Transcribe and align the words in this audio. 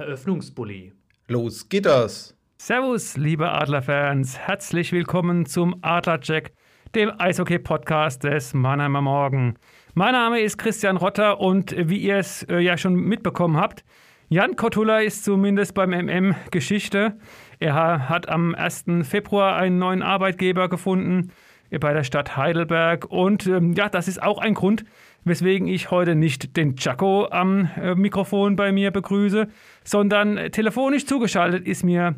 Eröffnungsbully. 0.00 0.92
Los 1.28 1.68
geht 1.68 1.86
das! 1.86 2.34
Servus, 2.56 3.16
liebe 3.16 3.50
Adlerfans. 3.50 4.38
Herzlich 4.38 4.92
willkommen 4.92 5.46
zum 5.46 5.76
Adlercheck, 5.82 6.52
dem 6.94 7.12
Eishockey-Podcast 7.18 8.24
des 8.24 8.54
Mannheimer 8.54 9.02
Morgen. 9.02 9.54
Mein 9.94 10.12
Name 10.12 10.40
ist 10.40 10.56
Christian 10.56 10.96
Rotter 10.96 11.38
und 11.40 11.74
wie 11.76 11.98
ihr 11.98 12.16
es 12.16 12.42
äh, 12.44 12.60
ja 12.60 12.78
schon 12.78 12.94
mitbekommen 12.94 13.58
habt, 13.58 13.84
Jan 14.28 14.56
Kotula 14.56 15.00
ist 15.00 15.24
zumindest 15.24 15.74
beim 15.74 15.90
MM 15.90 16.34
Geschichte. 16.50 17.18
Er 17.58 18.08
hat 18.08 18.28
am 18.28 18.54
1. 18.54 18.84
Februar 19.02 19.56
einen 19.56 19.78
neuen 19.78 20.02
Arbeitgeber 20.02 20.68
gefunden 20.68 21.32
bei 21.78 21.92
der 21.92 22.04
Stadt 22.04 22.36
Heidelberg. 22.36 23.06
Und 23.06 23.46
ähm, 23.46 23.74
ja, 23.74 23.88
das 23.88 24.08
ist 24.08 24.22
auch 24.22 24.38
ein 24.38 24.54
Grund, 24.54 24.84
weswegen 25.24 25.66
ich 25.68 25.90
heute 25.90 26.14
nicht 26.14 26.56
den 26.56 26.76
Chaco 26.76 27.26
am 27.30 27.68
äh, 27.80 27.94
Mikrofon 27.94 28.56
bei 28.56 28.72
mir 28.72 28.90
begrüße, 28.90 29.48
sondern 29.84 30.50
telefonisch 30.52 31.06
zugeschaltet 31.06 31.66
ist 31.66 31.84
mir, 31.84 32.16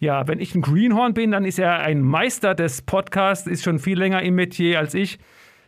ja, 0.00 0.28
wenn 0.28 0.40
ich 0.40 0.54
ein 0.54 0.62
Greenhorn 0.62 1.14
bin, 1.14 1.32
dann 1.32 1.44
ist 1.44 1.58
er 1.58 1.80
ein 1.80 2.00
Meister 2.00 2.54
des 2.54 2.82
Podcasts, 2.82 3.46
ist 3.46 3.64
schon 3.64 3.78
viel 3.78 3.98
länger 3.98 4.22
im 4.22 4.36
Metier 4.36 4.78
als 4.78 4.94
ich. 4.94 5.18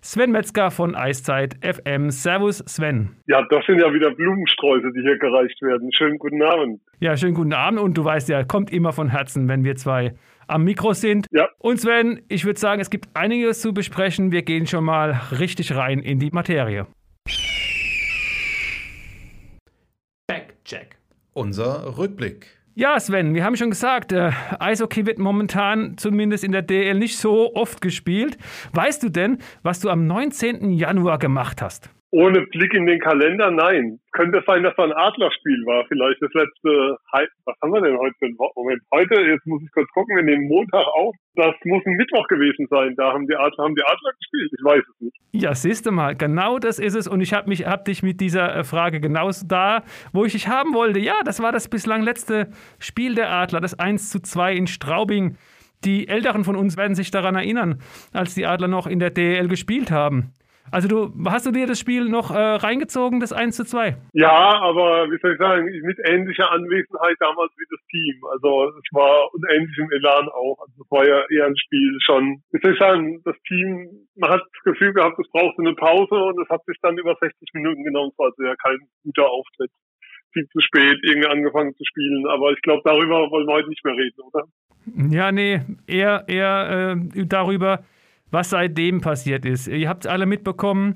Sven 0.03 0.31
Metzger 0.31 0.71
von 0.71 0.95
Eiszeit 0.95 1.57
FM. 1.63 2.11
Servus, 2.11 2.59
Sven. 2.59 3.11
Ja, 3.27 3.43
das 3.51 3.67
sind 3.67 3.81
ja 3.81 3.93
wieder 3.93 4.11
Blumensträuße, 4.11 4.93
die 4.97 5.03
hier 5.03 5.19
gereicht 5.19 5.61
werden. 5.61 5.91
Schönen 5.93 6.17
guten 6.19 6.43
Abend. 6.43 6.81
Ja, 7.01 7.17
schönen 7.19 7.35
guten 7.35 7.53
Abend 7.53 7.81
und 7.81 7.99
du 7.99 8.05
weißt 8.05 8.31
ja, 8.31 8.43
kommt 8.45 8.73
immer 8.73 8.93
von 8.93 9.09
Herzen, 9.09 9.49
wenn 9.49 9.63
wir 9.63 9.77
zwei 9.77 10.15
am 10.51 10.65
Mikro 10.65 10.93
sind. 10.93 11.27
Ja. 11.31 11.49
Und 11.59 11.81
Sven, 11.81 12.23
ich 12.29 12.45
würde 12.45 12.59
sagen, 12.59 12.81
es 12.81 12.91
gibt 12.91 13.09
einiges 13.15 13.61
zu 13.61 13.73
besprechen. 13.73 14.33
Wir 14.33 14.43
gehen 14.43 14.67
schon 14.67 14.85
mal 14.85 15.21
richtig 15.39 15.75
rein 15.75 16.01
in 16.01 16.19
die 16.19 16.31
Materie. 16.31 16.87
Backcheck. 20.27 20.97
Unser 21.33 21.97
Rückblick. 21.97 22.47
Ja, 22.75 22.99
Sven, 22.99 23.35
wir 23.35 23.45
haben 23.45 23.57
schon 23.57 23.71
gesagt, 23.71 24.13
äh, 24.13 24.31
Eishockey 24.59 25.05
wird 25.05 25.19
momentan 25.19 25.99
zumindest 25.99 26.45
in 26.45 26.53
der 26.53 26.63
DL 26.63 26.99
nicht 26.99 27.19
so 27.19 27.55
oft 27.55 27.81
gespielt. 27.81 28.39
Weißt 28.73 29.03
du 29.03 29.09
denn, 29.09 29.39
was 29.63 29.81
du 29.81 29.91
am 29.91 30.07
19. 30.07 30.71
Januar 30.71 31.19
gemacht 31.19 31.63
hast? 31.63 31.91
Ohne 32.13 32.43
Blick 32.47 32.75
in 32.75 32.87
den 32.87 32.99
Kalender, 32.99 33.53
nein. 33.53 34.01
Könnte 34.11 34.43
sein, 34.45 34.65
dass 34.65 34.75
da 34.75 34.83
ein 34.83 34.93
Adlerspiel 34.93 35.65
war. 35.65 35.85
Vielleicht 35.87 36.21
das 36.21 36.33
letzte, 36.35 36.99
was 37.45 37.55
haben 37.63 37.73
wir 37.73 37.81
denn 37.81 37.97
heute 37.99 38.15
für 38.19 38.27
ein 38.27 38.37
Moment? 38.57 38.83
Heute, 38.93 39.21
jetzt 39.21 39.47
muss 39.47 39.63
ich 39.63 39.71
kurz 39.71 39.89
gucken, 39.93 40.17
wir 40.17 40.25
nehmen 40.25 40.49
Montag 40.49 40.87
auf. 40.89 41.15
Das 41.37 41.55
muss 41.65 41.87
ein 41.87 41.95
Mittwoch 41.95 42.27
gewesen 42.27 42.67
sein. 42.69 42.97
Da 42.97 43.13
haben 43.13 43.29
die 43.29 43.37
Adler, 43.37 43.65
haben 43.65 43.77
die 43.77 43.85
Adler 43.85 44.11
gespielt. 44.19 44.51
Ich 44.59 44.65
weiß 44.65 44.83
es 44.83 45.01
nicht. 45.01 45.17
Ja, 45.31 45.55
siehst 45.55 45.87
du 45.87 45.93
mal, 45.93 46.17
genau 46.17 46.59
das 46.59 46.81
ist 46.81 46.97
es. 46.97 47.07
Und 47.07 47.21
ich 47.21 47.33
habe 47.33 47.49
mich, 47.49 47.65
hab 47.65 47.85
dich 47.85 48.03
mit 48.03 48.21
dieser 48.21 48.57
äh, 48.57 48.65
Frage 48.65 49.01
genauso 49.01 49.47
da, 49.47 49.85
wo 50.13 50.25
ich 50.25 50.33
dich 50.33 50.49
haben 50.49 50.75
wollte. 50.75 50.99
Ja, 50.99 51.21
das 51.25 51.41
war 51.41 51.53
das 51.53 51.69
bislang 51.69 52.03
letzte 52.03 52.49
Spiel 52.81 53.15
der 53.15 53.31
Adler, 53.31 53.61
das 53.61 53.79
1 53.79 54.11
zu 54.11 54.21
2 54.21 54.55
in 54.55 54.67
Straubing. 54.67 55.37
Die 55.85 56.09
Älteren 56.09 56.43
von 56.43 56.57
uns 56.57 56.77
werden 56.77 56.97
sich 56.97 57.13
daran 57.13 57.37
erinnern, 57.37 57.81
als 58.13 58.35
die 58.35 58.47
Adler 58.47 58.69
noch 58.69 58.89
in 58.89 58.99
der 58.99 59.11
DL 59.11 59.47
gespielt 59.47 59.93
haben. 59.93 60.35
Also 60.71 60.87
du 60.89 61.13
hast 61.27 61.47
du 61.47 61.51
dir 61.51 61.67
das 61.67 61.81
Spiel 61.81 62.09
noch 62.09 62.31
äh, 62.31 62.39
reingezogen, 62.39 63.19
das 63.19 63.33
1 63.33 63.57
zu 63.57 63.65
2? 63.65 63.97
Ja, 64.13 64.61
aber 64.61 65.11
wie 65.11 65.19
soll 65.19 65.33
ich 65.33 65.39
sagen, 65.39 65.67
mit 65.83 65.99
ähnlicher 66.05 66.51
Anwesenheit 66.51 67.17
damals 67.19 67.51
wie 67.59 67.67
das 67.71 67.81
Team. 67.91 68.23
Also 68.31 68.71
es 68.79 68.87
war 68.93 69.35
und 69.35 69.45
ähnlichem 69.51 69.91
Elan 69.91 70.29
auch. 70.29 70.59
Also 70.63 70.83
es 70.83 70.91
war 70.91 71.07
ja 71.07 71.25
eher 71.31 71.47
ein 71.47 71.57
Spiel 71.57 71.99
schon, 72.05 72.43
wie 72.53 72.61
soll 72.63 72.75
ich 72.75 72.79
sagen, 72.79 73.21
das 73.25 73.37
Team, 73.49 74.07
man 74.17 74.31
hat 74.31 74.41
das 74.41 74.63
Gefühl 74.73 74.93
gehabt, 74.93 75.19
es 75.19 75.31
brauchte 75.31 75.61
eine 75.61 75.75
Pause 75.75 76.15
und 76.15 76.41
es 76.41 76.49
hat 76.49 76.65
sich 76.67 76.77
dann 76.83 76.99
über 76.99 77.17
60 77.19 77.35
Minuten 77.55 77.83
genommen. 77.83 78.11
Es 78.13 78.19
war 78.19 78.27
also 78.27 78.43
ja 78.45 78.55
kein 78.57 78.79
guter 79.03 79.29
Auftritt. 79.29 79.71
Viel 80.33 80.47
zu 80.53 80.61
spät 80.61 80.99
irgendwie 81.03 81.29
angefangen 81.29 81.75
zu 81.75 81.85
spielen. 81.85 82.27
Aber 82.29 82.53
ich 82.53 82.63
glaube, 82.63 82.83
darüber 82.85 83.29
wollen 83.31 83.49
wir 83.49 83.55
heute 83.55 83.69
nicht 83.69 83.85
mehr 83.85 83.95
reden, 83.95 84.21
oder? 84.33 84.45
Ja, 85.11 85.33
nee, 85.33 85.61
eher, 85.87 86.25
eher 86.29 86.97
äh, 86.97 87.27
darüber, 87.27 87.85
was 88.31 88.51
seitdem 88.51 89.01
passiert 89.01 89.45
ist. 89.45 89.69
Ihr 89.69 89.89
habt 89.89 90.05
es 90.05 90.11
alle 90.11 90.27
mitbekommen. 90.27 90.95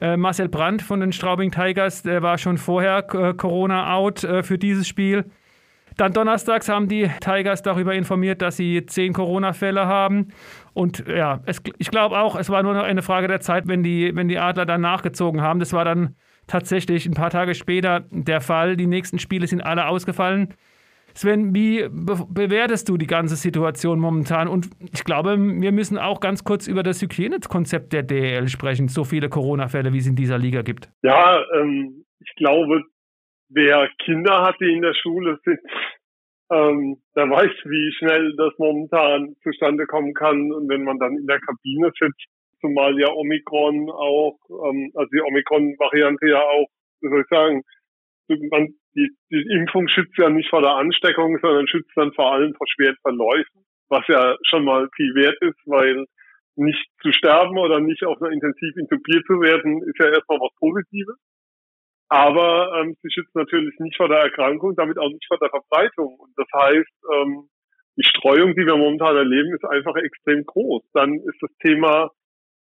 Äh, 0.00 0.16
Marcel 0.16 0.48
Brandt 0.48 0.82
von 0.82 1.00
den 1.00 1.12
Straubing 1.12 1.50
Tigers, 1.50 2.02
der 2.02 2.22
war 2.22 2.38
schon 2.38 2.58
vorher 2.58 3.06
äh, 3.14 3.34
Corona-out 3.34 4.24
äh, 4.24 4.42
für 4.42 4.58
dieses 4.58 4.88
Spiel. 4.88 5.24
Dann 5.96 6.12
donnerstags 6.12 6.68
haben 6.68 6.88
die 6.88 7.10
Tigers 7.20 7.62
darüber 7.62 7.94
informiert, 7.94 8.42
dass 8.42 8.56
sie 8.56 8.86
zehn 8.86 9.12
Corona-Fälle 9.12 9.86
haben. 9.86 10.28
Und 10.72 11.04
ja, 11.06 11.40
es, 11.44 11.60
ich 11.78 11.90
glaube 11.90 12.18
auch, 12.18 12.34
es 12.34 12.48
war 12.48 12.62
nur 12.62 12.74
noch 12.74 12.84
eine 12.84 13.02
Frage 13.02 13.28
der 13.28 13.40
Zeit, 13.40 13.68
wenn 13.68 13.82
die, 13.82 14.14
wenn 14.14 14.28
die 14.28 14.38
Adler 14.38 14.66
dann 14.66 14.80
nachgezogen 14.80 15.42
haben. 15.42 15.60
Das 15.60 15.72
war 15.72 15.84
dann 15.84 16.16
tatsächlich 16.46 17.06
ein 17.06 17.14
paar 17.14 17.30
Tage 17.30 17.54
später 17.54 18.04
der 18.10 18.40
Fall. 18.40 18.76
Die 18.76 18.86
nächsten 18.86 19.18
Spiele 19.18 19.46
sind 19.46 19.60
alle 19.60 19.86
ausgefallen. 19.86 20.54
Sven, 21.14 21.54
wie 21.54 21.88
be 21.90 22.26
bewertest 22.28 22.88
du 22.88 22.96
die 22.96 23.06
ganze 23.06 23.36
Situation 23.36 23.98
momentan? 23.98 24.48
Und 24.48 24.70
ich 24.92 25.04
glaube, 25.04 25.36
wir 25.38 25.72
müssen 25.72 25.98
auch 25.98 26.20
ganz 26.20 26.44
kurz 26.44 26.66
über 26.66 26.82
das 26.82 27.02
Hygienekonzept 27.02 27.92
der 27.92 28.02
DL 28.02 28.48
sprechen, 28.48 28.88
so 28.88 29.04
viele 29.04 29.28
Corona-Fälle, 29.28 29.92
wie 29.92 29.98
es 29.98 30.06
in 30.06 30.16
dieser 30.16 30.38
Liga 30.38 30.62
gibt. 30.62 30.88
Ja, 31.02 31.42
ähm, 31.54 32.04
ich 32.20 32.34
glaube, 32.36 32.82
wer 33.48 33.88
Kinder 34.04 34.42
hat, 34.42 34.56
die 34.60 34.72
in 34.72 34.82
der 34.82 34.94
Schule 34.94 35.38
sind, 35.44 35.60
ähm, 36.50 36.96
der 37.16 37.30
weiß, 37.30 37.50
wie 37.64 37.92
schnell 37.98 38.34
das 38.36 38.52
momentan 38.58 39.34
zustande 39.42 39.86
kommen 39.86 40.14
kann. 40.14 40.52
Und 40.52 40.68
wenn 40.68 40.84
man 40.84 40.98
dann 40.98 41.16
in 41.16 41.26
der 41.26 41.40
Kabine 41.40 41.90
sitzt, 41.98 42.26
zumal 42.60 42.98
ja 42.98 43.08
Omikron 43.08 43.90
auch, 43.90 44.38
ähm, 44.68 44.92
also 44.94 45.08
die 45.12 45.22
Omikron-Variante 45.22 46.28
ja 46.28 46.40
auch, 46.40 46.68
wie 47.00 47.08
soll 47.08 47.22
ich 47.22 47.28
sagen, 47.28 47.62
man 48.50 48.68
die, 48.94 49.10
die 49.30 49.46
Impfung 49.50 49.88
schützt 49.88 50.16
ja 50.18 50.28
nicht 50.28 50.50
vor 50.50 50.62
der 50.62 50.76
Ansteckung, 50.76 51.38
sondern 51.40 51.66
schützt 51.66 51.92
dann 51.96 52.12
vor 52.12 52.32
allem 52.32 52.54
vor 52.54 52.66
schweren 52.68 52.96
Verläufen, 53.02 53.64
was 53.88 54.06
ja 54.08 54.36
schon 54.48 54.64
mal 54.64 54.88
viel 54.96 55.14
wert 55.14 55.36
ist, 55.40 55.58
weil 55.66 56.06
nicht 56.56 56.86
zu 57.00 57.12
sterben 57.12 57.56
oder 57.58 57.80
nicht 57.80 58.04
auf 58.04 58.20
einer 58.20 58.32
intensiv 58.32 58.76
intubiert 58.76 59.24
zu 59.26 59.40
werden, 59.40 59.82
ist 59.82 59.98
ja 59.98 60.10
erstmal 60.10 60.38
was 60.38 60.54
Positives. 60.58 61.16
Aber 62.08 62.78
ähm, 62.78 62.94
sie 63.00 63.10
schützt 63.10 63.34
natürlich 63.34 63.74
nicht 63.78 63.96
vor 63.96 64.08
der 64.08 64.18
Erkrankung, 64.18 64.76
damit 64.76 64.98
auch 64.98 65.08
nicht 65.08 65.24
vor 65.26 65.38
der 65.38 65.48
Verbreitung. 65.48 66.14
Und 66.18 66.32
das 66.36 66.46
heißt, 66.54 67.04
ähm, 67.14 67.48
die 67.96 68.04
Streuung, 68.04 68.54
die 68.54 68.66
wir 68.66 68.76
momentan 68.76 69.16
erleben, 69.16 69.54
ist 69.54 69.64
einfach 69.64 69.96
extrem 69.96 70.44
groß. 70.44 70.82
Dann 70.92 71.14
ist 71.14 71.40
das 71.40 71.50
Thema, 71.62 72.10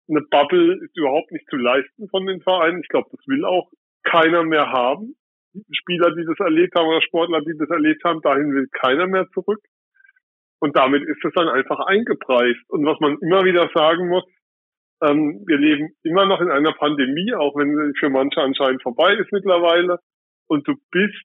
eine 0.07 0.21
Bubble 0.21 0.75
ist 0.83 0.95
überhaupt 0.95 1.31
nicht 1.31 1.47
zu 1.49 1.55
leisten 1.55 2.09
von 2.09 2.27
den 2.27 2.41
Vereinen. 2.41 2.81
Ich 2.81 2.89
glaube, 2.89 3.09
das 3.11 3.25
will 3.27 3.43
auch 3.43 3.71
keiner 4.03 4.43
mehr 4.43 4.71
haben. 4.71 5.15
Spieler, 5.71 6.15
die 6.15 6.25
das 6.25 6.39
erlebt 6.39 6.75
haben 6.75 6.87
oder 6.87 7.01
Sportler, 7.01 7.41
die 7.41 7.57
das 7.57 7.69
erlebt 7.69 8.03
haben, 8.03 8.21
dahin 8.21 8.53
will 8.53 8.67
keiner 8.71 9.07
mehr 9.07 9.27
zurück. 9.33 9.59
Und 10.59 10.75
damit 10.75 11.03
ist 11.03 11.23
es 11.23 11.33
dann 11.33 11.47
einfach 11.47 11.79
eingepreist. 11.87 12.69
Und 12.69 12.85
was 12.85 12.99
man 12.99 13.17
immer 13.21 13.45
wieder 13.45 13.69
sagen 13.73 14.09
muss, 14.09 14.23
ähm, 15.01 15.43
wir 15.47 15.57
leben 15.57 15.89
immer 16.03 16.25
noch 16.25 16.41
in 16.41 16.51
einer 16.51 16.73
Pandemie, 16.73 17.33
auch 17.33 17.55
wenn 17.55 17.75
sie 17.75 17.97
für 17.99 18.09
manche 18.09 18.41
anscheinend 18.41 18.83
vorbei 18.83 19.13
ist 19.13 19.31
mittlerweile. 19.31 19.99
Und 20.47 20.67
du 20.67 20.75
bist 20.91 21.23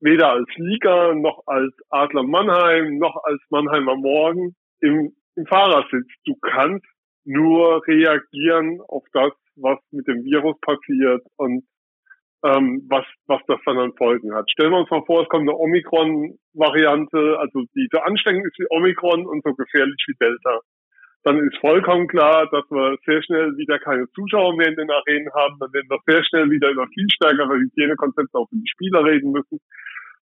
weder 0.00 0.32
als 0.32 0.48
Liga 0.56 1.14
noch 1.14 1.42
als 1.46 1.74
Adler 1.90 2.24
Mannheim 2.24 2.98
noch 2.98 3.16
als 3.24 3.40
Mannheimer 3.50 3.96
Morgen 3.96 4.54
im, 4.80 5.14
im 5.36 5.46
Fahrersitz. 5.46 6.08
Du 6.24 6.36
kannst 6.40 6.86
nur 7.24 7.86
reagieren 7.86 8.80
auf 8.88 9.04
das, 9.12 9.32
was 9.56 9.78
mit 9.90 10.06
dem 10.06 10.24
Virus 10.24 10.58
passiert. 10.60 11.22
Und 11.36 11.64
ähm, 12.44 12.86
was, 12.88 13.04
was 13.26 13.40
das 13.46 13.60
dann 13.64 13.78
an 13.78 13.92
Folgen 13.96 14.34
hat. 14.34 14.50
Stellen 14.50 14.72
wir 14.72 14.80
uns 14.80 14.90
mal 14.90 15.04
vor, 15.06 15.22
es 15.22 15.28
kommt 15.28 15.48
eine 15.48 15.56
Omikron-Variante, 15.56 17.38
also 17.38 17.62
die 17.74 17.88
so 17.90 17.98
ansteckend 17.98 18.44
ist 18.44 18.58
wie 18.58 18.66
Omikron 18.70 19.26
und 19.26 19.42
so 19.44 19.54
gefährlich 19.54 20.02
wie 20.06 20.14
Delta. 20.20 20.60
Dann 21.24 21.38
ist 21.38 21.56
vollkommen 21.58 22.08
klar, 22.08 22.48
dass 22.50 22.64
wir 22.70 22.96
sehr 23.06 23.22
schnell 23.22 23.56
wieder 23.56 23.78
keine 23.78 24.08
Zuschauer 24.10 24.56
mehr 24.56 24.68
in 24.68 24.74
den 24.74 24.90
Arenen 24.90 25.32
haben. 25.34 25.56
Dann 25.60 25.72
werden 25.72 25.88
wir 25.88 26.00
sehr 26.04 26.24
schnell 26.24 26.50
wieder 26.50 26.70
über 26.70 26.86
viel 26.88 27.06
stärkere 27.14 27.54
Hygienekonzepte 27.54 28.36
auch 28.36 28.48
für 28.48 28.56
die 28.56 28.68
Spieler 28.68 29.04
reden 29.04 29.30
müssen. 29.30 29.60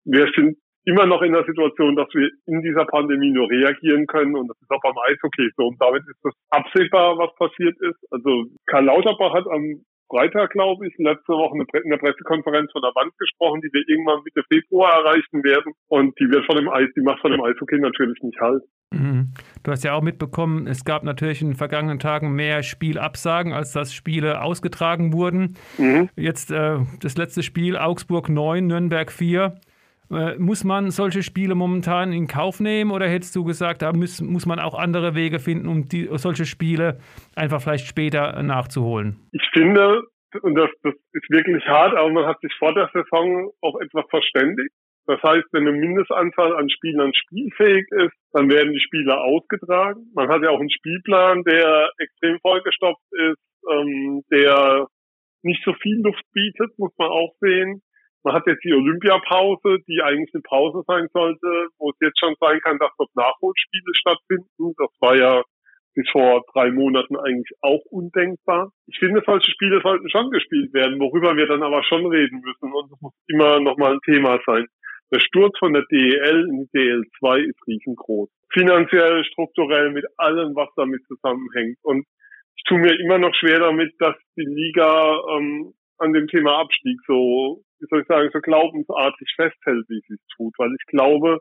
Wir 0.04 0.26
sind 0.34 0.56
immer 0.86 1.04
noch 1.04 1.20
in 1.20 1.32
der 1.32 1.44
Situation, 1.44 1.96
dass 1.96 2.08
wir 2.14 2.30
in 2.46 2.62
dieser 2.62 2.86
Pandemie 2.86 3.30
nur 3.30 3.50
reagieren 3.50 4.06
können 4.06 4.36
und 4.36 4.48
das 4.48 4.56
ist 4.62 4.70
auch 4.70 4.80
beim 4.80 4.96
Eishockey 5.08 5.50
so 5.56 5.66
und 5.66 5.76
damit 5.82 6.02
ist 6.06 6.20
das 6.22 6.32
absehbar, 6.50 7.18
was 7.18 7.34
passiert 7.34 7.76
ist. 7.80 7.98
Also 8.10 8.44
Karl 8.66 8.84
Lauterbach 8.84 9.34
hat 9.34 9.46
am 9.48 9.82
Freitag, 10.08 10.50
glaube 10.50 10.86
ich, 10.86 10.94
letzte 10.98 11.32
Woche 11.32 11.58
in 11.58 11.90
der 11.90 11.98
Pressekonferenz 11.98 12.70
von 12.72 12.82
der 12.82 12.94
Wand 12.94 13.12
gesprochen, 13.18 13.60
die 13.60 13.70
wir 13.72 13.82
irgendwann 13.88 14.22
Mitte 14.24 14.42
Februar 14.48 14.92
erreichen 15.04 15.42
werden. 15.42 15.72
Und 15.88 16.18
die 16.20 16.30
wird 16.30 16.46
von 16.46 16.56
dem 16.56 16.68
Eis, 16.68 16.88
die 16.96 17.02
macht 17.02 17.20
von 17.20 17.32
dem 17.32 17.42
Eishockey 17.42 17.78
natürlich 17.78 18.22
nicht 18.22 18.40
halt. 18.40 18.62
Mhm. 18.92 19.32
Du 19.64 19.70
hast 19.72 19.82
ja 19.82 19.94
auch 19.94 20.02
mitbekommen, 20.02 20.68
es 20.68 20.84
gab 20.84 21.02
natürlich 21.02 21.42
in 21.42 21.50
den 21.50 21.56
vergangenen 21.56 21.98
Tagen 21.98 22.34
mehr 22.34 22.62
Spielabsagen, 22.62 23.52
als 23.52 23.72
dass 23.72 23.92
Spiele 23.92 24.42
ausgetragen 24.42 25.12
wurden. 25.12 25.56
Mhm. 25.76 26.08
Jetzt 26.16 26.52
äh, 26.52 26.78
das 27.00 27.16
letzte 27.16 27.42
Spiel, 27.42 27.76
Augsburg 27.76 28.28
9, 28.28 28.66
Nürnberg 28.66 29.10
4. 29.10 29.58
Äh, 30.10 30.36
muss 30.38 30.64
man 30.64 30.90
solche 30.90 31.22
Spiele 31.22 31.54
momentan 31.54 32.12
in 32.12 32.26
Kauf 32.26 32.60
nehmen 32.60 32.90
oder 32.90 33.08
hättest 33.08 33.34
du 33.34 33.44
gesagt, 33.44 33.82
da 33.82 33.92
muss, 33.92 34.20
muss 34.20 34.46
man 34.46 34.60
auch 34.60 34.74
andere 34.74 35.14
Wege 35.14 35.38
finden, 35.38 35.68
um 35.68 35.88
die, 35.88 36.08
solche 36.12 36.44
Spiele 36.44 36.98
einfach 37.34 37.60
vielleicht 37.60 37.86
später 37.86 38.42
nachzuholen? 38.42 39.16
Ich 39.32 39.42
finde, 39.52 40.02
und 40.42 40.54
das, 40.54 40.70
das 40.82 40.94
ist 41.12 41.30
wirklich 41.30 41.64
hart, 41.66 41.96
aber 41.96 42.10
man 42.10 42.26
hat 42.26 42.40
sich 42.40 42.52
vor 42.58 42.74
der 42.74 42.88
Saison 42.92 43.50
auch 43.60 43.80
etwas 43.80 44.04
verständigt. 44.10 44.72
Das 45.06 45.22
heißt, 45.22 45.46
wenn 45.52 45.68
eine 45.68 45.76
Mindestanzahl 45.76 46.56
an 46.56 46.68
Spielern 46.68 47.12
spielfähig 47.14 47.86
ist, 47.90 48.14
dann 48.32 48.50
werden 48.50 48.72
die 48.72 48.80
Spieler 48.80 49.22
ausgetragen. 49.22 50.10
Man 50.14 50.28
hat 50.28 50.42
ja 50.42 50.50
auch 50.50 50.58
einen 50.58 50.70
Spielplan, 50.70 51.44
der 51.44 51.90
extrem 51.98 52.40
vollgestopft 52.40 53.04
ist, 53.12 53.38
ähm, 53.70 54.22
der 54.32 54.88
nicht 55.42 55.62
so 55.64 55.74
viel 55.74 56.00
Luft 56.02 56.24
bietet, 56.32 56.76
muss 56.76 56.92
man 56.98 57.08
auch 57.08 57.34
sehen. 57.40 57.82
Man 58.26 58.34
hat 58.34 58.46
jetzt 58.48 58.64
die 58.64 58.74
Olympiapause, 58.74 59.78
die 59.86 60.02
eigentlich 60.02 60.34
eine 60.34 60.42
Pause 60.42 60.82
sein 60.88 61.06
sollte, 61.12 61.68
wo 61.78 61.90
es 61.90 61.96
jetzt 62.00 62.18
schon 62.18 62.34
sein 62.40 62.58
kann, 62.58 62.76
dass 62.78 62.90
dort 62.98 63.14
Nachholspiele 63.14 63.94
stattfinden. 63.94 64.74
Das 64.76 64.90
war 64.98 65.16
ja 65.16 65.44
bis 65.94 66.10
vor 66.10 66.42
drei 66.52 66.72
Monaten 66.72 67.16
eigentlich 67.16 67.56
auch 67.62 67.84
undenkbar. 67.88 68.72
Ich 68.88 68.98
finde, 68.98 69.22
solche 69.24 69.52
Spiele 69.52 69.80
sollten 69.80 70.10
schon 70.10 70.32
gespielt 70.32 70.74
werden, 70.74 70.98
worüber 70.98 71.36
wir 71.36 71.46
dann 71.46 71.62
aber 71.62 71.84
schon 71.84 72.04
reden 72.04 72.42
müssen. 72.44 72.74
Und 72.74 72.90
das 72.90 73.00
muss 73.00 73.12
immer 73.28 73.60
nochmal 73.60 73.92
ein 73.92 74.00
Thema 74.04 74.40
sein. 74.44 74.66
Der 75.12 75.20
Sturz 75.20 75.56
von 75.60 75.72
der 75.72 75.84
DEL 75.88 76.48
in 76.50 76.66
die 76.66 76.78
DEL2 76.80 77.44
ist 77.44 77.64
riesengroß. 77.68 78.28
Finanziell, 78.52 79.22
strukturell, 79.22 79.92
mit 79.92 80.04
allem, 80.16 80.56
was 80.56 80.68
damit 80.74 81.06
zusammenhängt. 81.06 81.78
Und 81.82 82.04
ich 82.56 82.64
tue 82.64 82.78
mir 82.78 82.98
immer 82.98 83.18
noch 83.18 83.36
schwer 83.36 83.60
damit, 83.60 83.94
dass 84.00 84.16
die 84.36 84.46
Liga 84.46 85.16
ähm, 85.36 85.74
an 85.98 86.12
dem 86.12 86.26
Thema 86.28 86.58
Abstieg 86.58 86.98
so, 87.06 87.62
wie 87.80 87.86
soll 87.88 88.02
ich 88.02 88.06
sagen, 88.06 88.30
so 88.32 88.40
glaubensartig 88.40 89.28
festhält, 89.36 89.84
wie 89.88 90.00
sie 90.06 90.14
es 90.14 90.26
tut. 90.36 90.54
Weil 90.58 90.74
ich 90.78 90.86
glaube, 90.86 91.40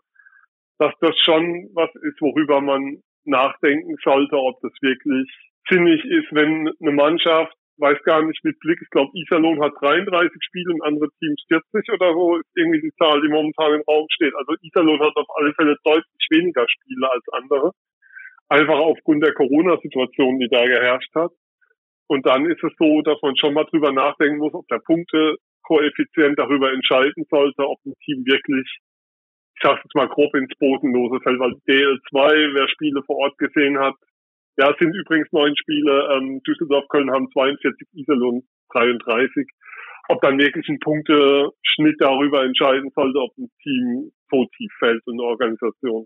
dass 0.78 0.94
das 1.00 1.18
schon 1.20 1.70
was 1.74 1.90
ist, 1.96 2.22
worüber 2.22 2.62
man 2.62 3.02
nachdenken 3.26 3.96
sollte, 4.04 4.36
ob 4.38 4.60
das 4.62 4.74
wirklich 4.82 5.30
sinnig 5.70 6.04
ist, 6.06 6.28
wenn 6.32 6.70
eine 6.80 6.92
Mannschaft, 6.92 7.54
weiß 7.78 8.02
gar 8.04 8.22
nicht 8.24 8.44
mit 8.44 8.60
Blick, 8.60 8.80
ich 8.82 8.90
glaube, 8.90 9.12
Iserlohn 9.14 9.62
hat 9.62 9.74
33 9.82 10.32
Spiele 10.42 10.74
und 10.74 10.84
andere 10.84 11.10
Teams 11.20 11.44
40 11.48 11.94
oder 11.94 12.14
so, 12.14 12.38
ist 12.38 12.50
irgendwie 12.56 12.82
die 12.82 12.94
Zahl, 12.98 13.22
die 13.22 13.28
momentan 13.28 13.74
im 13.74 13.84
Raum 13.88 14.06
steht. 14.10 14.34
Also 14.36 14.54
Iserlohn 14.62 15.00
hat 15.00 15.16
auf 15.16 15.28
alle 15.36 15.54
Fälle 15.54 15.76
deutlich 15.84 16.28
weniger 16.30 16.66
Spiele 16.70 17.12
als 17.12 17.24
andere. 17.32 17.72
Einfach 18.48 18.78
aufgrund 18.78 19.24
der 19.24 19.34
Corona-Situation, 19.34 20.40
die 20.40 20.48
da 20.50 20.66
geherrscht 20.66 21.14
hat. 21.16 21.32
Und 22.08 22.26
dann 22.26 22.46
ist 22.46 22.64
es 22.64 22.72
so, 22.78 23.02
dass 23.02 23.22
man 23.22 23.36
schon 23.38 23.54
mal 23.54 23.66
drüber 23.66 23.92
nachdenken 23.92 24.38
muss, 24.38 24.54
ob 24.54 24.68
der 24.68 24.80
Punktekoeffizient 24.80 26.38
darüber 26.38 26.72
entscheiden 26.72 27.26
sollte, 27.30 27.68
ob 27.68 27.80
ein 27.86 27.94
Team 28.06 28.24
wirklich, 28.26 28.80
ich 29.56 29.62
sage 29.62 29.82
jetzt 29.84 29.96
mal 29.96 30.08
grob 30.08 30.36
ins 30.36 30.54
Bodenlose 30.60 31.20
fällt, 31.22 31.40
weil 31.40 31.54
DL2, 31.68 32.54
wer 32.54 32.68
Spiele 32.70 33.02
vor 33.04 33.18
Ort 33.18 33.38
gesehen 33.38 33.80
hat, 33.80 33.96
ja, 34.58 34.72
es 34.72 34.78
sind 34.78 34.96
übrigens 34.96 35.32
neun 35.32 35.56
Spiele, 35.58 36.10
ähm, 36.14 36.42
Düsseldorf, 36.48 36.88
Köln 36.88 37.12
haben 37.12 37.30
42, 37.32 37.88
Iserlohn 37.94 38.44
33. 38.72 39.48
Ob 40.08 40.22
dann 40.22 40.40
wirklich 40.40 40.68
ein 40.70 40.80
Punkteschnitt 40.80 42.00
darüber 42.00 42.44
entscheiden 42.44 42.92
sollte, 42.96 43.20
ob 43.20 43.36
ein 43.38 43.50
Team 43.64 44.12
so 44.30 44.46
tief 44.56 44.72
fällt 44.80 45.02
und 45.08 45.20
eine 45.20 45.24
Organisation 45.24 46.06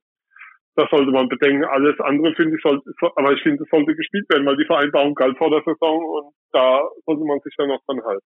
das 0.76 0.90
sollte 0.90 1.12
man 1.12 1.28
bedenken. 1.28 1.66
Alles 1.66 2.00
andere 2.00 2.34
finde 2.36 2.56
ich 2.56 2.62
sollte, 2.62 2.84
aber 3.16 3.34
ich 3.34 3.42
finde, 3.42 3.64
es 3.64 3.70
sollte 3.70 3.96
gespielt 3.96 4.26
werden, 4.30 4.46
weil 4.46 4.58
die 4.58 4.66
Vereinbarung 4.66 5.16
galt 5.16 5.38
vor 5.38 5.50
der 5.50 5.62
Saison 5.66 6.04
und 6.04 6.34
da 6.52 6.82
sollte 7.06 7.24
man 7.26 7.40
sich 7.42 7.54
dann 7.58 7.68
noch 7.70 7.82
dran 7.86 8.02
halten. 8.04 8.26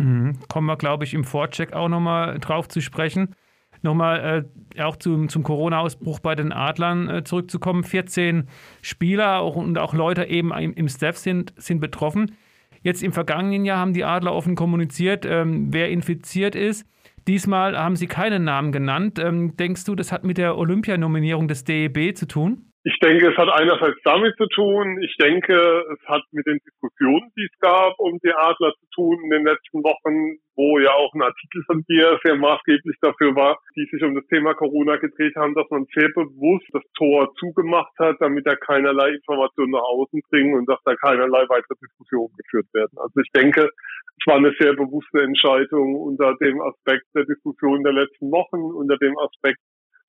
Mhm. 0.00 0.38
Kommen 0.48 0.66
wir, 0.66 0.76
glaube 0.76 1.04
ich, 1.04 1.14
im 1.14 1.24
Vorcheck 1.24 1.72
auch 1.72 1.88
nochmal 1.88 2.38
drauf 2.38 2.68
zu 2.68 2.80
sprechen. 2.80 3.34
Nochmal 3.82 4.44
äh, 4.76 4.82
auch 4.82 4.96
zum, 4.96 5.28
zum 5.28 5.42
Corona-Ausbruch 5.42 6.20
bei 6.20 6.34
den 6.34 6.52
Adlern 6.52 7.08
äh, 7.08 7.24
zurückzukommen. 7.24 7.84
14 7.84 8.48
Spieler 8.80 9.40
auch, 9.40 9.56
und 9.56 9.78
auch 9.78 9.94
Leute 9.94 10.24
eben 10.24 10.52
im, 10.52 10.74
im 10.74 10.88
Staff 10.88 11.16
sind, 11.16 11.52
sind 11.56 11.80
betroffen. 11.80 12.36
Jetzt 12.82 13.02
im 13.02 13.12
vergangenen 13.12 13.64
Jahr 13.64 13.78
haben 13.78 13.92
die 13.92 14.04
Adler 14.04 14.34
offen 14.34 14.56
kommuniziert, 14.56 15.24
ähm, 15.24 15.68
wer 15.72 15.88
infiziert 15.90 16.54
ist. 16.54 16.86
Diesmal 17.28 17.78
haben 17.78 17.96
Sie 17.96 18.06
keinen 18.06 18.44
Namen 18.44 18.72
genannt. 18.72 19.18
Ähm, 19.18 19.56
denkst 19.56 19.84
du, 19.84 19.94
das 19.94 20.10
hat 20.10 20.24
mit 20.24 20.38
der 20.38 20.58
Olympianominierung 20.58 21.48
des 21.48 21.64
DEB 21.64 22.16
zu 22.16 22.26
tun? 22.26 22.71
Ich 22.84 22.98
denke, 22.98 23.30
es 23.30 23.36
hat 23.36 23.48
einerseits 23.48 24.00
damit 24.02 24.34
zu 24.36 24.46
tun. 24.46 25.00
Ich 25.02 25.16
denke, 25.16 25.54
es 25.54 26.08
hat 26.08 26.22
mit 26.32 26.44
den 26.48 26.58
Diskussionen, 26.66 27.30
die 27.36 27.44
es 27.44 27.58
gab, 27.60 27.94
um 27.98 28.18
die 28.18 28.32
Adler 28.32 28.72
zu 28.74 28.86
tun 28.92 29.20
in 29.22 29.30
den 29.30 29.44
letzten 29.44 29.84
Wochen, 29.84 30.42
wo 30.56 30.80
ja 30.80 30.90
auch 30.90 31.14
ein 31.14 31.22
Artikel 31.22 31.62
von 31.66 31.84
dir 31.88 32.18
sehr 32.24 32.34
maßgeblich 32.34 32.96
dafür 33.00 33.36
war, 33.36 33.58
die 33.76 33.86
sich 33.86 34.02
um 34.02 34.16
das 34.16 34.26
Thema 34.26 34.54
Corona 34.54 34.96
gedreht 34.96 35.36
haben, 35.36 35.54
dass 35.54 35.70
man 35.70 35.86
sehr 35.94 36.08
bewusst 36.08 36.66
das 36.72 36.82
Tor 36.98 37.32
zugemacht 37.38 37.92
hat, 38.00 38.16
damit 38.18 38.48
da 38.48 38.56
keinerlei 38.56 39.10
Informationen 39.10 39.70
nach 39.70 39.86
außen 39.86 40.20
dringen 40.30 40.54
und 40.54 40.68
dass 40.68 40.82
da 40.84 40.96
keinerlei 40.96 41.48
weitere 41.48 41.78
Diskussionen 41.80 42.34
geführt 42.36 42.66
werden. 42.74 42.98
Also 42.98 43.20
ich 43.20 43.30
denke, 43.30 43.70
es 44.18 44.26
war 44.26 44.36
eine 44.36 44.54
sehr 44.58 44.74
bewusste 44.74 45.22
Entscheidung 45.22 45.94
unter 45.94 46.34
dem 46.42 46.60
Aspekt 46.60 47.06
der 47.14 47.26
Diskussion 47.26 47.84
der 47.84 47.92
letzten 47.92 48.30
Wochen, 48.32 48.74
unter 48.74 48.98
dem 48.98 49.16
Aspekt 49.18 49.60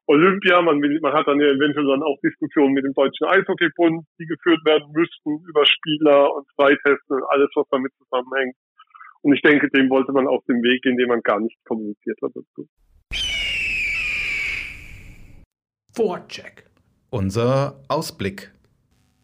Olympia. 0.08 0.62
Man, 0.62 0.82
will, 0.82 1.00
man 1.02 1.14
hat 1.14 1.28
dann 1.28 1.40
ja 1.40 1.48
eventuell 1.48 1.88
dann 1.88 2.04
auch 2.04 2.18
Diskussionen 2.24 2.74
mit 2.74 2.86
dem 2.86 2.94
Deutschen 2.94 3.28
Eishockeybund, 3.28 4.06
die 4.20 4.26
geführt 4.26 4.64
werden 4.66 4.92
müssten 4.92 5.44
über 5.48 5.66
Spieler 5.66 6.34
und 6.36 6.46
Freitesten 6.56 7.14
und 7.14 7.24
alles, 7.30 7.50
was 7.56 7.68
damit 7.72 7.92
zusammenhängt. 7.98 8.56
Und 9.22 9.34
ich 9.34 9.42
denke, 9.42 9.70
dem 9.70 9.90
wollte 9.90 10.12
man 10.12 10.28
auf 10.28 10.44
den 10.46 10.62
Weg 10.62 10.82
gehen, 10.82 10.98
den 10.98 11.08
man 11.08 11.22
gar 11.22 11.40
nicht 11.40 11.58
kommuniziert 11.66 12.18
hat 12.22 12.32
dazu. 12.36 12.68
Vorcheck. 15.96 16.66
Unser 17.10 17.80
Ausblick. 17.88 18.52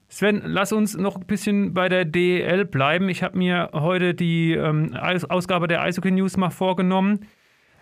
Sven, 0.07 0.41
lass 0.45 0.71
uns 0.71 0.97
noch 0.97 1.17
ein 1.17 1.27
bisschen 1.27 1.73
bei 1.73 1.89
der 1.89 2.05
DEL 2.05 2.65
bleiben. 2.65 3.09
Ich 3.09 3.21
habe 3.23 3.37
mir 3.37 3.71
heute 3.73 4.13
die 4.13 4.53
ähm, 4.53 4.95
Ausgabe 4.95 5.67
der 5.67 5.81
Eishockey 5.81 6.11
News 6.11 6.37
mal 6.37 6.49
vorgenommen. 6.49 7.27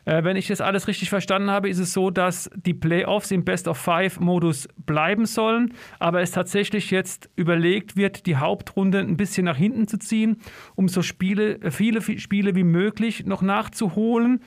Äh, 0.08 0.24
wenn 0.24 0.38
ich 0.38 0.48
das 0.48 0.62
alles 0.62 0.88
richtig 0.88 1.10
verstanden 1.10 1.52
habe, 1.52 1.68
ist 1.68 1.80
es 1.80 1.92
so, 1.92 2.10
dass 2.12 2.50
die 2.56 2.74
Playoffs 2.74 3.30
im 3.32 3.44
Best 3.44 3.68
of 3.68 3.78
Five 3.78 4.22
Modus 4.22 4.70
bleiben 4.86 5.26
sollen, 5.26 5.74
aber 6.00 6.22
es 6.22 6.32
tatsächlich 6.32 6.92
jetzt 6.92 7.30
überlegt 7.36 7.98
wird, 7.98 8.26
die 8.26 8.38
Hauptrunde 8.38 9.00
ein 9.00 9.18
bisschen 9.18 9.44
nach 9.44 9.58
hinten 9.58 9.86
zu 9.86 10.00
ziehen, 10.00 10.38
um 10.76 10.88
so 10.88 11.02
Spiele, 11.02 11.62
äh, 11.62 11.72
viele 11.72 12.02
Spiele 12.02 12.56
wie 12.56 12.64
möglich 12.64 13.26
noch 13.26 13.42
nachzuholen. 13.42 14.40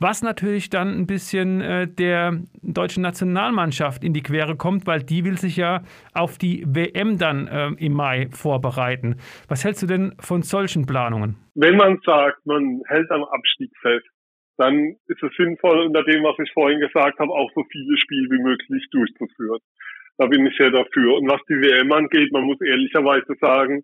Was 0.00 0.22
natürlich 0.22 0.70
dann 0.70 0.88
ein 0.98 1.06
bisschen 1.06 1.60
äh, 1.60 1.86
der 1.86 2.40
deutschen 2.62 3.04
Nationalmannschaft 3.04 4.02
in 4.02 4.12
die 4.12 4.22
Quere 4.22 4.56
kommt, 4.56 4.88
weil 4.88 5.00
die 5.04 5.24
will 5.24 5.38
sich 5.38 5.56
ja 5.56 5.82
auf 6.12 6.38
die 6.38 6.64
WM 6.66 7.18
dann 7.18 7.46
äh, 7.46 7.68
im 7.78 7.92
Mai 7.92 8.26
vorbereiten. 8.32 9.18
Was 9.46 9.64
hältst 9.64 9.84
du 9.84 9.86
denn 9.86 10.16
von 10.18 10.42
solchen 10.42 10.86
Planungen? 10.86 11.36
Wenn 11.54 11.76
man 11.76 12.00
sagt, 12.04 12.44
man 12.44 12.82
hält 12.88 13.08
am 13.12 13.22
Abstieg 13.22 13.70
fest, 13.80 14.04
dann 14.56 14.96
ist 15.06 15.22
es 15.22 15.32
sinnvoll, 15.36 15.86
unter 15.86 16.04
dem, 16.04 16.22
was 16.22 16.38
ich 16.38 16.52
vorhin 16.52 16.80
gesagt 16.80 17.18
habe, 17.18 17.32
auch 17.32 17.50
so 17.54 17.64
viele 17.70 17.96
Spiele 17.98 18.28
wie 18.30 18.42
möglich 18.42 18.86
durchzuführen. 18.90 19.60
Da 20.16 20.26
bin 20.26 20.46
ich 20.46 20.56
sehr 20.56 20.70
dafür. 20.70 21.16
Und 21.16 21.28
was 21.28 21.40
die 21.48 21.60
WM 21.60 21.90
angeht, 21.92 22.32
man 22.32 22.44
muss 22.44 22.60
ehrlicherweise 22.60 23.34
sagen, 23.40 23.82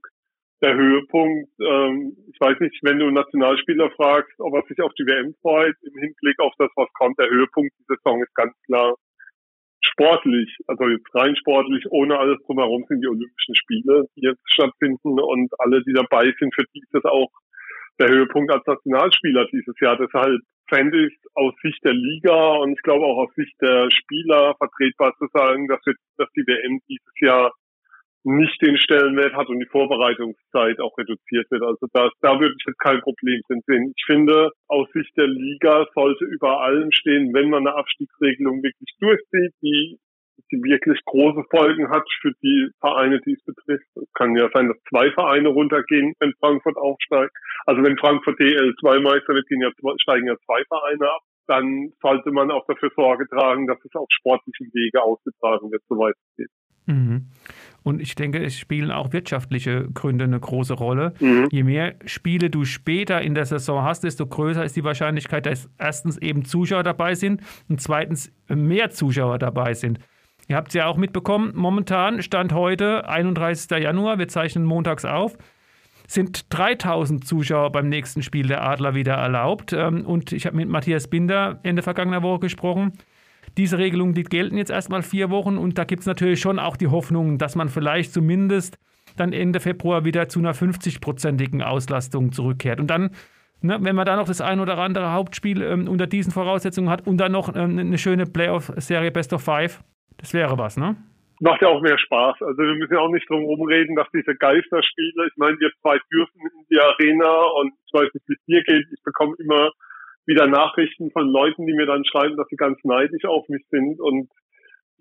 der 0.62 0.74
Höhepunkt, 0.74 1.50
ähm, 1.60 2.16
ich 2.32 2.38
weiß 2.38 2.60
nicht, 2.60 2.78
wenn 2.82 2.98
du 2.98 3.06
einen 3.06 3.14
Nationalspieler 3.14 3.90
fragst, 3.92 4.38
ob 4.38 4.54
er 4.54 4.62
sich 4.68 4.80
auf 4.80 4.92
die 4.94 5.06
WM 5.06 5.34
freut, 5.40 5.74
im 5.82 5.98
Hinblick 5.98 6.38
auf 6.38 6.52
das, 6.58 6.70
was 6.76 6.92
kommt, 6.92 7.18
der 7.18 7.30
Höhepunkt 7.30 7.72
dieser 7.78 7.96
Saison 7.96 8.22
ist 8.22 8.34
ganz 8.34 8.54
klar 8.66 8.94
sportlich, 9.82 10.56
also 10.66 10.88
jetzt 10.88 11.14
rein 11.14 11.34
sportlich, 11.36 11.84
ohne 11.90 12.18
alles 12.18 12.38
drumherum 12.46 12.84
sind 12.88 13.00
die 13.00 13.08
Olympischen 13.08 13.54
Spiele, 13.56 14.04
die 14.16 14.22
jetzt 14.22 14.42
stattfinden 14.52 15.18
und 15.18 15.50
alle, 15.58 15.82
die 15.82 15.94
dabei 15.94 16.32
sind, 16.38 16.54
für 16.54 16.64
die 16.74 16.80
ist 16.80 16.92
das 16.92 17.04
auch 17.04 17.30
der 18.00 18.08
Höhepunkt 18.08 18.50
als 18.52 18.66
Nationalspieler 18.66 19.46
dieses 19.52 19.78
Jahr. 19.80 19.96
Deshalb 19.96 20.40
fände 20.68 21.06
ich 21.06 21.14
aus 21.34 21.54
Sicht 21.62 21.84
der 21.84 21.92
Liga 21.92 22.56
und 22.56 22.72
ich 22.72 22.82
glaube 22.82 23.04
auch 23.04 23.24
aus 23.24 23.34
Sicht 23.34 23.54
der 23.60 23.90
Spieler 23.90 24.54
vertretbar 24.56 25.14
zu 25.18 25.26
sagen, 25.32 25.68
dass, 25.68 25.80
wir, 25.84 25.94
dass 26.16 26.28
die 26.32 26.46
WM 26.46 26.80
dieses 26.88 27.20
Jahr 27.20 27.52
nicht 28.22 28.60
den 28.60 28.76
Stellenwert 28.76 29.34
hat 29.34 29.48
und 29.48 29.60
die 29.60 29.70
Vorbereitungszeit 29.70 30.78
auch 30.80 30.96
reduziert 30.98 31.50
wird. 31.50 31.62
Also 31.62 31.86
da, 31.92 32.10
da 32.20 32.38
würde 32.38 32.54
ich 32.58 32.64
jetzt 32.66 32.78
kein 32.78 33.00
Problem 33.00 33.40
sehen. 33.48 33.92
Ich 33.96 34.04
finde, 34.04 34.50
aus 34.68 34.88
Sicht 34.92 35.16
der 35.16 35.26
Liga 35.26 35.86
sollte 35.94 36.24
über 36.26 36.60
allem 36.60 36.92
stehen, 36.92 37.32
wenn 37.32 37.48
man 37.48 37.66
eine 37.66 37.76
Abstiegsregelung 37.76 38.62
wirklich 38.62 38.90
durchzieht, 39.00 39.54
die, 39.62 39.98
die 40.50 40.62
wirklich 40.62 41.00
große 41.04 41.44
Folgen 41.50 41.90
hat 41.90 42.04
für 42.20 42.32
die 42.42 42.70
Vereine, 42.80 43.20
die 43.20 43.32
es 43.32 43.44
betrifft. 43.44 43.86
Es 43.94 44.12
kann 44.14 44.36
ja 44.36 44.48
sein, 44.52 44.68
dass 44.68 44.78
zwei 44.88 45.10
Vereine 45.12 45.48
runtergehen, 45.48 46.14
wenn 46.20 46.32
Frankfurt 46.40 46.76
aufsteigt. 46.76 47.32
Also 47.66 47.82
wenn 47.82 47.98
Frankfurt 47.98 48.38
DL2 48.38 49.00
Meister 49.00 49.34
wird, 49.34 49.46
gehen 49.48 49.60
ja, 49.60 49.70
steigen 50.02 50.26
ja 50.26 50.36
zwei 50.46 50.62
Vereine 50.64 51.10
ab 51.10 51.22
dann 51.50 51.92
sollte 52.00 52.30
man 52.30 52.52
auch 52.52 52.64
dafür 52.68 52.90
Sorge 52.94 53.26
tragen, 53.26 53.66
dass 53.66 53.78
es 53.84 53.92
auf 53.96 54.06
sportlichen 54.08 54.70
Wege 54.72 55.02
ausgetragen 55.02 55.72
wird, 55.72 55.82
soweit 55.88 56.14
es 56.14 56.36
geht. 56.36 56.50
Mhm. 56.86 57.26
Und 57.82 58.00
ich 58.00 58.14
denke, 58.14 58.42
es 58.44 58.56
spielen 58.56 58.90
auch 58.90 59.12
wirtschaftliche 59.12 59.88
Gründe 59.92 60.24
eine 60.24 60.38
große 60.38 60.74
Rolle. 60.74 61.14
Mhm. 61.18 61.48
Je 61.50 61.64
mehr 61.64 61.96
Spiele 62.04 62.50
du 62.50 62.64
später 62.64 63.20
in 63.20 63.34
der 63.34 63.46
Saison 63.46 63.82
hast, 63.82 64.04
desto 64.04 64.26
größer 64.26 64.64
ist 64.64 64.76
die 64.76 64.84
Wahrscheinlichkeit, 64.84 65.46
dass 65.46 65.68
erstens 65.78 66.18
eben 66.18 66.44
Zuschauer 66.44 66.84
dabei 66.84 67.14
sind 67.14 67.42
und 67.68 67.80
zweitens 67.80 68.32
mehr 68.48 68.90
Zuschauer 68.90 69.38
dabei 69.38 69.74
sind. 69.74 69.98
Ihr 70.50 70.56
habt 70.56 70.70
es 70.70 70.74
ja 70.74 70.86
auch 70.86 70.96
mitbekommen, 70.96 71.52
momentan 71.54 72.22
stand 72.22 72.52
heute, 72.52 73.08
31. 73.08 73.70
Januar, 73.80 74.18
wir 74.18 74.26
zeichnen 74.26 74.64
montags 74.64 75.04
auf, 75.04 75.38
sind 76.08 76.52
3000 76.52 77.24
Zuschauer 77.24 77.70
beim 77.70 77.88
nächsten 77.88 78.20
Spiel 78.24 78.48
der 78.48 78.64
Adler 78.64 78.96
wieder 78.96 79.14
erlaubt. 79.14 79.72
Ähm, 79.72 80.04
und 80.04 80.32
ich 80.32 80.46
habe 80.46 80.56
mit 80.56 80.68
Matthias 80.68 81.06
Binder 81.06 81.60
Ende 81.62 81.82
vergangener 81.82 82.24
Woche 82.24 82.40
gesprochen. 82.40 82.94
Diese 83.58 83.78
Regelungen, 83.78 84.14
die 84.14 84.24
gelten 84.24 84.56
jetzt 84.56 84.72
erstmal 84.72 85.02
vier 85.02 85.30
Wochen 85.30 85.56
und 85.56 85.78
da 85.78 85.84
gibt 85.84 86.00
es 86.00 86.06
natürlich 86.06 86.40
schon 86.40 86.58
auch 86.58 86.76
die 86.76 86.88
Hoffnung, 86.88 87.38
dass 87.38 87.54
man 87.54 87.68
vielleicht 87.68 88.12
zumindest 88.12 88.76
dann 89.14 89.32
Ende 89.32 89.60
Februar 89.60 90.04
wieder 90.04 90.28
zu 90.28 90.40
einer 90.40 90.52
50-prozentigen 90.52 91.62
Auslastung 91.62 92.32
zurückkehrt. 92.32 92.80
Und 92.80 92.88
dann, 92.88 93.10
ne, 93.60 93.78
wenn 93.80 93.94
man 93.94 94.04
da 94.04 94.16
noch 94.16 94.26
das 94.26 94.40
ein 94.40 94.58
oder 94.58 94.76
andere 94.78 95.12
Hauptspiel 95.12 95.62
ähm, 95.62 95.86
unter 95.86 96.08
diesen 96.08 96.32
Voraussetzungen 96.32 96.90
hat 96.90 97.06
und 97.06 97.18
dann 97.18 97.30
noch 97.30 97.54
ähm, 97.54 97.78
eine 97.78 97.98
schöne 97.98 98.26
Playoff-Serie 98.26 99.12
Best 99.12 99.32
of 99.32 99.42
Five, 99.42 99.80
das 100.18 100.34
wäre 100.34 100.58
was, 100.58 100.76
ne? 100.76 100.96
Macht 101.40 101.62
ja 101.62 101.68
auch 101.68 101.80
mehr 101.80 101.98
Spaß. 101.98 102.42
Also 102.42 102.58
wir 102.58 102.74
müssen 102.74 102.92
ja 102.92 103.00
auch 103.00 103.10
nicht 103.10 103.28
drum 103.30 103.44
rumreden, 103.44 103.96
dass 103.96 104.08
diese 104.12 104.34
Geisterspiele, 104.34 105.26
ich 105.26 105.36
meine, 105.36 105.58
wir 105.58 105.70
zwei 105.80 105.98
dürfen 106.12 106.40
in 106.40 106.66
die 106.70 106.78
Arena 106.78 107.42
und 107.60 107.72
ich 107.86 107.92
weiß 107.92 108.12
nicht, 108.12 108.28
wie 108.28 108.34
es 108.34 108.44
dir 108.44 108.62
geht, 108.62 108.86
ich 108.92 109.02
bekomme 109.02 109.36
immer 109.38 109.70
wieder 110.26 110.46
Nachrichten 110.46 111.10
von 111.10 111.28
Leuten, 111.28 111.66
die 111.66 111.72
mir 111.72 111.86
dann 111.86 112.04
schreiben, 112.04 112.36
dass 112.36 112.46
sie 112.48 112.56
ganz 112.56 112.78
neidisch 112.84 113.24
auf 113.24 113.48
mich 113.48 113.64
sind 113.70 114.00
und 114.00 114.28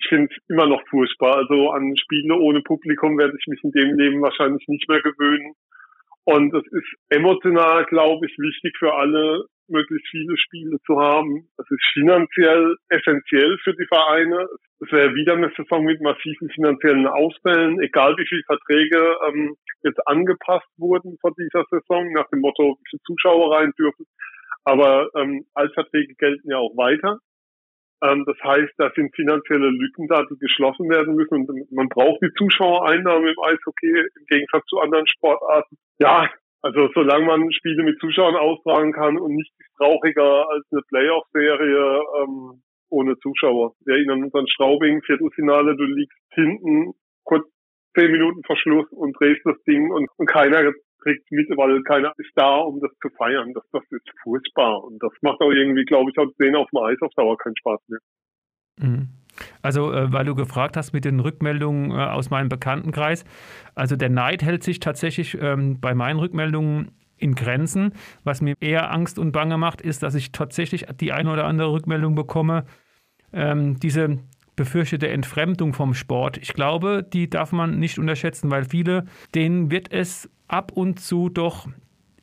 ich 0.01 0.07
finde 0.07 0.31
es 0.31 0.37
immer 0.47 0.65
noch 0.65 0.81
furchtbar. 0.89 1.35
Also 1.35 1.71
an 1.71 1.95
Spiele 1.97 2.35
ohne 2.35 2.61
Publikum 2.61 3.17
werde 3.17 3.35
ich 3.37 3.47
mich 3.47 3.63
in 3.63 3.71
dem 3.71 3.97
Leben 3.97 4.21
wahrscheinlich 4.21 4.65
nicht 4.67 4.87
mehr 4.87 5.01
gewöhnen. 5.01 5.53
Und 6.23 6.53
es 6.53 6.65
ist 6.71 6.95
emotional, 7.09 7.85
glaube 7.85 8.27
ich, 8.27 8.37
wichtig 8.37 8.77
für 8.77 8.93
alle, 8.93 9.45
möglichst 9.69 10.07
viele 10.09 10.37
Spiele 10.37 10.77
zu 10.85 10.99
haben. 10.99 11.47
Es 11.57 11.69
ist 11.69 11.85
finanziell 11.93 12.75
essentiell 12.89 13.57
für 13.63 13.73
die 13.73 13.85
Vereine. 13.87 14.47
Es 14.79 14.91
wäre 14.91 15.13
wieder 15.13 15.33
eine 15.33 15.51
Saison 15.55 15.83
mit 15.83 16.01
massiven 16.01 16.49
finanziellen 16.49 17.07
Ausfällen, 17.07 17.79
egal 17.81 18.15
wie 18.17 18.27
viele 18.27 18.43
Verträge 18.43 19.15
ähm, 19.27 19.55
jetzt 19.83 19.99
angepasst 20.07 20.67
wurden 20.77 21.17
vor 21.21 21.33
dieser 21.37 21.65
Saison, 21.69 22.11
nach 22.13 22.29
dem 22.29 22.39
Motto, 22.39 22.77
wie 22.79 22.89
viele 22.89 23.01
Zuschauer 23.03 23.55
rein 23.55 23.71
dürfen. 23.77 24.05
Aber 24.63 25.09
ähm, 25.15 25.45
Altverträge 25.53 26.15
gelten 26.15 26.49
ja 26.49 26.57
auch 26.57 26.75
weiter. 26.77 27.19
Ähm, 28.01 28.23
das 28.25 28.37
heißt, 28.43 28.73
da 28.77 28.91
sind 28.95 29.15
finanzielle 29.15 29.69
Lücken 29.69 30.07
da, 30.07 30.23
die 30.23 30.37
geschlossen 30.37 30.89
werden 30.89 31.15
müssen. 31.15 31.47
Und 31.47 31.71
man 31.71 31.89
braucht 31.89 32.21
die 32.21 32.31
Zuschauereinnahmen 32.37 33.27
im 33.27 33.39
Eishockey 33.41 33.99
im 33.99 34.25
Gegensatz 34.27 34.65
zu 34.67 34.79
anderen 34.79 35.07
Sportarten. 35.07 35.77
Ja, 35.99 36.29
also 36.61 36.89
solange 36.93 37.25
man 37.25 37.51
Spiele 37.51 37.83
mit 37.83 37.99
Zuschauern 37.99 38.35
austragen 38.35 38.91
kann 38.91 39.17
und 39.17 39.35
nicht 39.35 39.51
trauriger 39.77 40.49
als 40.49 40.65
eine 40.71 40.81
Playoff-Serie 40.81 42.01
ähm, 42.21 42.61
ohne 42.89 43.17
Zuschauer. 43.19 43.75
Wir 43.85 43.95
erinnern 43.95 44.23
uns 44.23 44.33
an 44.33 44.47
Straubing, 44.47 45.01
Viertelfinale, 45.03 45.75
du 45.75 45.83
liegst 45.83 46.17
hinten, 46.31 46.93
kurz 47.23 47.47
zehn 47.97 48.11
Minuten 48.11 48.43
Verschluss 48.43 48.87
und 48.91 49.13
drehst 49.19 49.41
das 49.45 49.61
Ding 49.63 49.91
und, 49.91 50.09
und 50.17 50.25
keiner 50.27 50.73
kriegt 51.01 51.31
mit, 51.31 51.49
weil 51.55 51.81
keiner 51.83 52.13
ist 52.17 52.31
da, 52.35 52.57
um 52.57 52.79
das 52.81 52.91
zu 53.01 53.09
feiern. 53.17 53.53
Das, 53.53 53.63
das 53.71 53.83
ist 53.91 54.07
furchtbar. 54.21 54.83
Und 54.83 55.01
das 55.01 55.11
macht 55.21 55.39
auch 55.41 55.51
irgendwie, 55.51 55.85
glaube 55.85 56.11
ich, 56.11 56.17
auch 56.17 56.27
den 56.39 56.55
auf 56.55 56.69
dem 56.71 56.83
Eis 56.83 57.01
auf 57.01 57.13
Dauer 57.15 57.37
keinen 57.37 57.57
Spaß 57.57 57.79
mehr. 57.87 57.99
Mhm. 58.79 59.18
Also, 59.61 59.91
äh, 59.91 60.11
weil 60.11 60.25
du 60.25 60.35
gefragt 60.35 60.77
hast 60.77 60.93
mit 60.93 61.05
den 61.05 61.19
Rückmeldungen 61.19 61.91
äh, 61.91 61.95
aus 61.95 62.29
meinem 62.29 62.49
Bekanntenkreis. 62.49 63.25
Also, 63.75 63.95
der 63.95 64.09
Neid 64.09 64.41
hält 64.43 64.63
sich 64.63 64.79
tatsächlich 64.79 65.37
ähm, 65.39 65.79
bei 65.79 65.93
meinen 65.93 66.19
Rückmeldungen 66.19 66.91
in 67.17 67.35
Grenzen. 67.35 67.93
Was 68.23 68.41
mir 68.41 68.55
eher 68.59 68.91
Angst 68.91 69.19
und 69.19 69.31
Bange 69.31 69.57
macht, 69.57 69.81
ist, 69.81 70.03
dass 70.03 70.15
ich 70.15 70.31
tatsächlich 70.31 70.85
die 70.99 71.11
eine 71.11 71.31
oder 71.31 71.45
andere 71.45 71.71
Rückmeldung 71.71 72.15
bekomme. 72.15 72.65
Ähm, 73.33 73.79
diese 73.79 74.19
befürchtete 74.55 75.07
Entfremdung 75.07 75.73
vom 75.73 75.93
Sport. 75.93 76.37
Ich 76.37 76.53
glaube, 76.53 77.01
die 77.13 77.29
darf 77.29 77.51
man 77.53 77.79
nicht 77.79 77.97
unterschätzen, 77.97 78.51
weil 78.51 78.65
viele, 78.65 79.05
denen 79.33 79.71
wird 79.71 79.91
es 79.93 80.29
ab 80.49 80.73
und 80.73 80.99
zu 80.99 81.29
doch 81.29 81.67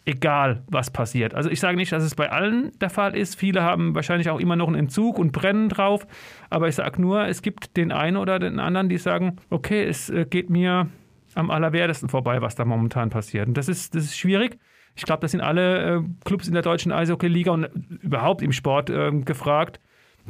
egal, 0.06 0.62
was 0.68 0.90
passiert. 0.90 1.34
Also 1.34 1.50
ich 1.50 1.60
sage 1.60 1.76
nicht, 1.76 1.92
dass 1.92 2.02
es 2.02 2.14
bei 2.14 2.30
allen 2.30 2.72
der 2.80 2.90
Fall 2.90 3.16
ist. 3.16 3.34
Viele 3.34 3.62
haben 3.62 3.94
wahrscheinlich 3.94 4.30
auch 4.30 4.40
immer 4.40 4.56
noch 4.56 4.68
einen 4.68 4.76
Entzug 4.76 5.18
und 5.18 5.32
brennen 5.32 5.68
drauf. 5.68 6.06
Aber 6.48 6.68
ich 6.68 6.76
sage 6.76 7.02
nur, 7.02 7.26
es 7.26 7.42
gibt 7.42 7.76
den 7.76 7.92
einen 7.92 8.16
oder 8.16 8.38
den 8.38 8.60
anderen, 8.60 8.88
die 8.88 8.98
sagen, 8.98 9.36
okay, 9.50 9.84
es 9.84 10.08
äh, 10.08 10.24
geht 10.24 10.48
mir 10.48 10.88
am 11.34 11.50
allerwertesten 11.50 12.08
vorbei, 12.08 12.40
was 12.40 12.54
da 12.54 12.64
momentan 12.64 13.10
passiert. 13.10 13.48
Und 13.48 13.58
das 13.58 13.68
ist, 13.68 13.94
das 13.94 14.04
ist 14.04 14.16
schwierig. 14.16 14.58
Ich 14.94 15.02
glaube, 15.02 15.20
das 15.20 15.32
sind 15.32 15.42
alle 15.42 15.96
äh, 15.96 16.00
Clubs 16.24 16.46
in 16.46 16.54
der 16.54 16.62
deutschen 16.62 16.92
Eishockey-Liga 16.92 17.50
und 17.50 17.68
überhaupt 18.00 18.42
im 18.42 18.52
Sport 18.52 18.88
äh, 18.88 19.10
gefragt, 19.10 19.80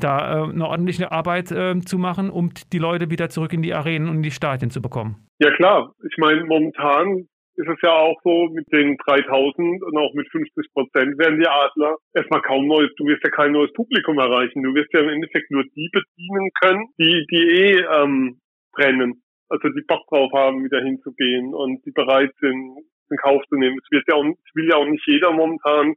da 0.00 0.46
äh, 0.46 0.50
eine 0.50 0.66
ordentliche 0.66 1.12
Arbeit 1.12 1.52
äh, 1.52 1.78
zu 1.80 1.98
machen, 1.98 2.30
um 2.30 2.50
die 2.72 2.78
Leute 2.78 3.10
wieder 3.10 3.28
zurück 3.28 3.52
in 3.52 3.62
die 3.62 3.74
Arenen 3.74 4.08
und 4.08 4.16
in 4.16 4.22
die 4.22 4.30
Stadien 4.30 4.70
zu 4.70 4.80
bekommen. 4.82 5.28
Ja 5.38 5.50
klar, 5.54 5.92
ich 6.02 6.16
meine, 6.18 6.44
momentan 6.44 7.28
ist 7.56 7.68
es 7.68 7.78
ja 7.82 7.92
auch 7.92 8.20
so, 8.22 8.48
mit 8.52 8.70
den 8.72 8.96
3000 8.98 9.82
und 9.82 9.96
auch 9.96 10.12
mit 10.14 10.28
50 10.30 10.72
Prozent 10.72 11.18
werden 11.18 11.40
die 11.40 11.48
Adler 11.48 11.96
erstmal 12.14 12.42
kaum 12.42 12.66
neues, 12.66 12.90
du 12.96 13.06
wirst 13.06 13.24
ja 13.24 13.30
kein 13.30 13.52
neues 13.52 13.72
Publikum 13.72 14.18
erreichen. 14.18 14.62
Du 14.62 14.74
wirst 14.74 14.92
ja 14.92 15.00
im 15.00 15.08
Endeffekt 15.08 15.50
nur 15.50 15.64
die 15.64 15.90
bedienen 15.92 16.50
können, 16.60 16.86
die, 16.98 17.26
die 17.30 17.48
eh 17.48 17.78
ähm, 17.80 18.40
brennen. 18.72 19.22
Also 19.48 19.68
die 19.68 19.84
Bock 19.86 20.06
drauf 20.08 20.32
haben, 20.32 20.64
wieder 20.64 20.82
hinzugehen 20.82 21.54
und 21.54 21.84
die 21.86 21.92
bereit 21.92 22.32
sind, 22.40 22.78
in 23.10 23.16
Kauf 23.18 23.42
zu 23.48 23.54
nehmen. 23.56 23.78
Es 23.82 23.90
wird 23.90 24.04
ja 24.08 24.14
auch, 24.14 24.24
es 24.24 24.54
will 24.54 24.68
ja 24.68 24.76
auch 24.76 24.86
nicht 24.86 25.06
jeder 25.06 25.32
momentan 25.32 25.94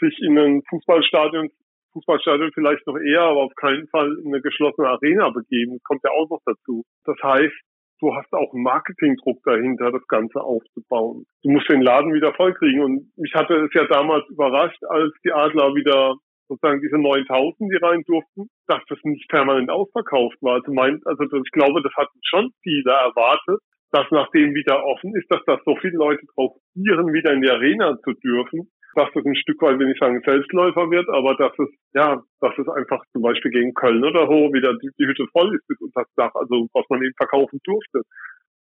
sich 0.00 0.18
in 0.20 0.38
ein 0.38 0.62
Fußballstadion 0.68 1.50
Fußballstadion 1.92 2.52
vielleicht 2.54 2.86
noch 2.86 2.96
eher, 2.96 3.22
aber 3.22 3.42
auf 3.42 3.54
keinen 3.56 3.88
Fall 3.88 4.16
in 4.22 4.28
eine 4.28 4.40
geschlossene 4.40 4.88
Arena 4.88 5.30
begeben. 5.30 5.72
Das 5.74 5.82
kommt 5.82 6.02
ja 6.04 6.10
auch 6.10 6.28
noch 6.30 6.40
dazu. 6.46 6.84
Das 7.04 7.16
heißt, 7.22 7.54
du 8.00 8.14
hast 8.14 8.32
auch 8.32 8.52
Marketingdruck 8.52 9.38
dahinter, 9.44 9.92
das 9.92 10.06
Ganze 10.08 10.40
aufzubauen. 10.40 11.24
Du 11.42 11.50
musst 11.50 11.70
den 11.70 11.82
Laden 11.82 12.12
wieder 12.14 12.32
vollkriegen. 12.34 12.82
Und 12.82 13.12
mich 13.16 13.32
hatte 13.34 13.54
es 13.54 13.70
ja 13.74 13.86
damals 13.86 14.28
überrascht, 14.28 14.82
als 14.88 15.12
die 15.24 15.32
Adler 15.32 15.74
wieder 15.74 16.14
sozusagen 16.48 16.80
diese 16.80 16.98
9000, 16.98 17.70
die 17.70 17.76
rein 17.76 18.02
durften, 18.06 18.48
dass 18.66 18.82
das 18.88 18.98
nicht 19.04 19.28
permanent 19.28 19.70
ausverkauft 19.70 20.36
war. 20.40 20.54
Also 20.54 20.72
meint, 20.72 21.06
also 21.06 21.22
ich 21.22 21.52
glaube, 21.52 21.80
das 21.82 21.92
hatten 21.94 22.18
schon 22.24 22.50
viele 22.62 22.90
erwartet, 22.90 23.60
dass 23.92 24.06
nachdem 24.10 24.54
wieder 24.54 24.84
offen 24.84 25.14
ist, 25.14 25.30
dass 25.30 25.44
da 25.46 25.58
so 25.64 25.76
viele 25.76 25.96
Leute 25.96 26.24
drauf 26.34 26.56
ihren, 26.74 27.12
wieder 27.12 27.32
in 27.32 27.42
die 27.42 27.50
Arena 27.50 27.98
zu 28.02 28.12
dürfen 28.14 28.70
dass 28.94 29.08
das 29.14 29.24
ein 29.24 29.36
Stück 29.36 29.60
weit, 29.62 29.78
will 29.78 29.90
ich 29.90 29.98
sagen, 29.98 30.20
Selbstläufer 30.24 30.90
wird, 30.90 31.08
aber 31.08 31.34
dass 31.36 31.52
es, 31.58 31.68
ja, 31.94 32.22
dass 32.40 32.58
es 32.58 32.68
einfach 32.68 33.02
zum 33.12 33.22
Beispiel 33.22 33.50
gegen 33.50 33.74
Köln 33.74 34.04
oder 34.04 34.26
so 34.26 34.52
wieder 34.52 34.74
die, 34.78 34.90
die 34.98 35.06
Hütte 35.06 35.26
voll 35.32 35.54
ist 35.54 35.66
bis 35.68 35.80
unter 35.80 36.02
das 36.02 36.14
Dach, 36.16 36.34
also 36.34 36.68
was 36.72 36.84
man 36.88 37.02
eben 37.02 37.14
verkaufen 37.16 37.60
durfte. 37.64 38.02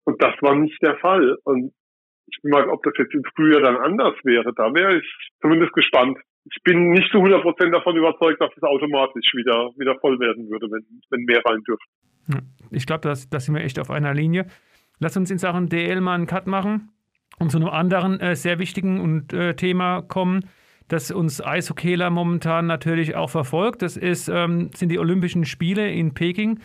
Und 0.05 0.22
das 0.22 0.36
war 0.41 0.55
nicht 0.55 0.81
der 0.81 0.98
Fall. 0.98 1.38
Und 1.43 1.74
ich 2.27 2.41
bin 2.41 2.51
mal, 2.51 2.69
ob 2.69 2.84
das 2.84 2.93
jetzt 2.98 3.13
im 3.13 3.24
Frühjahr 3.36 3.62
dann 3.62 3.77
anders 3.77 4.15
wäre. 4.24 4.53
Da 4.55 4.74
wäre 4.74 4.98
ich 4.98 5.29
zumindest 5.41 5.74
gespannt. 5.74 6.17
Ich 6.46 6.62
bin 6.63 6.91
nicht 6.91 7.12
zu 7.12 7.17
100 7.17 7.41
Prozent 7.41 7.74
davon 7.74 7.96
überzeugt, 7.96 8.41
dass 8.41 8.51
es 8.55 8.63
automatisch 8.63 9.34
wieder, 9.34 9.72
wieder 9.77 9.96
voll 10.00 10.19
werden 10.19 10.50
würde, 10.50 10.67
wenn, 10.72 10.84
wenn 11.10 11.25
mehr 11.25 11.41
rein 11.46 11.62
dürften. 11.63 12.55
Ich 12.72 12.86
glaube, 12.86 13.01
das, 13.01 13.29
das 13.29 13.46
sind 13.46 13.55
wir 13.55 13.63
echt 13.63 13.79
auf 13.79 13.91
einer 13.91 14.13
Linie. 14.13 14.48
Lass 15.00 15.15
uns 15.15 15.31
in 15.31 15.38
Sachen 15.38 15.67
DL 15.67 16.01
mal 16.01 16.15
einen 16.15 16.25
Cut 16.25 16.48
machen 16.48 16.89
und 17.39 17.51
zu 17.51 17.58
einem 17.58 17.70
anderen 17.70 18.20
äh, 18.20 18.36
sehr 18.36 18.60
wichtigen 18.60 19.00
und, 19.00 19.34
äh, 19.34 19.56
Thema 19.56 20.01
kommen, 20.01 20.46
das 20.88 21.12
uns 21.12 21.44
Eishockeyler 21.44 22.10
momentan 22.10 22.65
natürlich 22.65 23.15
auch 23.15 23.29
verfolgt. 23.29 23.82
Das 23.82 23.98
ist, 23.98 24.29
ähm, 24.29 24.70
sind 24.74 24.89
die 24.89 25.00
Olympischen 25.00 25.46
Spiele 25.46 25.91
in 25.91 26.13
Peking, 26.13 26.60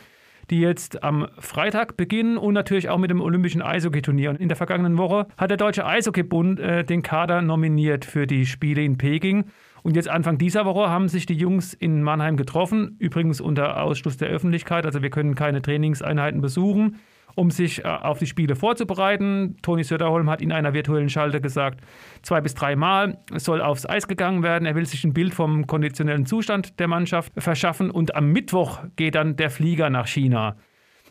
die 0.51 0.61
jetzt 0.61 1.03
am 1.03 1.29
Freitag 1.39 1.97
beginnen 1.97 2.37
und 2.37 2.55
natürlich 2.55 2.89
auch 2.89 2.99
mit 2.99 3.11
dem 3.11 3.21
Olympischen 3.21 3.63
Eishockeyturnier. 3.63 4.39
In 4.41 4.49
der 4.49 4.57
vergangenen 4.57 4.99
Woche 4.99 5.27
hat 5.37 5.51
der 5.51 5.57
Deutsche 5.57 5.87
Eishockeybund 5.87 6.61
äh, 6.61 6.85
den 6.85 7.03
Kader 7.03 7.43
nominiert 7.43 8.05
für 8.05 8.27
die 8.27 8.47
Spiele 8.47 8.83
in 8.83 8.97
Peking. 8.97 9.45
Und 9.83 9.97
jetzt 9.97 10.09
Anfang 10.09 10.39
dieser 10.39 10.65
Woche 10.65 10.89
haben 10.89 11.09
sich 11.09 11.27
die 11.27 11.35
Jungs 11.35 11.75
in 11.75 12.03
Mannheim 12.03 12.37
getroffen, 12.37 12.97
übrigens 13.01 13.41
unter 13.41 13.83
Ausschluss 13.83 14.17
der 14.17 14.29
Öffentlichkeit. 14.29 14.87
Also 14.87 15.03
wir 15.03 15.11
können 15.11 15.35
keine 15.35 15.61
Trainingseinheiten 15.61 16.41
besuchen. 16.41 17.01
Um 17.35 17.51
sich 17.51 17.85
äh, 17.85 17.89
auf 17.89 18.19
die 18.19 18.27
Spiele 18.27 18.57
vorzubereiten. 18.57 19.57
Toni 19.63 19.85
Söderholm 19.85 20.31
hat 20.31 20.43
in 20.43 20.53
einer 20.53 20.75
virtuellen 20.75 21.09
Schalte 21.09 21.41
gesagt, 21.41 21.81
zwei 22.23 22.41
bis 22.41 22.55
drei 22.55 22.77
Mal 22.77 23.19
soll 23.35 23.61
aufs 23.61 23.89
Eis 23.89 24.09
gegangen 24.09 24.43
werden. 24.43 24.67
Er 24.67 24.75
will 24.75 24.87
sich 24.87 25.05
ein 25.05 25.15
Bild 25.15 25.35
vom 25.35 25.67
konditionellen 25.67 26.27
Zustand 26.27 26.79
der 26.81 26.89
Mannschaft 26.89 27.33
verschaffen 27.39 27.91
und 27.91 28.15
am 28.15 28.33
Mittwoch 28.33 28.81
geht 28.97 29.15
dann 29.15 29.37
der 29.37 29.51
Flieger 29.51 29.91
nach 29.91 30.07
China. 30.07 30.57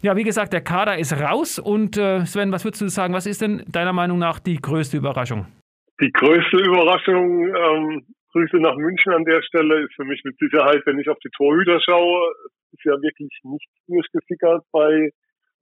Ja, 0.02 0.16
wie 0.16 0.24
gesagt, 0.24 0.52
der 0.52 0.62
Kader 0.62 0.98
ist 0.98 1.14
raus 1.14 1.60
und 1.60 1.96
äh, 1.96 2.26
Sven, 2.26 2.52
was 2.52 2.66
würdest 2.66 2.82
du 2.82 2.88
sagen, 2.88 3.14
was 3.14 3.28
ist 3.28 3.42
denn 3.42 3.64
deiner 3.68 3.94
Meinung 3.94 4.18
nach 4.18 4.40
die 4.40 4.56
größte 4.56 4.98
Überraschung? 4.98 5.46
Die 6.02 6.12
größte 6.12 6.58
Überraschung, 6.58 7.48
ähm, 7.48 8.02
Grüße 8.32 8.58
nach 8.58 8.76
München 8.78 9.14
an 9.14 9.26
der 9.26 9.44
Stelle, 9.44 9.84
ist 9.84 9.94
für 9.94 10.06
mich 10.06 10.22
mit 10.24 10.36
Sicherheit, 10.40 10.82
wenn 10.86 10.98
ich 10.98 11.08
auf 11.08 11.20
die 11.20 11.30
Torhüter 11.30 11.80
schaue, 11.86 12.34
ist 12.72 12.84
ja 12.84 12.94
wirklich 12.94 13.30
nichts 13.44 13.72
durchgesickert 13.88 14.64
bei 14.72 15.12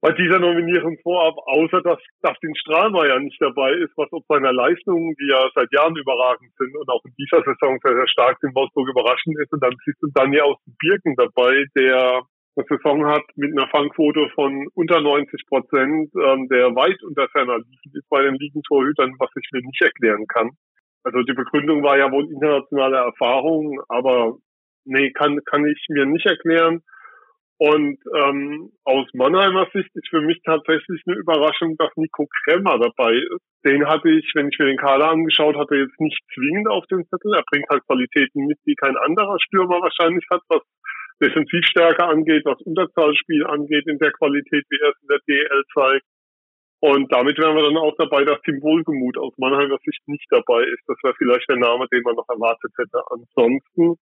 bei 0.00 0.12
dieser 0.12 0.38
Nominierung 0.38 0.96
vorab, 1.02 1.36
außer 1.46 1.82
dass 1.82 1.98
Dustin 2.22 2.54
Strahlmeier 2.56 3.18
nicht 3.20 3.40
dabei 3.40 3.72
ist, 3.72 3.92
was 3.96 4.10
ob 4.12 4.24
seiner 4.28 4.52
Leistungen, 4.52 5.14
die 5.20 5.28
ja 5.28 5.48
seit 5.54 5.70
Jahren 5.72 5.94
überragend 5.96 6.50
sind 6.56 6.74
und 6.76 6.88
auch 6.88 7.04
in 7.04 7.12
dieser 7.18 7.42
Saison 7.44 7.78
sehr, 7.82 7.94
sehr 7.94 8.08
stark 8.08 8.38
in 8.42 8.54
Wolfsburg 8.54 8.88
überraschend 8.88 9.38
ist. 9.38 9.52
Und 9.52 9.62
dann 9.62 9.76
siehst 9.84 10.02
du 10.02 10.08
Daniel 10.14 10.42
aus 10.42 10.58
den 10.64 10.74
Birken 10.78 11.14
dabei, 11.16 11.66
der 11.76 12.22
eine 12.56 12.66
Saison 12.68 13.06
hat 13.06 13.24
mit 13.36 13.52
einer 13.52 13.68
Fangquote 13.68 14.28
von 14.34 14.68
unter 14.74 15.00
90 15.00 15.46
Prozent, 15.46 16.10
ähm, 16.16 16.48
der 16.48 16.74
weit 16.74 17.02
unter 17.02 17.28
seiner 17.34 17.58
Ligen 17.58 17.92
ist 17.92 18.08
bei 18.08 18.22
den 18.22 18.34
Ligentorhütern, 18.34 19.14
was 19.18 19.30
ich 19.36 19.48
mir 19.52 19.60
nicht 19.60 19.82
erklären 19.82 20.26
kann. 20.26 20.50
Also 21.04 21.22
die 21.22 21.34
Begründung 21.34 21.82
war 21.82 21.96
ja 21.98 22.10
wohl 22.10 22.30
internationale 22.30 22.96
Erfahrung, 22.96 23.80
aber 23.88 24.36
nee, 24.84 25.10
kann, 25.12 25.38
kann 25.44 25.66
ich 25.66 25.86
mir 25.88 26.06
nicht 26.06 26.26
erklären. 26.26 26.82
Und 27.60 28.00
ähm, 28.16 28.72
aus 28.84 29.04
Mannheimer 29.12 29.68
Sicht 29.74 29.90
ist 29.92 30.08
für 30.08 30.22
mich 30.22 30.40
tatsächlich 30.46 31.02
eine 31.06 31.16
Überraschung, 31.16 31.76
dass 31.76 31.94
Nico 31.96 32.26
Kremmer 32.42 32.78
dabei 32.78 33.12
ist. 33.12 33.44
Den 33.66 33.86
hatte 33.86 34.08
ich, 34.08 34.32
wenn 34.32 34.48
ich 34.48 34.58
mir 34.58 34.64
den 34.64 34.78
Kader 34.78 35.10
angeschaut 35.10 35.58
hatte, 35.58 35.76
jetzt 35.76 36.00
nicht 36.00 36.18
zwingend 36.32 36.68
auf 36.70 36.86
dem 36.86 37.04
Zettel. 37.10 37.34
Er 37.34 37.44
bringt 37.50 37.68
halt 37.68 37.84
Qualitäten 37.84 38.46
mit, 38.46 38.56
die 38.64 38.74
kein 38.76 38.96
anderer 38.96 39.36
Stürmer 39.44 39.76
wahrscheinlich 39.82 40.24
hat, 40.30 40.40
was 40.48 40.62
Defensivstärke 41.22 42.02
angeht, 42.02 42.46
was 42.46 42.62
Unterzahlspiel 42.62 43.46
angeht, 43.46 43.86
in 43.88 43.98
der 43.98 44.12
Qualität, 44.12 44.64
wie 44.70 44.80
er 44.80 44.96
es 44.96 45.02
in 45.02 45.08
der 45.08 45.20
DL 45.28 45.62
zeigt. 45.74 46.06
Und 46.80 47.12
damit 47.12 47.36
wären 47.36 47.56
wir 47.56 47.64
dann 47.64 47.76
auch 47.76 47.94
dabei, 47.98 48.24
dass 48.24 48.40
Tim 48.40 48.62
Wohlgemuth 48.62 49.18
aus 49.18 49.36
Mannheimer 49.36 49.76
Sicht 49.84 50.00
nicht 50.08 50.26
dabei 50.30 50.64
ist. 50.64 50.80
Das 50.86 50.96
wäre 51.02 51.14
vielleicht 51.18 51.46
der 51.50 51.58
Name, 51.58 51.84
den 51.92 52.04
man 52.04 52.16
noch 52.16 52.28
erwartet 52.30 52.72
hätte. 52.78 53.04
Ansonsten 53.10 54.00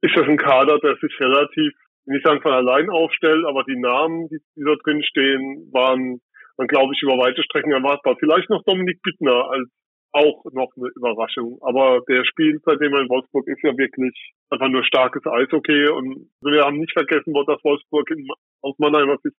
ist 0.00 0.16
das 0.16 0.26
ein 0.26 0.36
Kader, 0.36 0.80
der 0.80 0.96
sich 0.96 1.14
relativ 1.20 1.72
nicht 2.06 2.26
sagen 2.26 2.42
von 2.42 2.52
allein 2.52 2.90
aufstellt, 2.90 3.44
aber 3.46 3.64
die 3.64 3.78
Namen, 3.78 4.28
die, 4.28 4.38
die 4.56 4.64
da 4.64 4.74
drin 4.82 5.02
stehen, 5.02 5.70
waren 5.72 6.20
dann, 6.56 6.66
glaube 6.66 6.92
ich, 6.94 7.02
über 7.02 7.18
weite 7.18 7.42
Strecken 7.42 7.72
erwartbar. 7.72 8.16
Vielleicht 8.18 8.50
noch 8.50 8.62
Dominik 8.64 9.00
Bittner 9.02 9.50
als 9.50 9.68
auch 10.12 10.44
noch 10.52 10.70
eine 10.76 10.88
Überraschung. 10.94 11.58
Aber 11.62 12.00
der 12.08 12.24
spielt, 12.24 12.62
seitdem 12.64 12.92
er 12.92 13.02
in 13.02 13.08
Wolfsburg 13.08 13.46
ist, 13.48 13.62
ja 13.62 13.76
wirklich 13.76 14.12
einfach 14.50 14.68
nur 14.68 14.84
starkes 14.84 15.24
Eishockey. 15.26 15.88
Und 15.88 16.30
wir 16.42 16.64
haben 16.64 16.78
nicht 16.78 16.92
vergessen, 16.92 17.32
dass 17.32 17.64
Wolfsburg 17.64 18.10
in, 18.10 18.28
aus 18.60 18.78
Mannheimer 18.78 19.16
Sicht 19.22 19.36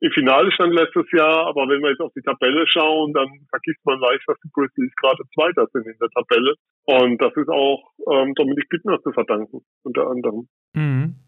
im 0.00 0.10
Finale 0.12 0.50
stand 0.52 0.72
letztes 0.72 1.06
Jahr. 1.12 1.46
Aber 1.46 1.68
wenn 1.68 1.82
wir 1.82 1.90
jetzt 1.90 2.00
auf 2.00 2.12
die 2.16 2.22
Tabelle 2.22 2.66
schauen, 2.66 3.12
dann 3.12 3.28
vergisst 3.50 3.84
man 3.84 4.00
leicht, 4.00 4.24
dass 4.26 4.38
die 4.42 4.50
Grizzlies 4.52 4.94
gerade 4.96 5.22
Zweiter 5.34 5.66
sind 5.72 5.86
in 5.86 5.98
der 6.00 6.08
Tabelle. 6.10 6.54
Und 6.84 7.20
das 7.20 7.36
ist 7.36 7.48
auch 7.48 7.92
ähm, 8.10 8.34
Dominik 8.34 8.68
Bittner 8.70 9.00
zu 9.02 9.12
verdanken, 9.12 9.60
unter 9.82 10.08
anderem. 10.08 10.48
Mhm. 10.72 11.25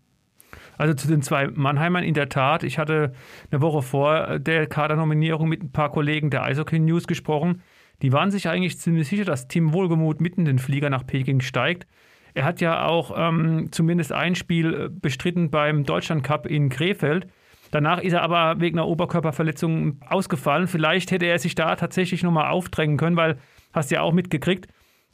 Also 0.78 0.94
zu 0.94 1.08
den 1.08 1.23
zwei 1.23 1.49
Mannheimern 1.49 2.04
in 2.04 2.14
der 2.14 2.28
Tat. 2.28 2.62
Ich 2.62 2.78
hatte 2.78 3.12
eine 3.50 3.61
Woche 3.61 3.82
vor 3.82 4.38
der 4.38 4.66
Kadernominierung 4.66 5.49
mit 5.49 5.62
ein 5.62 5.73
paar 5.73 5.90
Kollegen 5.90 6.30
der 6.30 6.44
Eishockey 6.44 6.78
News 6.78 7.06
gesprochen. 7.06 7.62
Die 8.00 8.12
waren 8.12 8.30
sich 8.30 8.49
eigentlich 8.49 8.78
ziemlich 8.78 9.08
sicher, 9.08 9.25
dass 9.25 9.49
Tim 9.49 9.73
Wohlgemuth 9.73 10.20
mitten 10.20 10.44
den 10.44 10.61
Flieger 10.61 10.88
nach 10.88 11.04
Peking 11.04 11.40
steigt. 11.40 11.87
Er 12.35 12.44
hat 12.44 12.61
ja 12.61 12.87
auch 12.87 13.12
ähm, 13.16 13.73
zumindest 13.73 14.12
ein 14.12 14.37
Spiel 14.37 14.75
äh, 14.75 14.88
bestritten 14.88 15.50
beim 15.50 15.82
Deutschland 15.82 16.23
Cup 16.23 16.47
in 16.47 16.68
Krefeld. 16.68 17.26
Danach 17.73 18.00
ist 18.00 18.12
er 18.12 18.23
aber 18.23 18.61
wegen 18.61 18.78
einer 18.78 18.87
Oberkörperverletzung 18.87 20.00
ausgefallen. 20.08 20.68
Vielleicht 20.68 21.11
hätte 21.11 21.26
er 21.26 21.38
sich 21.38 21.56
da 21.56 21.75
tatsächlich 21.75 22.23
nochmal 22.23 22.50
aufdrängen 22.50 22.97
können, 22.97 23.16
weil 23.16 23.38
hast 23.73 23.90
du 23.90 23.97
ja 23.97 24.02
auch 24.02 24.12
mitgekriegt, 24.12 24.68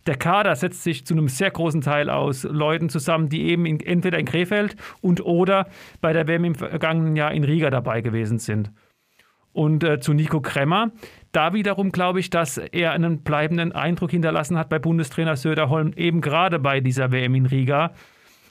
der 0.07 0.17
Kader 0.17 0.55
setzt 0.55 0.83
sich 0.83 1.07
zu 1.07 1.15
einem 1.15 1.29
sehr 1.29 1.51
großen 1.51 1.81
Teil 1.81 2.11
aus 2.11 2.45
Leuten 2.45 2.89
zusammen, 2.89 3.29
die 3.29 3.45
eben 3.45 3.67
in, 3.67 3.81
entweder 3.81 4.19
in 4.19 4.27
Krefeld 4.27 4.77
und 5.01 5.25
oder 5.25 5.69
bei 6.01 6.13
der 6.13 6.29
WM 6.29 6.45
im 6.45 6.55
vergangenen 6.55 7.17
Jahr 7.17 7.33
in 7.33 7.45
Riga 7.45 7.71
dabei 7.71 8.01
gewesen 8.01 8.39
sind. 8.39 8.71
Und 9.53 9.85
äh, 9.85 10.01
zu 10.01 10.13
Nico 10.13 10.41
Kremmer, 10.41 10.91
da 11.31 11.55
wiederum 11.55 11.93
glaube 11.93 12.19
ich, 12.19 12.29
dass 12.29 12.59
er 12.59 12.93
einen 12.93 13.23
bleibenden 13.23 13.73
Eindruck 13.73 14.11
hinterlassen 14.11 14.59
hat 14.59 14.69
bei 14.69 14.81
Bundestrainer 14.81 15.37
Söderholm, 15.37 15.93
eben 15.97 16.21
gerade 16.21 16.59
bei 16.59 16.81
dieser 16.81 17.13
WM 17.13 17.35
in 17.37 17.47
Riga. 17.47 17.93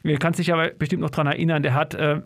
Ihr 0.04 0.18
kannst 0.18 0.40
dich 0.40 0.54
aber 0.54 0.70
bestimmt 0.70 1.02
noch 1.02 1.10
daran 1.10 1.28
erinnern, 1.28 1.62
der 1.62 1.74
hat 1.74 1.94
äh, 1.94 2.22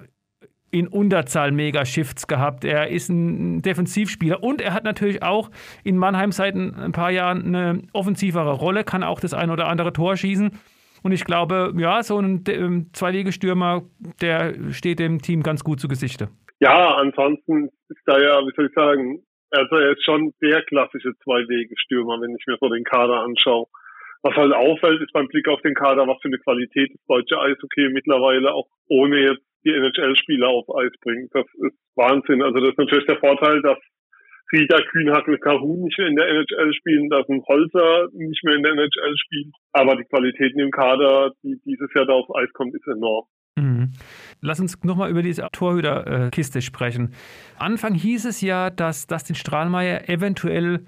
in 0.72 0.88
Unterzahl 0.88 1.52
Mega-Shifts 1.52 2.28
gehabt. 2.28 2.66
Er 2.66 2.90
ist 2.90 3.10
ein 3.10 3.62
Defensivspieler 3.62 4.44
und 4.44 4.62
er 4.62 4.74
hat 4.74 4.84
natürlich 4.84 5.24
auch 5.24 5.50
in 5.84 5.98
Mannheim 5.98 6.32
seit 6.32 6.56
ein 6.56 6.92
paar 6.92 7.12
Jahren 7.12 7.56
eine 7.56 7.82
offensivere 7.94 8.54
Rolle, 8.54 8.84
kann 8.84 9.04
auch 9.04 9.20
das 9.20 9.34
ein 9.34 9.50
oder 9.50 9.68
andere 9.68 9.94
Tor 9.94 10.18
schießen. 10.18 10.52
Und 11.04 11.12
ich 11.12 11.26
glaube, 11.26 11.74
ja, 11.78 12.04
so 12.04 12.20
ein 12.20 12.44
ähm, 12.50 12.88
Zwei-Wege-Stürmer, 12.92 13.84
der 14.22 14.56
steht 14.72 15.00
dem 15.00 15.22
Team 15.22 15.44
ganz 15.44 15.64
gut 15.64 15.80
zu 15.80 15.88
Gesichte. 15.88 16.30
Ja, 16.60 16.96
ansonsten 16.96 17.70
ist 17.90 18.02
da 18.06 18.20
ja, 18.20 18.42
wie 18.42 18.52
soll 18.56 18.66
ich 18.66 18.74
sagen, 18.74 19.24
also 19.52 19.76
er 19.78 19.92
ist 19.92 20.04
schon 20.04 20.34
der 20.42 20.64
klassische 20.64 21.14
Zwei-Wege-Stürmer, 21.24 22.20
wenn 22.20 22.36
ich 22.36 22.46
mir 22.48 22.58
so 22.60 22.68
den 22.68 22.84
Kader 22.84 23.22
anschaue. 23.22 23.68
Was 24.24 24.36
halt 24.36 24.54
auffällt, 24.54 25.02
ist 25.02 25.14
beim 25.14 25.28
Blick 25.28 25.48
auf 25.48 25.62
den 25.62 25.76
Kader, 25.76 26.08
was 26.08 26.18
für 26.22 26.28
eine 26.28 26.40
Qualität 26.40 26.92
das 26.94 27.06
deutsche 27.08 27.40
Eishockey 27.40 27.90
mittlerweile 27.90 28.54
auch 28.54 28.68
ohne 28.90 29.20
jetzt 29.20 29.47
die 29.66 29.74
NHL-Spieler 29.74 30.48
auf 30.48 30.66
Eis 30.76 30.92
bringt. 31.02 31.34
Das 31.34 31.46
ist 31.46 31.78
Wahnsinn. 31.96 32.42
Also 32.42 32.60
das 32.60 32.72
ist 32.72 32.78
natürlich 32.78 33.06
der 33.08 33.20
Vorteil, 33.20 33.62
dass 33.62 33.78
Frieda 34.50 34.78
Kühnhackel 34.92 35.38
Kahun 35.40 35.84
nicht 35.84 35.98
mehr 35.98 36.08
in 36.08 36.16
der 36.16 36.28
NHL 36.28 36.74
spielen, 36.74 37.10
dass 37.10 37.28
ein 37.28 37.44
Holzer 37.48 38.08
nicht 38.14 38.44
mehr 38.44 38.56
in 38.56 38.64
der 38.64 38.74
NHL 38.74 39.18
spielt. 39.18 39.54
Aber 39.74 39.96
die 39.96 40.06
Qualitäten 40.06 40.60
im 40.60 40.72
Kader, 40.72 41.32
die 41.44 41.60
dieses 41.66 41.90
Jahr 41.94 42.06
da 42.06 42.14
aufs 42.14 42.34
Eis 42.34 42.52
kommt, 42.54 42.74
ist 42.74 42.88
enorm. 42.88 43.26
Mhm. 43.58 43.92
Lass 44.42 44.60
uns 44.60 44.82
nochmal 44.84 45.10
über 45.10 45.24
diese 45.24 45.48
Torhüterkiste 45.52 46.62
sprechen. 46.62 47.14
Anfang 47.58 47.94
hieß 47.96 48.26
es 48.26 48.42
ja, 48.42 48.70
dass 48.70 49.08
Dustin 49.08 49.36
Strahlmeier 49.36 50.08
eventuell 50.08 50.86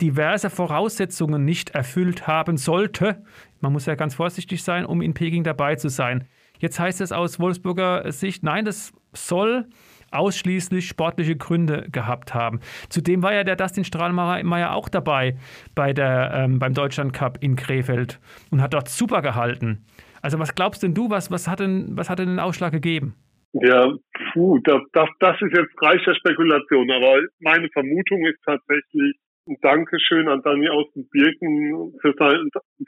diverse 0.00 0.50
Voraussetzungen 0.50 1.44
nicht 1.44 1.70
erfüllt 1.70 2.26
haben 2.26 2.56
sollte. 2.56 3.22
Man 3.60 3.72
muss 3.72 3.86
ja 3.86 3.94
ganz 3.94 4.14
vorsichtig 4.14 4.64
sein, 4.64 4.86
um 4.86 5.02
in 5.02 5.14
Peking 5.14 5.44
dabei 5.44 5.76
zu 5.76 5.88
sein. 5.88 6.26
Jetzt 6.60 6.78
heißt 6.78 7.00
es 7.00 7.10
aus 7.10 7.40
Wolfsburger 7.40 8.10
Sicht, 8.12 8.42
nein, 8.42 8.64
das 8.64 8.92
soll 9.12 9.66
ausschließlich 10.12 10.88
sportliche 10.88 11.36
Gründe 11.36 11.86
gehabt 11.90 12.34
haben. 12.34 12.60
Zudem 12.88 13.22
war 13.22 13.32
ja 13.32 13.44
der 13.44 13.56
Dustin 13.56 13.84
Strahlmeier 13.84 14.74
auch 14.74 14.88
dabei 14.88 15.36
bei 15.74 15.92
der, 15.92 16.32
ähm, 16.34 16.58
beim 16.58 16.74
Deutschland 16.74 17.12
Cup 17.12 17.38
in 17.40 17.56
Krefeld 17.56 18.20
und 18.50 18.60
hat 18.60 18.74
dort 18.74 18.88
super 18.88 19.22
gehalten. 19.22 19.84
Also 20.22 20.38
was 20.38 20.54
glaubst 20.54 20.82
denn 20.82 20.94
du, 20.94 21.10
was, 21.10 21.30
was, 21.30 21.48
hat, 21.48 21.60
denn, 21.60 21.96
was 21.96 22.10
hat 22.10 22.18
denn 22.18 22.28
den 22.28 22.40
Ausschlag 22.40 22.72
gegeben? 22.72 23.14
Ja, 23.52 23.92
puh, 24.32 24.58
das, 24.64 24.80
das, 24.92 25.08
das 25.18 25.40
ist 25.40 25.56
jetzt 25.56 25.82
Reich 25.82 26.02
der 26.04 26.14
Spekulation, 26.14 26.90
aber 26.90 27.20
meine 27.40 27.68
Vermutung 27.70 28.24
ist 28.26 28.38
tatsächlich 28.44 29.16
ein 29.48 29.56
Dankeschön 29.62 30.28
an 30.28 30.40
Dani 30.42 30.68
Birken 31.10 31.92
für 32.00 32.14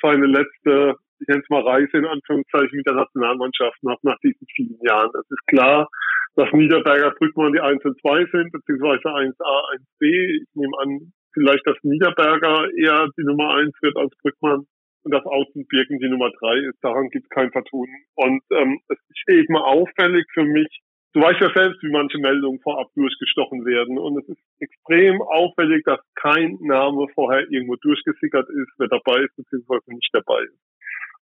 seine 0.01 0.27
letzte 0.27 0.95
ich 1.23 1.29
nenne 1.29 1.41
es 1.43 1.49
mal 1.51 1.63
Reise 1.63 1.97
in 1.97 2.07
Anführungszeichen 2.07 2.77
mit 2.77 2.87
der 2.87 2.95
Nationalmannschaft 2.95 3.83
nach, 3.83 3.99
nach 4.03 4.19
diesen 4.19 4.47
vielen 4.55 4.79
Jahren. 4.83 5.11
Es 5.15 5.31
ist 5.31 5.47
klar, 5.47 5.89
dass 6.35 6.53
Niederberger 6.53 7.13
Brückmann 7.13 7.53
die 7.53 7.61
1 7.61 7.85
und 7.85 8.01
2 8.01 8.27
sind, 8.33 8.51
beziehungsweise 8.51 9.09
1a, 9.09 9.77
1b. 9.77 10.43
Ich 10.43 10.55
nehme 10.55 10.77
an, 10.81 11.13
vielleicht, 11.33 11.67
dass 11.67 11.77
Niederberger 11.83 12.69
eher 12.77 13.09
die 13.17 13.25
Nummer 13.25 13.55
1 13.55 13.71
wird 13.83 13.97
als 13.97 14.13
Brückmann 14.23 14.67
und 15.05 15.15
dass 15.15 15.25
Außenbirken 15.25 15.99
die 15.99 16.09
Nummer 16.09 16.31
3 16.41 16.59
ist. 16.69 16.79
Daran 16.83 17.09
gibt 17.11 17.25
es 17.25 17.31
kein 17.31 17.53
Vertun. 17.53 17.89
Und 18.17 18.43
ähm, 18.51 18.81
es 18.89 18.99
ist 18.99 19.29
eben 19.29 19.57
auffällig 19.57 20.27
für 20.35 20.45
mich, 20.45 20.83
Du 21.15 21.21
weißt 21.21 21.41
ja 21.43 21.53
selbst, 21.55 21.83
wie 21.83 21.91
manche 21.91 22.17
Meldungen 22.17 22.59
vorab 22.61 22.89
durchgestochen 22.95 23.67
werden. 23.67 23.99
Und 23.99 24.17
es 24.23 24.29
ist 24.31 24.41
extrem 24.61 25.21
auffällig, 25.21 25.85
dass 25.85 26.01
kein 26.15 26.57
Name 26.63 27.07
vorher 27.15 27.45
irgendwo 27.51 27.77
durchgesickert 27.77 28.49
ist, 28.49 28.73
wer 28.79 28.89
dabei 28.89 29.21
ist 29.21 29.37
beziehungsweise 29.37 29.93
nicht 29.93 30.09
dabei 30.15 30.41
ist. 30.41 30.72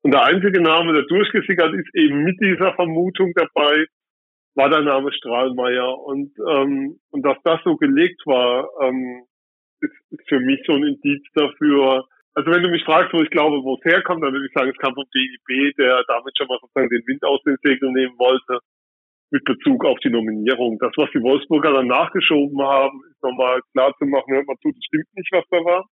Und 0.07 0.13
der 0.13 0.23
einzige 0.23 0.61
Name, 0.61 0.93
der 0.93 1.03
durchgesickert 1.03 1.75
ist, 1.75 1.93
eben 1.97 2.23
mit 2.23 2.39
dieser 2.41 2.73
Vermutung 2.75 3.33
dabei, 3.35 3.87
war 4.55 4.71
der 4.71 4.83
Name 4.83 5.13
Strahlmeier. 5.13 5.99
Und, 5.99 6.31
ähm, 6.49 7.01
und 7.11 7.27
dass 7.27 7.37
das 7.43 7.59
so 7.65 7.75
gelegt 7.75 8.23
war, 8.25 8.69
ähm, 8.83 9.25
ist, 9.81 9.91
ist 10.11 10.29
für 10.29 10.39
mich 10.39 10.63
so 10.65 10.75
ein 10.75 10.85
Indiz 10.85 11.27
dafür. 11.35 12.07
Also 12.35 12.53
wenn 12.53 12.63
du 12.63 12.69
mich 12.69 12.85
fragst, 12.85 13.13
wo 13.15 13.21
ich 13.21 13.31
glaube, 13.31 13.65
wo 13.65 13.75
es 13.75 13.85
herkommt, 13.85 14.23
dann 14.23 14.33
würde 14.33 14.47
ich 14.47 14.53
sagen, 14.53 14.71
es 14.71 14.79
kam 14.79 14.95
vom 14.95 15.07
DIB, 15.13 15.75
der 15.77 16.05
damit 16.07 16.39
schon 16.39 16.47
mal 16.47 16.59
sozusagen 16.61 16.89
den 16.89 17.03
Wind 17.09 17.25
aus 17.25 17.43
den 17.43 17.57
Segeln 17.65 17.93
nehmen 17.93 18.17
wollte. 18.17 18.61
mit 19.33 19.43
Bezug 19.45 19.85
auf 19.85 19.99
die 20.05 20.11
Nominierung. 20.11 20.79
Das, 20.79 20.93
was 20.97 21.11
die 21.11 21.21
Wolfsburger 21.21 21.73
dann 21.73 21.89
nachgeschoben 21.89 22.63
haben, 22.63 23.03
ist 23.11 23.21
nochmal 23.25 23.61
klar 23.73 23.93
zu 23.99 24.07
machen, 24.07 24.35
hört 24.35 24.47
mal 24.47 24.55
zu, 24.63 24.71
das 24.71 24.85
stimmt 24.87 25.09
nicht, 25.17 25.33
was 25.33 25.45
da 25.51 25.57
war. 25.65 25.85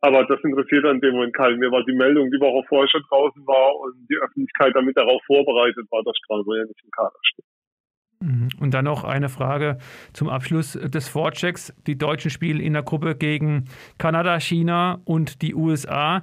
Aber 0.00 0.24
das 0.24 0.38
interessiert 0.44 0.84
an 0.84 1.00
dem 1.00 1.14
Moment 1.14 1.34
keinen 1.34 1.58
mehr, 1.58 1.72
weil 1.72 1.84
die 1.84 1.96
Meldung 1.96 2.30
die 2.30 2.40
Woche 2.40 2.66
vorher 2.68 2.88
schon 2.88 3.02
draußen 3.08 3.46
war 3.46 3.74
und 3.80 3.94
die 4.08 4.16
Öffentlichkeit 4.16 4.74
damit 4.74 4.96
darauf 4.96 5.22
vorbereitet 5.26 5.86
war, 5.90 6.02
dass 6.04 6.16
Strasbourg 6.18 6.56
ja 6.58 6.64
nicht 6.64 6.84
im 6.84 6.90
Kader 6.90 7.18
steht. 7.22 7.44
Mhm. 8.20 8.48
Und 8.60 8.74
dann 8.74 8.84
noch 8.84 9.04
eine 9.04 9.28
Frage 9.28 9.78
zum 10.12 10.28
Abschluss 10.28 10.72
des 10.72 11.08
Vorchecks. 11.08 11.74
Die 11.86 11.98
Deutschen 11.98 12.30
spielen 12.30 12.60
in 12.60 12.72
der 12.72 12.82
Gruppe 12.82 13.14
gegen 13.14 13.64
Kanada, 13.98 14.38
China 14.40 15.00
und 15.04 15.42
die 15.42 15.54
USA. 15.54 16.22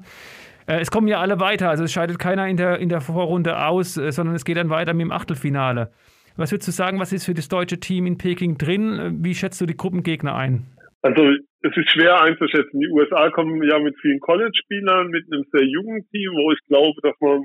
Äh, 0.68 0.80
es 0.80 0.92
kommen 0.92 1.08
ja 1.08 1.20
alle 1.20 1.40
weiter, 1.40 1.70
also 1.70 1.84
es 1.84 1.92
scheidet 1.92 2.20
keiner 2.20 2.48
in 2.48 2.58
der, 2.58 2.80
in 2.80 2.90
der 2.90 3.02
Vorrunde 3.02 3.66
aus, 3.66 3.98
äh, 3.98 4.12
sondern 4.12 4.36
es 4.36 4.46
geht 4.46 4.58
dann 4.58 4.70
weiter 4.70 4.94
mit 4.94 5.02
dem 5.02 5.12
Achtelfinale. 5.12 5.92
Was 6.36 6.52
würdest 6.52 6.68
du 6.68 6.72
sagen, 6.72 7.00
was 7.00 7.14
ist 7.14 7.26
für 7.26 7.36
das 7.36 7.48
deutsche 7.48 7.80
Team 7.80 8.08
in 8.08 8.18
Peking 8.18 8.58
drin? 8.58 9.20
Wie 9.24 9.36
schätzt 9.36 9.62
du 9.62 9.68
die 9.68 9.78
Gruppengegner 9.78 10.36
ein? 10.36 10.66
Also 11.04 11.22
es 11.62 11.76
ist 11.76 11.92
schwer 11.92 12.22
einzuschätzen. 12.22 12.80
Die 12.80 12.90
USA 12.90 13.30
kommen 13.30 13.62
ja 13.64 13.78
mit 13.78 13.96
vielen 14.00 14.22
College-Spielern, 14.22 15.10
mit 15.10 15.26
einem 15.32 15.44
sehr 15.52 15.66
jungen 15.66 16.08
Team, 16.10 16.32
wo 16.32 16.52
ich 16.54 16.60
glaube, 16.68 16.96
dass 17.04 17.16
man 17.20 17.44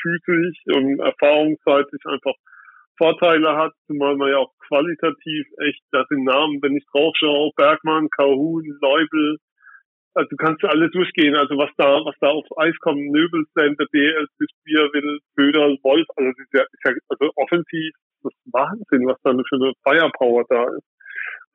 physisch 0.00 0.58
und 0.72 1.00
erfahrungsseitig 1.00 2.00
einfach 2.06 2.34
Vorteile 2.96 3.56
hat, 3.56 3.72
zumal 3.86 4.16
man 4.16 4.30
ja 4.30 4.38
auch 4.38 4.52
qualitativ 4.68 5.46
echt, 5.66 5.82
das 5.90 6.06
sind 6.08 6.24
Namen, 6.24 6.62
wenn 6.62 6.76
ich 6.76 6.84
drauf 6.92 7.12
schaue, 7.18 7.50
Bergmann, 7.56 8.08
Kahun, 8.10 8.64
Leubel, 8.80 9.38
also 10.14 10.28
du 10.28 10.36
kannst 10.36 10.64
alle 10.64 10.90
durchgehen, 10.90 11.36
also 11.36 11.56
was 11.56 11.70
da, 11.76 11.86
was 12.04 12.14
da 12.20 12.28
auf 12.28 12.46
Eis 12.58 12.76
kommt, 12.80 13.00
Nöbel, 13.00 13.44
Center, 13.58 13.86
DL, 13.92 14.26
Will, 14.38 15.18
Böder, 15.34 15.76
Wolf, 15.82 16.06
also 16.16 16.30
ist 16.30 16.52
ja, 16.52 16.62
ist 16.62 16.84
ja 16.84 16.92
also 17.08 17.32
offensiv, 17.36 17.94
das 18.22 18.32
ist 18.32 18.52
Wahnsinn, 18.52 19.06
was 19.06 19.18
da 19.22 19.32
für 19.32 19.56
eine 19.56 19.72
Firepower 19.82 20.44
da 20.48 20.64
ist. 20.76 20.86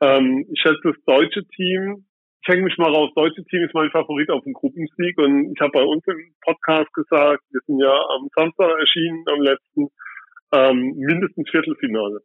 Ähm, 0.02 0.46
ich 0.52 0.60
schätze 0.60 0.82
das 0.84 0.96
deutsche 1.06 1.46
Team, 1.56 2.06
ich 2.42 2.48
hänge 2.48 2.64
mich 2.64 2.78
mal 2.78 2.94
raus, 2.94 3.12
das 3.16 3.24
deutsche 3.24 3.44
Team 3.46 3.64
ist 3.64 3.74
mein 3.74 3.90
Favorit 3.90 4.30
auf 4.30 4.44
dem 4.44 4.54
Gruppensieg 4.54 5.18
und 5.18 5.54
ich 5.54 5.62
habe 5.62 5.72
bei 5.72 5.84
uns 5.84 6.04
im 6.08 6.36
Podcast 6.42 6.94
gesagt, 6.94 7.44
wir 7.50 7.62
sind 7.66 7.80
ja 7.80 7.94
am 8.16 8.28
Samstag 8.36 8.80
erschienen, 8.80 9.24
am 9.28 9.42
letzten, 9.42 9.88
ähm, 10.54 10.94
mindestens 10.98 11.50
Viertelfinale. 11.50 12.20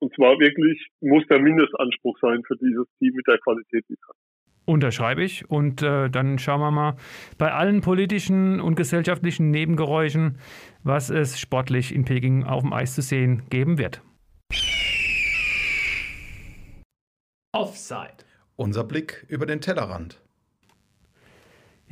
Und 0.00 0.12
zwar 0.14 0.38
wirklich 0.38 0.88
muss 1.00 1.24
der 1.28 1.38
Mindestanspruch 1.38 2.18
sein 2.20 2.42
für 2.46 2.56
dieses 2.56 2.86
Team 2.98 3.14
mit 3.14 3.26
der 3.26 3.38
Qualität, 3.38 3.84
die 3.88 3.94
es 3.94 4.08
hat. 4.08 4.16
Unterschreibe 4.64 5.22
ich. 5.22 5.48
Und 5.48 5.82
äh, 5.82 6.10
dann 6.10 6.38
schauen 6.38 6.60
wir 6.60 6.70
mal 6.70 6.96
bei 7.38 7.52
allen 7.52 7.80
politischen 7.80 8.60
und 8.60 8.74
gesellschaftlichen 8.74 9.50
Nebengeräuschen, 9.50 10.38
was 10.82 11.10
es 11.10 11.38
sportlich 11.38 11.94
in 11.94 12.04
Peking 12.04 12.44
auf 12.44 12.62
dem 12.62 12.72
Eis 12.72 12.94
zu 12.94 13.02
sehen 13.02 13.42
geben 13.48 13.78
wird. 13.78 14.02
Offside. 17.52 18.24
Unser 18.56 18.82
Blick 18.82 19.26
über 19.28 19.44
den 19.44 19.60
Tellerrand. 19.60 20.18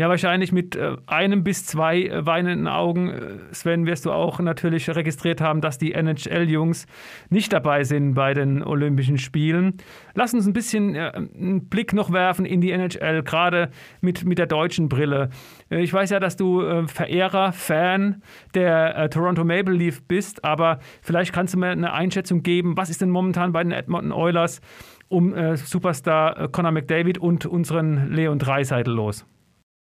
Ja, 0.01 0.09
wahrscheinlich 0.09 0.51
mit 0.51 0.77
äh, 0.77 0.97
einem 1.07 1.45
bis 1.45 1.67
zwei 1.67 2.05
äh, 2.05 2.25
weinenden 2.25 2.67
Augen, 2.69 3.11
äh, 3.11 3.39
Sven, 3.53 3.85
wirst 3.85 4.07
du 4.07 4.13
auch 4.13 4.41
natürlich 4.41 4.89
registriert 4.89 5.43
haben, 5.43 5.61
dass 5.61 5.77
die 5.77 5.93
NHL-Jungs 5.93 6.87
nicht 7.29 7.53
dabei 7.53 7.85
sind 7.85 8.15
bei 8.15 8.33
den 8.33 8.63
Olympischen 8.63 9.19
Spielen. 9.19 9.75
Lass 10.15 10.33
uns 10.33 10.47
ein 10.47 10.55
bisschen 10.55 10.95
äh, 10.95 11.13
einen 11.15 11.69
Blick 11.69 11.93
noch 11.93 12.11
werfen 12.11 12.47
in 12.47 12.63
die 12.63 12.71
NHL, 12.71 13.23
gerade 13.23 13.71
mit, 14.01 14.25
mit 14.25 14.39
der 14.39 14.47
deutschen 14.47 14.89
Brille. 14.89 15.29
Äh, 15.71 15.83
ich 15.83 15.93
weiß 15.93 16.09
ja, 16.09 16.21
dass 16.21 16.37
du 16.37 16.63
äh, 16.63 16.89
Verehrer, 16.89 17.53
Fan 17.53 18.23
der 18.55 19.11
Toronto 19.11 19.45
Maple 19.45 19.75
Leaf 19.75 20.03
bist, 20.05 20.43
aber 20.47 20.79
vielleicht 21.03 21.35
kannst 21.35 21.53
du 21.53 21.59
mir 21.59 21.69
eine 21.69 21.93
Einschätzung 21.93 22.43
geben, 22.43 22.79
was 22.79 22.89
ist 22.89 23.03
denn 23.03 23.11
momentan 23.11 23.53
bei 23.53 23.63
den 23.63 23.73
Edmonton 23.73 24.13
Oilers 24.13 24.63
um 25.11 25.35
Superstar 25.57 26.49
Conor 26.49 26.73
McDavid 26.73 27.19
und 27.19 27.45
unseren 27.47 28.13
Leon 28.13 28.39
Dreiseitel 28.39 28.95
los? 28.95 29.27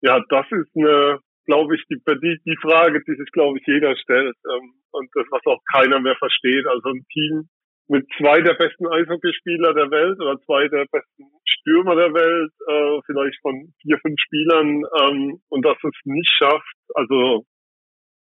Ja, 0.01 0.19
das 0.29 0.45
ist 0.51 0.75
eine, 0.75 1.19
glaube 1.45 1.75
ich, 1.75 1.83
die, 1.89 1.95
die, 1.95 2.39
die 2.45 2.57
Frage, 2.61 3.01
die 3.07 3.15
sich, 3.15 3.31
glaube 3.31 3.59
ich, 3.59 3.67
jeder 3.67 3.95
stellt. 3.95 4.35
Ähm, 4.49 4.73
und 4.91 5.09
das, 5.13 5.25
was 5.31 5.41
auch 5.45 5.61
keiner 5.71 5.99
mehr 5.99 6.15
versteht. 6.15 6.65
Also 6.67 6.89
ein 6.89 7.05
Team 7.13 7.47
mit 7.87 8.07
zwei 8.17 8.41
der 8.41 8.53
besten 8.53 8.87
Eishockeyspieler 8.87 9.73
der 9.73 9.91
Welt 9.91 10.19
oder 10.19 10.39
zwei 10.45 10.67
der 10.69 10.85
besten 10.91 11.23
Stürmer 11.45 11.95
der 11.95 12.13
Welt, 12.13 12.51
äh, 12.67 13.01
vielleicht 13.05 13.39
von 13.41 13.73
vier, 13.81 13.97
fünf 13.99 14.19
Spielern, 14.19 14.83
ähm, 15.01 15.41
und 15.49 15.65
das 15.65 15.77
es 15.83 15.99
nicht 16.05 16.31
schafft, 16.37 16.75
also 16.95 17.43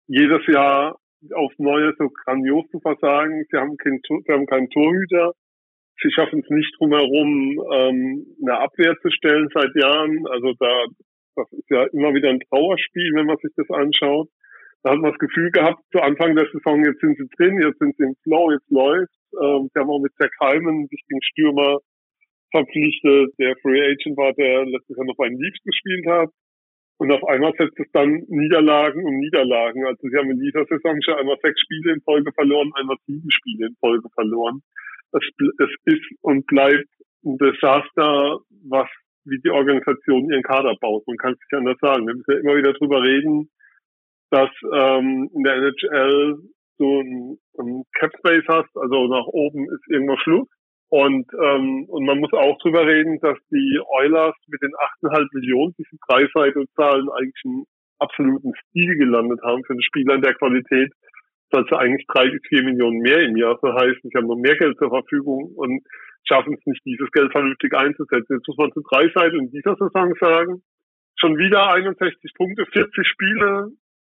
jedes 0.07 0.46
Jahr 0.46 0.96
aufs 1.35 1.59
Neue 1.59 1.92
so 1.98 2.09
grandios 2.09 2.68
zu 2.70 2.79
versagen. 2.81 3.44
Sie 3.51 3.57
haben, 3.57 3.77
kein, 3.77 4.01
sie 4.07 4.33
haben 4.33 4.46
keinen 4.46 4.70
Torhüter. 4.70 5.33
Sie 6.00 6.11
schaffen 6.12 6.40
es 6.40 6.50
nicht 6.50 6.74
drumherum, 6.78 7.61
ähm, 7.72 8.26
eine 8.42 8.61
Abwehr 8.61 8.96
zu 9.02 9.11
stellen 9.11 9.48
seit 9.52 9.74
Jahren. 9.74 10.26
Also 10.28 10.54
da 10.58 10.84
das 11.38 11.52
ist 11.52 11.70
ja 11.70 11.84
immer 11.94 12.12
wieder 12.14 12.30
ein 12.30 12.40
Trauerspiel, 12.50 13.12
wenn 13.14 13.26
man 13.26 13.38
sich 13.38 13.52
das 13.56 13.70
anschaut. 13.70 14.28
Da 14.82 14.90
hat 14.90 14.98
man 14.98 15.12
das 15.12 15.18
Gefühl 15.18 15.50
gehabt, 15.50 15.80
zu 15.92 16.00
Anfang 16.00 16.34
der 16.34 16.46
Saison, 16.52 16.84
jetzt 16.84 17.00
sind 17.00 17.16
sie 17.16 17.28
drin, 17.37 17.61
jetzt 17.62 17.78
sind 17.78 17.96
sie 17.96 18.04
im 18.04 18.14
Flow, 18.22 18.50
jetzt 18.50 18.70
läuft. 18.70 19.14
Ähm, 19.38 19.70
sie 19.72 19.78
haben 19.78 19.90
auch 19.90 20.02
mit 20.02 20.12
Zach 20.18 20.30
Hyman 20.40 20.87
einen 20.87 20.90
wichtigen 20.90 21.22
Stürmer 21.22 21.78
verpflichtet, 22.50 23.34
der 23.38 23.54
Free 23.62 23.80
Agent 23.82 24.16
war, 24.16 24.32
der 24.32 24.64
letztes 24.66 24.96
Jahr 24.96 25.06
noch 25.06 25.16
bei 25.16 25.28
den 25.28 25.38
Leafs 25.38 25.62
gespielt 25.62 26.06
hat. 26.06 26.30
Und 26.98 27.12
auf 27.12 27.22
einmal 27.28 27.52
setzt 27.56 27.78
es 27.78 27.90
dann 27.92 28.24
Niederlagen 28.26 29.04
und 29.04 29.18
Niederlagen. 29.18 29.87
Also 29.87 30.08
sie 30.08 30.16
haben 30.16 30.30
in 30.30 30.40
dieser 30.40 30.64
Saison 30.64 30.98
schon 31.02 31.14
einmal 31.14 31.38
sechs 31.42 31.61
Spiele 31.61 31.94
in 31.94 32.00
Folge 32.02 32.32
verloren, 32.32 32.72
einmal 32.74 32.96
sieben 33.06 33.30
Spiele 33.30 33.68
in 33.68 33.76
Folge 33.78 34.08
verloren. 34.14 34.62
Es, 35.12 35.23
es 35.59 35.71
ist 35.85 36.07
und 36.23 36.47
bleibt 36.47 36.88
ein 37.25 37.38
Desaster, 37.38 38.38
was 38.68 38.88
wie 39.25 39.40
die 39.40 39.51
Organisation 39.51 40.31
ihren 40.31 40.42
Kader 40.42 40.75
baut. 40.81 41.07
Man 41.07 41.16
kann 41.16 41.33
es 41.33 41.38
nicht 41.38 41.59
anders 41.59 41.79
sagen. 41.81 42.07
Wir 42.07 42.14
müssen 42.14 42.33
ja 42.33 42.38
immer 42.38 42.57
wieder 42.57 42.73
drüber 42.73 43.03
reden, 43.03 43.51
dass 44.31 44.51
ähm, 44.73 45.31
in 45.35 45.42
der 45.42 45.57
NHL 45.57 46.38
so 46.79 47.01
ein, 47.01 47.38
ein 47.59 47.85
Cap 47.99 48.12
Space 48.18 48.44
hast, 48.49 48.77
also 48.77 49.09
nach 49.09 49.27
oben 49.27 49.64
ist 49.71 49.83
irgendwo 49.88 50.16
Schluss. 50.18 50.49
Und, 50.90 51.27
ähm, 51.35 51.85
und 51.88 52.07
man 52.07 52.18
muss 52.18 52.33
auch 52.33 52.57
drüber 52.59 52.87
reden, 52.87 53.18
dass 53.21 53.37
die 53.51 53.79
Oilers 54.01 54.35
mit 54.47 54.62
den 54.62 54.73
8,5 55.03 55.29
Millionen, 55.33 55.75
die 55.79 55.85
sie 55.90 55.99
Preisseite 56.07 56.64
zahlen, 56.77 57.09
eigentlich 57.11 57.42
einen 57.44 57.64
absoluten 57.99 58.53
Stil 58.55 58.97
gelandet 58.97 59.40
haben 59.42 59.62
für 59.64 59.75
einen 59.75 59.83
Spieler 59.83 60.14
in 60.14 60.23
der 60.23 60.35
Qualität, 60.35 60.92
sie 61.50 61.78
eigentlich 61.78 62.06
drei 62.08 62.28
bis 62.30 62.42
vier 62.48 62.62
Millionen 62.62 62.98
mehr 63.00 63.20
im 63.20 63.37
Jahr. 63.37 63.58
Das 63.61 63.74
heißt, 63.74 64.04
ich 64.04 64.14
habe 64.14 64.26
noch 64.26 64.37
mehr 64.37 64.56
Geld 64.56 64.76
zur 64.78 64.90
Verfügung 64.90 65.52
und 65.56 65.82
schaffen 66.26 66.54
es 66.54 66.66
nicht, 66.66 66.84
dieses 66.84 67.11
Geld 67.12 67.32
vernünftig 67.32 67.74
einzusetzen. 67.74 68.37
Jetzt 68.37 68.48
muss 68.48 68.56
man 68.56 68.72
zu 68.72 68.82
drei 68.90 69.08
Seiten 69.14 69.38
in 69.40 69.50
dieser 69.50 69.76
Saison 69.76 70.14
sagen, 70.20 70.62
schon 71.16 71.37
wieder 71.37 71.72
61 71.72 72.32
Punkte, 72.34 72.66
40 72.66 73.06
Spiele, 73.06 73.70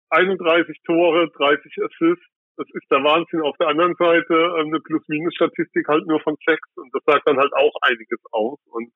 31 0.10 0.78
Tore, 0.86 1.30
30 1.38 1.72
Assists. 1.84 2.26
Das 2.58 2.68
ist 2.74 2.90
der 2.90 3.04
Wahnsinn. 3.04 3.42
Auf 3.42 3.56
der 3.58 3.68
anderen 3.68 3.94
Seite 4.00 4.34
ähm, 4.34 4.74
eine 4.74 4.80
Plus-Minus-Statistik 4.80 5.88
halt 5.88 6.08
nur 6.08 6.20
von 6.22 6.36
sechs 6.46 6.68
und 6.76 6.90
das 6.94 7.04
sagt 7.06 7.28
dann 7.28 7.38
halt 7.38 7.54
auch 7.54 7.74
einiges 7.82 8.20
aus. 8.32 8.60
Und 8.72 8.90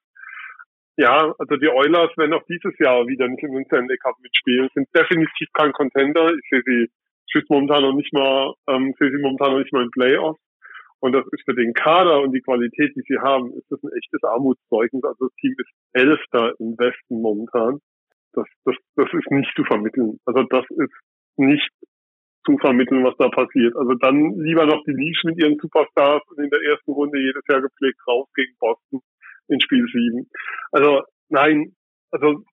ja, 0.97 1.33
also 1.37 1.55
die 1.57 1.69
Oilers 1.69 2.15
werden 2.17 2.33
auch 2.33 2.45
dieses 2.49 2.77
Jahr 2.79 3.05
wieder 3.07 3.27
nicht 3.27 3.43
im 3.43 3.63
Stanley 3.65 3.97
Cup 3.97 4.15
mitspielen, 4.19 4.69
sind 4.73 4.87
definitiv 4.95 5.47
kein 5.53 5.71
Contender. 5.73 6.33
Ich 6.33 6.49
sehe 6.49 6.63
sie, 6.65 6.89
sehe 7.33 7.43
momentan 7.49 7.83
noch 7.83 7.93
nicht 7.95 8.13
mal, 8.13 8.53
ähm, 8.67 8.93
sie 8.99 9.17
momentan 9.21 9.51
noch 9.51 9.59
nicht 9.59 9.73
mal 9.73 9.83
in 9.83 9.91
Playoffs. 9.91 10.39
Und 10.99 11.13
das 11.13 11.25
ist 11.31 11.43
für 11.45 11.55
den 11.55 11.73
Kader 11.73 12.21
und 12.21 12.31
die 12.31 12.41
Qualität, 12.41 12.95
die 12.95 13.01
sie 13.07 13.17
haben, 13.19 13.51
ist 13.53 13.65
das 13.71 13.81
ein 13.81 13.91
echtes 13.97 14.23
Armutszeugnis. 14.23 15.03
Also 15.03 15.27
das 15.27 15.35
Team 15.41 15.55
ist 15.57 15.71
Elfter 15.93 16.53
im 16.59 16.77
Westen 16.77 17.21
momentan. 17.21 17.79
Das, 18.33 18.45
das, 18.65 18.75
das 18.95 19.07
ist 19.11 19.31
nicht 19.31 19.51
zu 19.55 19.63
vermitteln. 19.63 20.19
Also 20.25 20.43
das 20.43 20.63
ist 20.69 20.93
nicht 21.37 21.69
zu 22.45 22.57
vermitteln, 22.59 23.03
was 23.03 23.15
da 23.17 23.29
passiert. 23.29 23.75
Also 23.75 23.95
dann 23.95 24.37
lieber 24.39 24.65
noch 24.67 24.83
die 24.85 24.93
Leafs 24.93 25.23
mit 25.23 25.41
ihren 25.41 25.57
Superstars 25.59 26.21
und 26.27 26.43
in 26.43 26.49
der 26.49 26.61
ersten 26.61 26.91
Runde 26.91 27.19
jedes 27.19 27.43
Jahr 27.49 27.61
gepflegt 27.61 27.99
raus 28.07 28.27
gegen 28.35 28.53
Boston 28.59 29.01
in 29.47 29.59
Spiel 29.59 29.85
7. 29.91 30.29
Also 30.71 31.01
nein, 31.29 31.75
also 32.11 32.43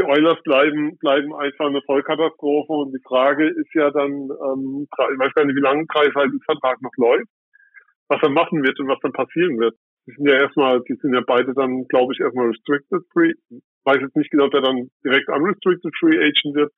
die 0.00 0.06
Oilers 0.06 0.42
bleiben, 0.42 0.96
bleiben 0.98 1.34
einfach 1.34 1.66
eine 1.66 1.82
Vollkatastrophe 1.82 2.72
und 2.72 2.92
die 2.92 3.02
Frage 3.06 3.48
ist 3.48 3.74
ja 3.74 3.90
dann, 3.90 4.10
ähm, 4.10 4.86
ich 4.88 5.18
weiß 5.18 5.34
gar 5.34 5.44
nicht, 5.44 5.56
wie 5.56 5.60
lange 5.60 5.86
Kreis 5.86 6.14
halt 6.14 6.32
Vertrag 6.46 6.80
noch 6.82 6.96
läuft 6.96 7.28
was 8.10 8.20
er 8.22 8.30
machen 8.30 8.62
wird 8.62 8.78
und 8.80 8.88
was 8.88 8.98
dann 9.00 9.12
passieren 9.12 9.58
wird. 9.58 9.76
Die 10.06 10.12
sind 10.12 10.28
ja 10.28 10.34
erstmal, 10.34 10.82
die 10.82 10.96
sind 11.00 11.14
ja 11.14 11.22
beide 11.24 11.54
dann, 11.54 11.86
glaube 11.88 12.12
ich, 12.12 12.20
erstmal 12.20 12.48
restricted 12.48 13.02
free. 13.12 13.32
Weiß 13.84 13.98
jetzt 14.00 14.16
nicht 14.16 14.30
genau, 14.30 14.46
ob 14.46 14.54
er 14.54 14.62
dann 14.62 14.90
direkt 15.04 15.28
unrestricted 15.28 15.94
free 15.98 16.18
agent 16.18 16.54
wird. 16.54 16.72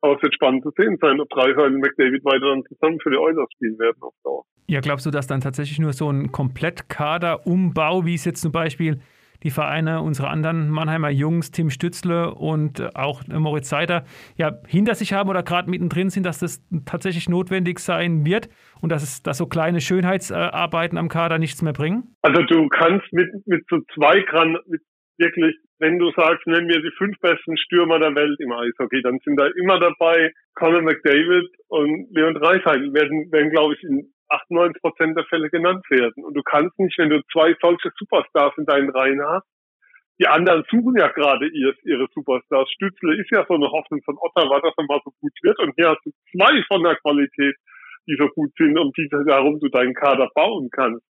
Aber 0.00 0.16
es 0.16 0.22
wird 0.22 0.34
spannend 0.34 0.64
zu 0.64 0.72
sehen 0.76 0.98
sein, 1.00 1.20
ob 1.20 1.30
Dreiser 1.30 1.64
und 1.64 1.78
McDavid 1.78 2.24
weiter 2.24 2.48
dann 2.48 2.64
zusammen 2.64 2.98
für 3.00 3.10
die 3.10 3.16
Oilers 3.16 3.48
spielen 3.54 3.78
werden 3.78 4.02
auf 4.02 4.14
Dauer. 4.24 4.44
Ja, 4.66 4.80
glaubst 4.80 5.06
du, 5.06 5.10
dass 5.10 5.28
dann 5.28 5.40
tatsächlich 5.40 5.78
nur 5.78 5.92
so 5.92 6.10
ein 6.10 6.32
Komplettkaderumbau, 6.32 8.04
wie 8.04 8.14
es 8.14 8.24
jetzt 8.24 8.42
zum 8.42 8.50
Beispiel 8.50 8.98
die 9.42 9.50
Vereine 9.50 10.02
unserer 10.02 10.30
anderen 10.30 10.70
Mannheimer 10.70 11.10
Jungs, 11.10 11.50
Tim 11.50 11.70
Stützle 11.70 12.34
und 12.34 12.96
auch 12.96 13.22
Moritz 13.28 13.68
Seider, 13.68 14.04
ja, 14.36 14.52
hinter 14.66 14.94
sich 14.94 15.12
haben 15.12 15.28
oder 15.30 15.42
gerade 15.42 15.70
mittendrin 15.70 16.10
sind, 16.10 16.24
dass 16.24 16.38
das 16.38 16.62
tatsächlich 16.84 17.28
notwendig 17.28 17.78
sein 17.78 18.24
wird 18.24 18.48
und 18.80 18.90
dass, 18.90 19.02
es, 19.02 19.22
dass 19.22 19.38
so 19.38 19.46
kleine 19.46 19.80
Schönheitsarbeiten 19.80 20.98
am 20.98 21.08
Kader 21.08 21.38
nichts 21.38 21.62
mehr 21.62 21.72
bringen? 21.72 22.16
Also 22.22 22.42
du 22.42 22.68
kannst 22.68 23.12
mit, 23.12 23.28
mit 23.46 23.64
so 23.68 23.78
zwei 23.94 24.20
Gran 24.20 24.58
mit 24.66 24.82
wirklich, 25.18 25.56
wenn 25.78 25.98
du 25.98 26.10
sagst, 26.16 26.46
nenn 26.46 26.66
mir 26.66 26.80
die 26.80 26.92
fünf 26.96 27.18
besten 27.20 27.56
Stürmer 27.56 27.98
der 27.98 28.14
Welt 28.14 28.38
im 28.40 28.52
Eishockey, 28.52 29.02
dann 29.02 29.18
sind 29.24 29.38
da 29.38 29.46
immer 29.60 29.78
dabei 29.78 30.32
Conor 30.54 30.82
McDavid 30.82 31.48
und 31.68 32.08
Leon 32.10 32.34
Dreiseitel 32.34 32.92
werden, 32.92 33.30
werden 33.32 33.50
glaube 33.50 33.74
ich, 33.74 33.82
in 33.82 34.12
98 34.32 34.82
Prozent 34.82 35.16
der 35.16 35.24
Fälle 35.24 35.50
genannt 35.50 35.84
werden. 35.90 36.24
Und 36.24 36.34
du 36.34 36.42
kannst 36.42 36.78
nicht, 36.78 36.98
wenn 36.98 37.10
du 37.10 37.20
zwei 37.32 37.54
solche 37.60 37.90
Superstars 37.96 38.54
in 38.58 38.66
deinen 38.66 38.90
Reihen 38.90 39.22
hast, 39.22 39.46
die 40.20 40.26
anderen 40.26 40.64
suchen 40.70 40.96
ja 40.98 41.08
gerade 41.08 41.48
ihre, 41.48 41.74
ihre 41.84 42.06
Superstars. 42.14 42.70
Stützle 42.70 43.20
ist 43.20 43.30
ja 43.30 43.44
so 43.48 43.54
eine 43.54 43.70
Hoffnung 43.70 44.02
von 44.04 44.16
Ottawa, 44.18 44.60
dass 44.60 44.74
er 44.76 44.84
mal 44.84 45.00
so 45.04 45.10
gut 45.20 45.32
wird. 45.42 45.58
Und 45.58 45.74
hier 45.76 45.90
hast 45.90 46.04
du 46.04 46.10
zwei 46.32 46.62
von 46.68 46.82
der 46.82 46.96
Qualität, 46.96 47.56
die 48.06 48.16
so 48.18 48.28
gut 48.28 48.50
sind, 48.56 48.78
um 48.78 48.92
die 48.96 49.08
darum 49.08 49.58
du 49.60 49.68
deinen 49.68 49.94
Kader 49.94 50.28
bauen 50.34 50.68
kannst 50.70 51.04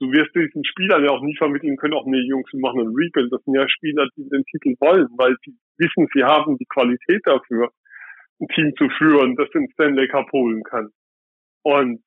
du 0.00 0.10
wirst 0.12 0.34
diesen 0.34 0.64
Spielern 0.64 1.04
ja 1.04 1.10
auch 1.10 1.22
nie 1.22 1.36
vermitteln 1.36 1.76
können, 1.76 1.94
auch 1.94 2.06
nee, 2.06 2.22
Jungs, 2.28 2.50
wir 2.52 2.60
machen 2.60 2.80
einen 2.80 2.94
Rebuild. 2.94 3.32
Das 3.32 3.42
sind 3.44 3.54
ja 3.54 3.68
Spieler, 3.68 4.08
die 4.16 4.28
den 4.28 4.44
Titel 4.44 4.74
wollen, 4.80 5.08
weil 5.16 5.36
sie 5.44 5.54
wissen, 5.78 6.06
sie 6.14 6.24
haben 6.24 6.56
die 6.58 6.66
Qualität 6.66 7.22
dafür, 7.24 7.70
ein 8.40 8.48
Team 8.48 8.72
zu 8.76 8.88
führen, 8.96 9.36
das 9.36 9.50
den 9.50 9.68
Stanley 9.72 10.08
Cup 10.08 10.30
holen 10.32 10.62
kann. 10.62 10.90
Und 11.62 12.02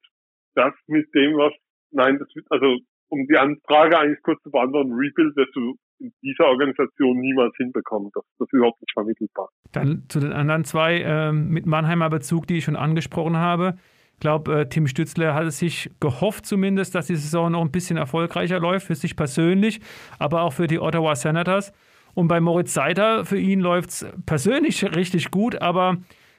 das 0.56 0.74
mit 0.88 1.08
dem, 1.14 1.38
was, 1.38 1.54
nein, 1.92 2.18
das 2.20 2.28
wird, 2.36 2.46
also, 2.50 2.78
um 3.10 3.28
die 3.28 3.36
Frage 3.68 3.98
eigentlich 3.98 4.22
kurz 4.24 4.42
zu 4.44 4.52
beantworten, 4.52 4.94
Rebuild 4.94 5.36
wirst 5.36 5.56
du 5.56 5.76
in 6.00 6.14
dieser 6.24 6.46
Organisation 6.46 7.20
niemals 7.20 7.54
hinbekommen. 7.58 8.10
Das, 8.14 8.24
das 8.40 8.48
ist 8.48 8.54
überhaupt 8.54 8.82
nicht 8.82 8.94
vermittelbar. 8.94 9.50
Dann 9.74 10.04
zu 10.08 10.20
den 10.20 10.32
anderen 10.32 10.64
zwei 10.64 11.02
äh, 11.02 11.32
mit 11.32 11.66
Mannheimer 11.66 12.10
Bezug, 12.10 12.48
die 12.48 12.58
ich 12.58 12.64
schon 12.64 12.78
angesprochen 12.78 13.38
habe 13.38 13.76
glaube, 14.22 14.62
äh, 14.62 14.70
Tim 14.70 14.88
Stützler 14.88 15.34
hat 15.34 15.46
es 15.46 15.60
sich 15.60 15.92
gehofft 16.00 16.46
zumindest, 16.46 16.96
dass 16.96 17.08
die 17.08 17.18
Saison 17.18 17.52
noch 17.52 17.62
ein 17.62 17.72
bisschen 17.72 17.98
erfolgreicher 17.98 18.60
läuft, 18.60 18.88
für 18.88 18.96
sich 18.96 19.18
persönlich, 19.18 19.82
aber 20.18 20.44
auch 20.44 20.54
für 20.54 20.68
die 20.68 20.80
Ottawa 20.80 21.16
Senators. 21.16 21.74
Und 22.14 22.30
bei 22.30 22.40
Moritz 22.40 22.74
Seider, 22.74 23.26
für 23.26 23.38
ihn 23.38 23.60
läuft 23.60 23.90
es 23.90 24.06
persönlich 24.26 24.84
richtig 24.96 25.32
gut, 25.32 25.62
aber 25.62 25.98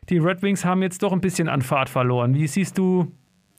die 0.08 0.18
Red 0.18 0.42
Wings 0.42 0.64
haben 0.64 0.82
jetzt 0.82 1.02
doch 1.02 1.12
ein 1.12 1.20
bisschen 1.20 1.48
an 1.48 1.60
Fahrt 1.60 1.90
verloren. 1.90 2.34
Wie 2.34 2.46
siehst 2.46 2.78
du 2.78 3.12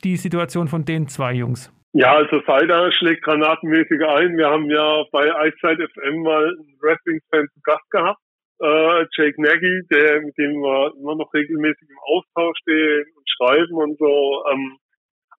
die 0.03 0.17
Situation 0.17 0.67
von 0.67 0.85
den 0.85 1.07
zwei 1.07 1.33
Jungs? 1.33 1.71
Ja, 1.93 2.15
also 2.15 2.41
Seider 2.47 2.91
schlägt 2.91 3.23
granatenmäßig 3.23 4.01
ein. 4.01 4.37
Wir 4.37 4.49
haben 4.49 4.69
ja 4.69 5.03
bei 5.11 5.33
Eiszeit 5.35 5.77
FM 5.77 6.23
mal 6.23 6.45
einen 6.45 6.77
Red 6.81 6.97
Wings-Fan 7.05 7.47
zu 7.53 7.61
Gast 7.61 7.89
gehabt 7.91 8.19
äh, 8.63 9.05
Jake 9.11 9.41
Nagy, 9.41 9.81
der, 9.91 10.21
mit 10.21 10.37
dem 10.37 10.61
wir 10.61 10.93
immer 10.95 11.15
noch 11.15 11.33
regelmäßig 11.33 11.89
im 11.89 11.99
Austausch 12.05 12.57
stehen 12.61 13.05
und 13.15 13.29
schreiben 13.29 13.73
und 13.73 13.97
so. 13.97 14.45
Ähm, 14.51 14.77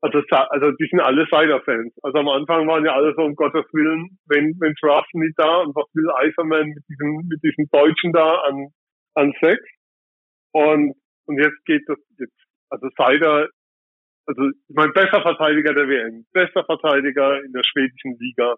also, 0.03 0.21
also 0.29 0.71
die 0.73 0.87
sind 0.91 1.01
alle 1.01 1.25
Cider-Fans. 1.27 1.95
Also 2.03 2.19
am 2.19 2.29
Anfang 2.29 2.69
waren 2.69 2.85
ja 2.85 2.93
alle 2.93 3.15
so, 3.17 3.23
um 3.23 3.35
Gottes 3.35 3.65
Willen, 3.73 4.19
wenn, 4.27 4.55
wenn 4.61 4.75
Draft 4.81 5.09
nicht 5.15 5.35
da 5.39 5.63
und 5.63 5.75
was 5.75 5.87
will 5.95 6.11
Eiserman 6.11 6.69
mit 6.69 6.85
diesem, 6.89 7.27
mit 7.27 7.43
diesem 7.43 7.67
Deutschen 7.71 8.13
da 8.13 8.35
an, 8.43 8.69
an 9.15 9.33
Sex? 9.41 9.59
Und, 10.53 10.95
und 11.27 11.39
jetzt 11.39 11.65
geht 11.65 11.83
das, 11.87 11.99
jetzt, 12.19 12.37
also 12.69 12.89
Cider, 12.91 13.49
also 14.27 14.49
ich 14.49 14.75
meine, 14.75 14.93
bester 14.93 15.23
Verteidiger 15.23 15.75
der 15.75 15.89
WM, 15.89 16.25
bester 16.33 16.65
Verteidiger 16.65 17.43
in 17.45 17.53
der 17.53 17.63
schwedischen 17.65 18.17
Liga, 18.19 18.55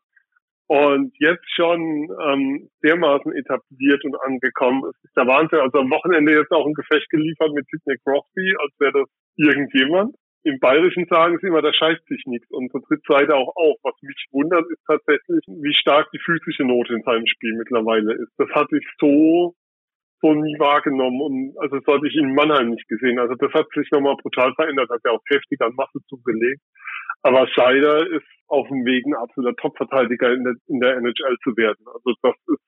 und 0.69 1.13
jetzt 1.21 1.47
schon 1.55 2.11
ähm, 2.27 2.69
dermaßen 2.83 3.33
etabliert 3.33 4.05
und 4.05 4.17
angekommen. 4.27 4.83
Es 4.91 5.05
ist 5.05 5.17
der 5.17 5.27
Wahnsinn. 5.27 5.61
Also 5.61 5.79
am 5.79 5.91
Wochenende 5.91 6.35
jetzt 6.35 6.51
auch 6.51 6.67
ein 6.67 6.75
Gefecht 6.75 7.09
geliefert 7.11 7.53
mit 7.53 7.67
Sidney 7.71 7.97
Crosby, 8.03 8.55
als 8.59 8.73
wäre 8.81 8.93
das 8.93 9.09
irgendjemand. 9.37 10.17
Im 10.43 10.59
Bayerischen 10.59 11.07
sagen 11.09 11.39
sie 11.41 11.49
immer, 11.49 11.63
da 11.63 11.73
scheißt 11.73 12.07
sich 12.07 12.23
nichts. 12.27 12.51
Und 12.51 12.71
zur 12.73 12.83
dritt 12.83 13.03
Seite 13.07 13.37
auch 13.37 13.55
auf. 13.55 13.77
Was 13.83 13.95
mich 14.03 14.27
wundert, 14.33 14.65
ist 14.71 14.83
tatsächlich, 14.87 15.43
wie 15.47 15.75
stark 15.75 16.11
die 16.13 16.21
physische 16.25 16.65
Note 16.65 16.95
in 16.95 17.03
seinem 17.03 17.27
Spiel 17.27 17.55
mittlerweile 17.55 18.15
ist. 18.15 18.33
Das 18.37 18.51
hatte 18.51 18.77
ich 18.77 18.87
so 18.99 19.55
so 20.21 20.35
nie 20.35 20.59
wahrgenommen 20.59 21.21
und 21.21 21.59
also 21.59 21.79
das 21.79 21.87
hatte 21.87 22.07
ich 22.07 22.17
in 22.17 22.35
Mannheim 22.35 22.71
nicht 22.71 22.89
gesehen. 22.89 23.19
Also 23.19 23.35
das 23.35 23.53
hat 23.53 23.67
sich 23.75 23.89
nochmal 23.91 24.17
brutal 24.17 24.53
verändert, 24.55 24.89
hat 24.91 25.01
ja 25.05 25.13
auch 25.13 25.23
heftig 25.29 25.61
an 25.61 25.75
Masse 25.77 25.99
zugelegt. 26.09 26.63
Aber 27.23 27.47
Scheider 27.49 28.07
ist 28.11 28.27
auf 28.49 28.69
dem 28.69 28.85
Weg, 28.85 29.05
ein 29.07 29.15
absoluter 29.15 29.57
Top-Verteidiger 29.57 30.33
in 30.33 30.45
der, 30.45 30.55
in 30.69 30.81
der 30.81 30.97
NHL 30.97 31.37
zu 31.43 31.57
werden. 31.57 31.85
Also 31.87 32.15
das 32.23 32.35
ist, 32.47 32.65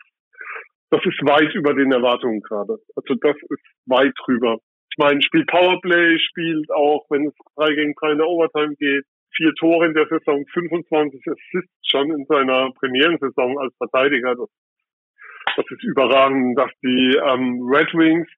das 0.91 1.01
ist 1.05 1.21
weit 1.23 1.55
über 1.55 1.75
den 1.75 1.93
Erwartungen 1.93 2.41
gerade. 2.43 2.79
Also 2.97 3.15
das 3.21 3.37
ist 3.37 3.65
weit 3.87 4.13
drüber. 4.25 4.59
Ich 4.91 4.99
meine, 4.99 5.23
spielt 5.23 5.47
Powerplay, 5.49 6.19
spielt 6.19 6.71
auch, 6.73 7.07
wenn 7.11 7.29
es 7.29 7.35
3 7.57 7.75
gegen 7.75 7.95
3 7.95 8.13
in 8.13 8.19
der 8.19 8.27
Overtime 8.27 8.75
geht, 8.77 9.05
vier 9.37 9.53
Tore 9.55 9.87
in 9.87 9.95
der 9.95 10.09
Saison, 10.09 10.45
25 10.53 11.21
Assists 11.27 11.89
schon 11.89 12.11
in 12.11 12.27
seiner 12.27 12.73
Premierensaison 12.73 13.59
als 13.59 13.75
Verteidiger. 13.77 14.35
Das, 14.35 14.49
das 15.57 15.67
ist 15.71 15.85
überragend, 15.85 16.59
dass 16.59 16.71
die 16.83 17.17
ähm, 17.17 17.63
Red 17.69 17.93
Wings 17.95 18.29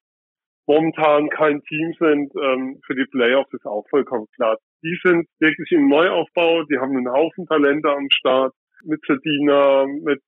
momentan 0.66 1.28
kein 1.30 1.60
Team 1.62 1.92
sind 1.98 2.32
ähm, 2.36 2.80
für 2.86 2.94
die 2.94 3.06
Playoffs, 3.10 3.52
ist 3.52 3.66
auch 3.66 3.84
vollkommen 3.90 4.26
klar. 4.36 4.56
Die 4.82 4.98
sind 5.02 5.26
wirklich 5.38 5.72
im 5.72 5.88
Neuaufbau, 5.88 6.62
die 6.64 6.78
haben 6.78 6.96
einen 6.96 7.10
Haufen 7.10 7.46
Talente 7.46 7.90
am 7.90 8.08
Start, 8.10 8.54
mit 8.84 9.00
Sedina, 9.06 9.86
mit 9.86 10.20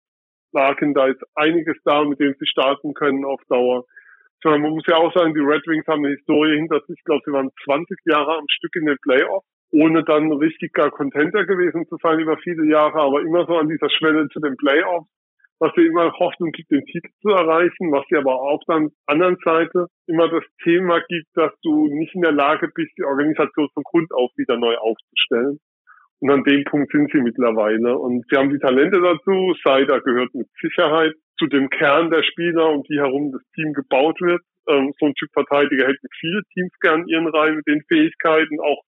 Larkin, 0.52 0.94
da 0.94 1.06
ist 1.06 1.22
einiges 1.34 1.76
da, 1.84 2.04
mit 2.04 2.20
dem 2.20 2.34
sie 2.38 2.46
starten 2.46 2.92
können 2.92 3.24
auf 3.24 3.40
Dauer. 3.48 3.84
Man 4.44 4.60
muss 4.60 4.84
ja 4.88 4.96
auch 4.96 5.14
sagen, 5.14 5.34
die 5.34 5.40
Red 5.40 5.66
Wings 5.66 5.86
haben 5.86 6.04
eine 6.04 6.16
Historie 6.16 6.56
hinter 6.56 6.80
sich. 6.80 6.98
Ich 6.98 7.04
glaube, 7.04 7.22
sie 7.24 7.32
waren 7.32 7.50
20 7.64 7.96
Jahre 8.04 8.38
am 8.38 8.44
Stück 8.48 8.74
in 8.74 8.86
den 8.86 8.98
Playoffs, 9.00 9.46
ohne 9.70 10.02
dann 10.02 10.32
richtig 10.32 10.72
gar 10.72 10.90
Contenter 10.90 11.46
gewesen 11.46 11.86
zu 11.86 11.96
sein 12.02 12.18
über 12.18 12.36
viele 12.38 12.68
Jahre, 12.68 13.00
aber 13.00 13.22
immer 13.22 13.46
so 13.46 13.56
an 13.56 13.68
dieser 13.68 13.88
Schwelle 13.88 14.28
zu 14.30 14.40
den 14.40 14.56
Playoffs 14.56 15.08
was 15.62 15.72
dir 15.74 15.86
immer 15.86 16.12
Hoffnung 16.18 16.50
gibt, 16.50 16.72
den 16.72 16.84
Titel 16.86 17.08
zu 17.20 17.28
erreichen, 17.28 17.92
was 17.92 18.04
dir 18.08 18.18
aber 18.18 18.34
auf 18.34 18.60
der 18.66 18.88
anderen 19.06 19.36
Seite 19.44 19.86
immer 20.08 20.28
das 20.28 20.42
Thema 20.64 21.00
gibt, 21.08 21.28
dass 21.34 21.52
du 21.62 21.86
nicht 21.86 22.16
in 22.16 22.22
der 22.22 22.32
Lage 22.32 22.68
bist, 22.74 22.90
die 22.98 23.04
Organisation 23.04 23.68
von 23.72 23.84
Grund 23.84 24.12
auf 24.12 24.32
wieder 24.36 24.56
neu 24.56 24.74
aufzustellen. 24.74 25.60
Und 26.18 26.30
an 26.30 26.42
dem 26.42 26.64
Punkt 26.64 26.90
sind 26.90 27.12
sie 27.12 27.20
mittlerweile. 27.20 27.96
Und 27.96 28.24
sie 28.28 28.36
haben 28.36 28.50
die 28.50 28.58
Talente 28.58 29.00
dazu. 29.00 29.54
Seider 29.62 30.00
gehört 30.00 30.34
mit 30.34 30.48
Sicherheit 30.60 31.14
zu 31.38 31.46
dem 31.46 31.70
Kern 31.70 32.10
der 32.10 32.24
Spieler, 32.24 32.70
um 32.70 32.82
die 32.82 32.98
herum 32.98 33.30
das 33.30 33.42
Team 33.54 33.72
gebaut 33.72 34.20
wird. 34.20 34.42
Ähm, 34.66 34.92
so 34.98 35.06
ein 35.06 35.14
Typ 35.14 35.30
Verteidiger 35.32 35.86
hätten 35.86 36.08
viele 36.18 36.42
Teams 36.54 36.72
gern 36.80 37.06
ihren 37.06 37.28
Reihen 37.28 37.56
mit 37.56 37.68
den 37.68 37.82
Fähigkeiten, 37.86 38.58
auch 38.58 38.82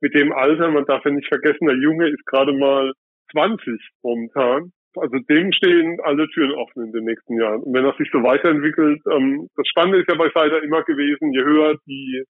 mit 0.00 0.12
dem 0.14 0.32
Alter. 0.32 0.72
Man 0.72 0.86
darf 0.86 1.04
ja 1.04 1.12
nicht 1.12 1.28
vergessen, 1.28 1.68
der 1.68 1.76
Junge 1.76 2.08
ist 2.08 2.26
gerade 2.26 2.52
mal 2.52 2.92
20 3.30 3.80
momentan. 4.02 4.72
Also 4.98 5.18
dem 5.28 5.52
stehen 5.52 5.98
alle 6.02 6.28
Türen 6.28 6.52
offen 6.52 6.86
in 6.86 6.92
den 6.92 7.04
nächsten 7.04 7.38
Jahren. 7.38 7.62
Und 7.62 7.74
wenn 7.74 7.84
das 7.84 7.96
sich 7.96 8.08
so 8.12 8.22
weiterentwickelt, 8.22 9.00
ähm, 9.10 9.48
das 9.56 9.66
Spannende 9.68 10.00
ist 10.00 10.10
ja 10.10 10.16
bei 10.16 10.30
Seider 10.34 10.62
immer 10.62 10.82
gewesen, 10.82 11.32
je 11.32 11.42
höher 11.42 11.76
die 11.86 12.24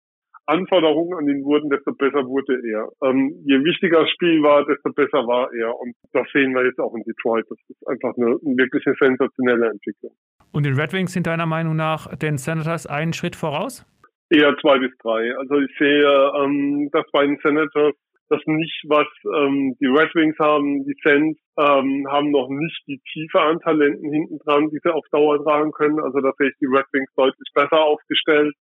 Anforderungen 0.47 1.19
an 1.19 1.29
ihn 1.29 1.45
wurden, 1.45 1.71
desto 1.71 1.93
besser 1.93 2.25
wurde 2.27 2.55
er. 2.65 2.89
Ähm, 3.03 3.35
je 3.45 3.63
wichtiger 3.65 4.01
das 4.03 4.11
Spiel 4.11 4.43
war, 4.43 4.65
desto 4.65 4.93
besser 4.93 5.27
war 5.27 5.53
er. 5.53 5.79
Und 5.79 5.95
das 6.13 6.27
sehen 6.33 6.55
wir 6.55 6.65
jetzt 6.65 6.79
auch 6.79 6.95
in 6.95 7.03
Detroit. 7.03 7.45
Das 7.49 7.59
ist 7.69 7.89
einfach 7.89 8.15
eine, 8.17 8.37
wirklich 8.57 8.87
eine 8.87 8.97
sensationelle 8.99 9.71
Entwicklung. 9.71 10.13
Und 10.53 10.65
die 10.65 10.71
Red 10.71 10.93
Wings 10.93 11.13
sind 11.13 11.27
deiner 11.27 11.47
Meinung 11.47 11.75
nach 11.77 12.15
den 12.17 12.39
Senators 12.39 12.87
einen 12.87 13.13
Schritt 13.13 13.35
voraus? 13.35 13.85
Eher 14.31 14.57
zwei 14.61 14.79
bis 14.79 14.91
drei. 14.99 15.37
Also 15.37 15.59
ich 15.59 15.71
sehe, 15.79 16.33
ähm, 16.41 16.89
dass 16.93 17.05
bei 17.13 17.27
den 17.27 17.39
Senators 17.43 17.95
das 18.29 18.41
nicht, 18.47 18.85
was 18.89 19.07
ähm, 19.25 19.77
die 19.81 19.87
Red 19.87 20.15
Wings 20.15 20.39
haben, 20.39 20.85
die 20.85 20.97
Sens 21.03 21.39
ähm, 21.59 22.07
haben 22.11 22.31
noch 22.31 22.49
nicht 22.49 22.83
die 22.87 23.01
Tiefe 23.13 23.41
an 23.41 23.61
Talenten 23.61 24.11
hinten 24.11 24.39
dran, 24.39 24.69
die 24.71 24.79
sie 24.83 24.93
auf 24.93 25.05
Dauer 25.13 25.43
tragen 25.43 25.73
können. 25.73 26.01
Also 26.01 26.21
da 26.21 26.33
sehe 26.39 26.49
ich 26.49 26.59
die 26.61 26.67
Red 26.67 26.87
Wings 26.93 27.11
deutlich 27.17 27.49
besser 27.55 27.81
aufgestellt. 27.81 28.55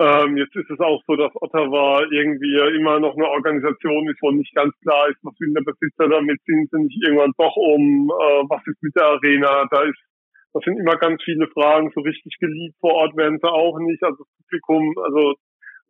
Ähm, 0.00 0.38
jetzt 0.38 0.56
ist 0.56 0.70
es 0.70 0.80
auch 0.80 1.02
so, 1.06 1.14
dass 1.16 1.30
Ottawa 1.34 2.02
irgendwie 2.10 2.56
immer 2.78 2.98
noch 3.00 3.14
eine 3.14 3.28
Organisation 3.28 4.08
ist, 4.08 4.22
wo 4.22 4.30
nicht 4.30 4.54
ganz 4.54 4.72
klar 4.80 5.10
ist, 5.10 5.18
was 5.22 5.34
will 5.38 5.52
der 5.52 5.60
Besitzer 5.60 6.08
damit, 6.08 6.40
sind 6.46 6.70
sie 6.70 6.80
nicht 6.80 7.04
irgendwann 7.04 7.32
doch 7.36 7.54
um, 7.56 8.08
äh, 8.08 8.42
was 8.48 8.66
ist 8.66 8.82
mit 8.82 8.96
der 8.96 9.04
Arena, 9.04 9.68
da 9.70 9.82
ist 9.82 10.00
das 10.52 10.64
sind 10.64 10.78
immer 10.78 10.96
ganz 10.96 11.22
viele 11.22 11.46
Fragen. 11.48 11.92
So 11.94 12.00
richtig 12.00 12.36
geliebt 12.40 12.76
vor 12.80 12.94
Ort 12.94 13.16
werden 13.16 13.38
sie 13.40 13.48
auch 13.48 13.78
nicht. 13.78 14.02
Also 14.02 14.24
das 14.24 14.28
Publikum, 14.42 14.94
also 14.98 15.34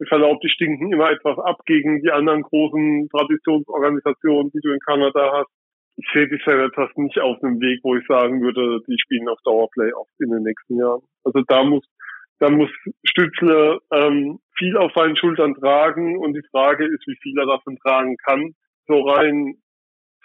mit 0.01 0.09
Verlaub, 0.09 0.41
die 0.41 0.49
stinken 0.49 0.93
immer 0.93 1.11
etwas 1.11 1.39
ab 1.39 1.61
gegen 1.67 2.01
die 2.01 2.11
anderen 2.11 2.43
großen 2.43 3.09
Traditionsorganisationen, 3.11 4.51
die 4.51 4.61
du 4.61 4.73
in 4.73 4.81
Kanada 4.81 5.31
hast. 5.33 5.51
Ich 5.97 6.07
sehe 6.15 6.27
die 6.27 6.41
Senators 6.43 6.91
nicht 6.97 7.21
auf 7.21 7.43
einem 7.43 7.61
Weg, 7.61 7.81
wo 7.83 7.95
ich 7.95 8.07
sagen 8.07 8.41
würde, 8.41 8.81
die 8.89 8.97
spielen 8.99 9.29
auf 9.29 9.39
Dauerplay 9.45 9.93
auch 9.93 10.09
in 10.19 10.31
den 10.31 10.43
nächsten 10.43 10.79
Jahren. 10.79 11.03
Also 11.25 11.43
da 11.47 11.63
muss, 11.63 11.85
da 12.39 12.49
muss 12.49 12.71
Stützle 13.05 13.81
ähm, 13.93 14.39
viel 14.57 14.79
auf 14.79 14.93
seinen 14.95 15.17
Schultern 15.17 15.55
tragen 15.55 16.19
und 16.19 16.33
die 16.33 16.47
Frage 16.51 16.87
ist, 16.87 17.07
wie 17.07 17.19
viel 17.21 17.39
er 17.39 17.47
davon 17.47 17.77
tragen 17.77 18.17
kann. 18.25 18.55
So 18.87 19.01
rein 19.03 19.57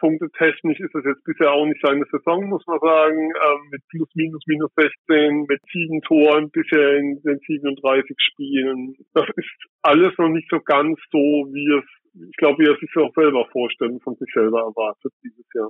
Punkte 0.05 0.29
technisch 0.37 0.79
ist 0.79 0.93
es 0.93 1.03
jetzt 1.03 1.23
bisher 1.23 1.51
auch 1.51 1.65
nicht 1.65 1.81
seine 1.81 2.05
Saison, 2.11 2.47
muss 2.47 2.63
man 2.67 2.77
sagen, 2.79 3.17
ähm, 3.17 3.61
mit 3.71 3.81
plus 3.89 4.07
minus 4.13 4.43
minus 4.45 4.69
16, 4.75 5.47
mit 5.49 5.59
sieben 5.73 5.99
Toren 6.01 6.51
bisher 6.51 6.97
in 6.97 7.19
den 7.25 7.39
37 7.39 8.15
Spielen. 8.19 8.93
Das 9.15 9.25
ist 9.35 9.49
alles 9.81 10.13
noch 10.19 10.29
nicht 10.29 10.47
so 10.51 10.59
ganz 10.59 10.99
so, 11.11 11.17
wie 11.17 11.73
es, 11.73 11.85
ich 12.29 12.37
glaube, 12.37 12.61
wie 12.61 12.69
er 12.69 12.77
sich 12.77 12.95
auch 12.97 13.11
selber 13.15 13.47
vorstellen, 13.51 13.99
von 14.01 14.13
sich 14.17 14.29
selber 14.31 14.59
erwartet 14.59 15.11
dieses 15.23 15.47
Jahr. 15.55 15.69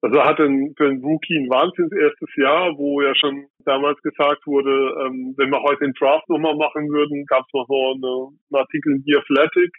Also 0.00 0.16
er 0.16 0.24
hatte 0.24 0.48
für 0.78 0.88
einen 0.88 1.04
Rookie 1.04 1.36
ein 1.36 1.50
wahnsinns 1.50 1.92
erstes 1.92 2.30
Jahr, 2.36 2.72
wo 2.78 3.02
ja 3.02 3.14
schon 3.14 3.48
damals 3.66 4.00
gesagt 4.00 4.46
wurde, 4.46 4.96
ähm, 5.04 5.34
wenn 5.36 5.50
wir 5.50 5.60
heute 5.60 5.84
den 5.84 5.92
Draft 5.92 6.26
nochmal 6.30 6.56
machen 6.56 6.88
würden, 6.88 7.26
gab 7.26 7.44
es 7.44 7.52
noch 7.52 7.66
so 7.68 7.92
eine, 7.92 8.32
einen 8.48 8.64
Artikel 8.64 8.96
in 8.96 9.02
The 9.04 9.16
Athletic, 9.16 9.72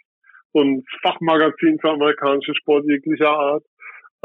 so 0.52 0.62
ein 0.62 0.84
Fachmagazin 1.02 1.78
für 1.80 1.90
amerikanische 1.90 2.54
Sport 2.54 2.84
jeglicher 2.86 3.30
Art, 3.30 3.64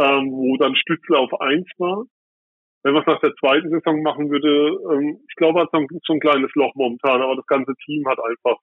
ähm, 0.01 0.31
wo 0.31 0.57
dann 0.57 0.75
Stützel 0.75 1.15
auf 1.15 1.39
eins 1.39 1.67
war. 1.77 2.05
Wenn 2.83 2.93
man 2.93 3.03
es 3.03 3.07
nach 3.07 3.21
der 3.21 3.35
zweiten 3.35 3.69
Saison 3.69 4.01
machen 4.01 4.31
würde, 4.31 4.73
ähm, 4.91 5.19
ich 5.29 5.35
glaube, 5.35 5.61
hat 5.61 5.69
so 5.71 6.13
ein 6.13 6.19
kleines 6.19 6.49
Loch 6.55 6.73
momentan, 6.73 7.21
aber 7.21 7.35
das 7.35 7.45
ganze 7.45 7.73
Team 7.85 8.07
hat 8.07 8.17
einfach, 8.19 8.57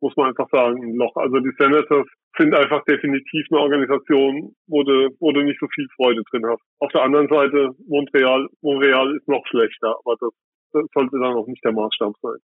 muss 0.00 0.14
man 0.16 0.28
einfach 0.28 0.48
sagen, 0.50 0.82
ein 0.82 0.96
Loch. 0.96 1.16
Also 1.16 1.40
die 1.40 1.52
Senators 1.58 2.06
sind 2.36 2.54
einfach 2.54 2.84
definitiv 2.84 3.46
eine 3.50 3.60
Organisation, 3.60 4.54
wo 4.66 4.82
du, 4.82 5.08
wo 5.18 5.32
du 5.32 5.42
nicht 5.42 5.58
so 5.60 5.66
viel 5.74 5.88
Freude 5.96 6.22
drin 6.30 6.44
hast. 6.46 6.60
Auf 6.80 6.92
der 6.92 7.02
anderen 7.02 7.28
Seite, 7.28 7.70
Montreal, 7.88 8.48
Montreal 8.60 9.16
ist 9.16 9.26
noch 9.28 9.46
schlechter, 9.46 9.96
aber 10.04 10.16
das, 10.20 10.30
das 10.72 10.84
sollte 10.92 11.18
dann 11.18 11.34
auch 11.34 11.46
nicht 11.46 11.64
der 11.64 11.72
Maßstab 11.72 12.12
sein. 12.20 12.38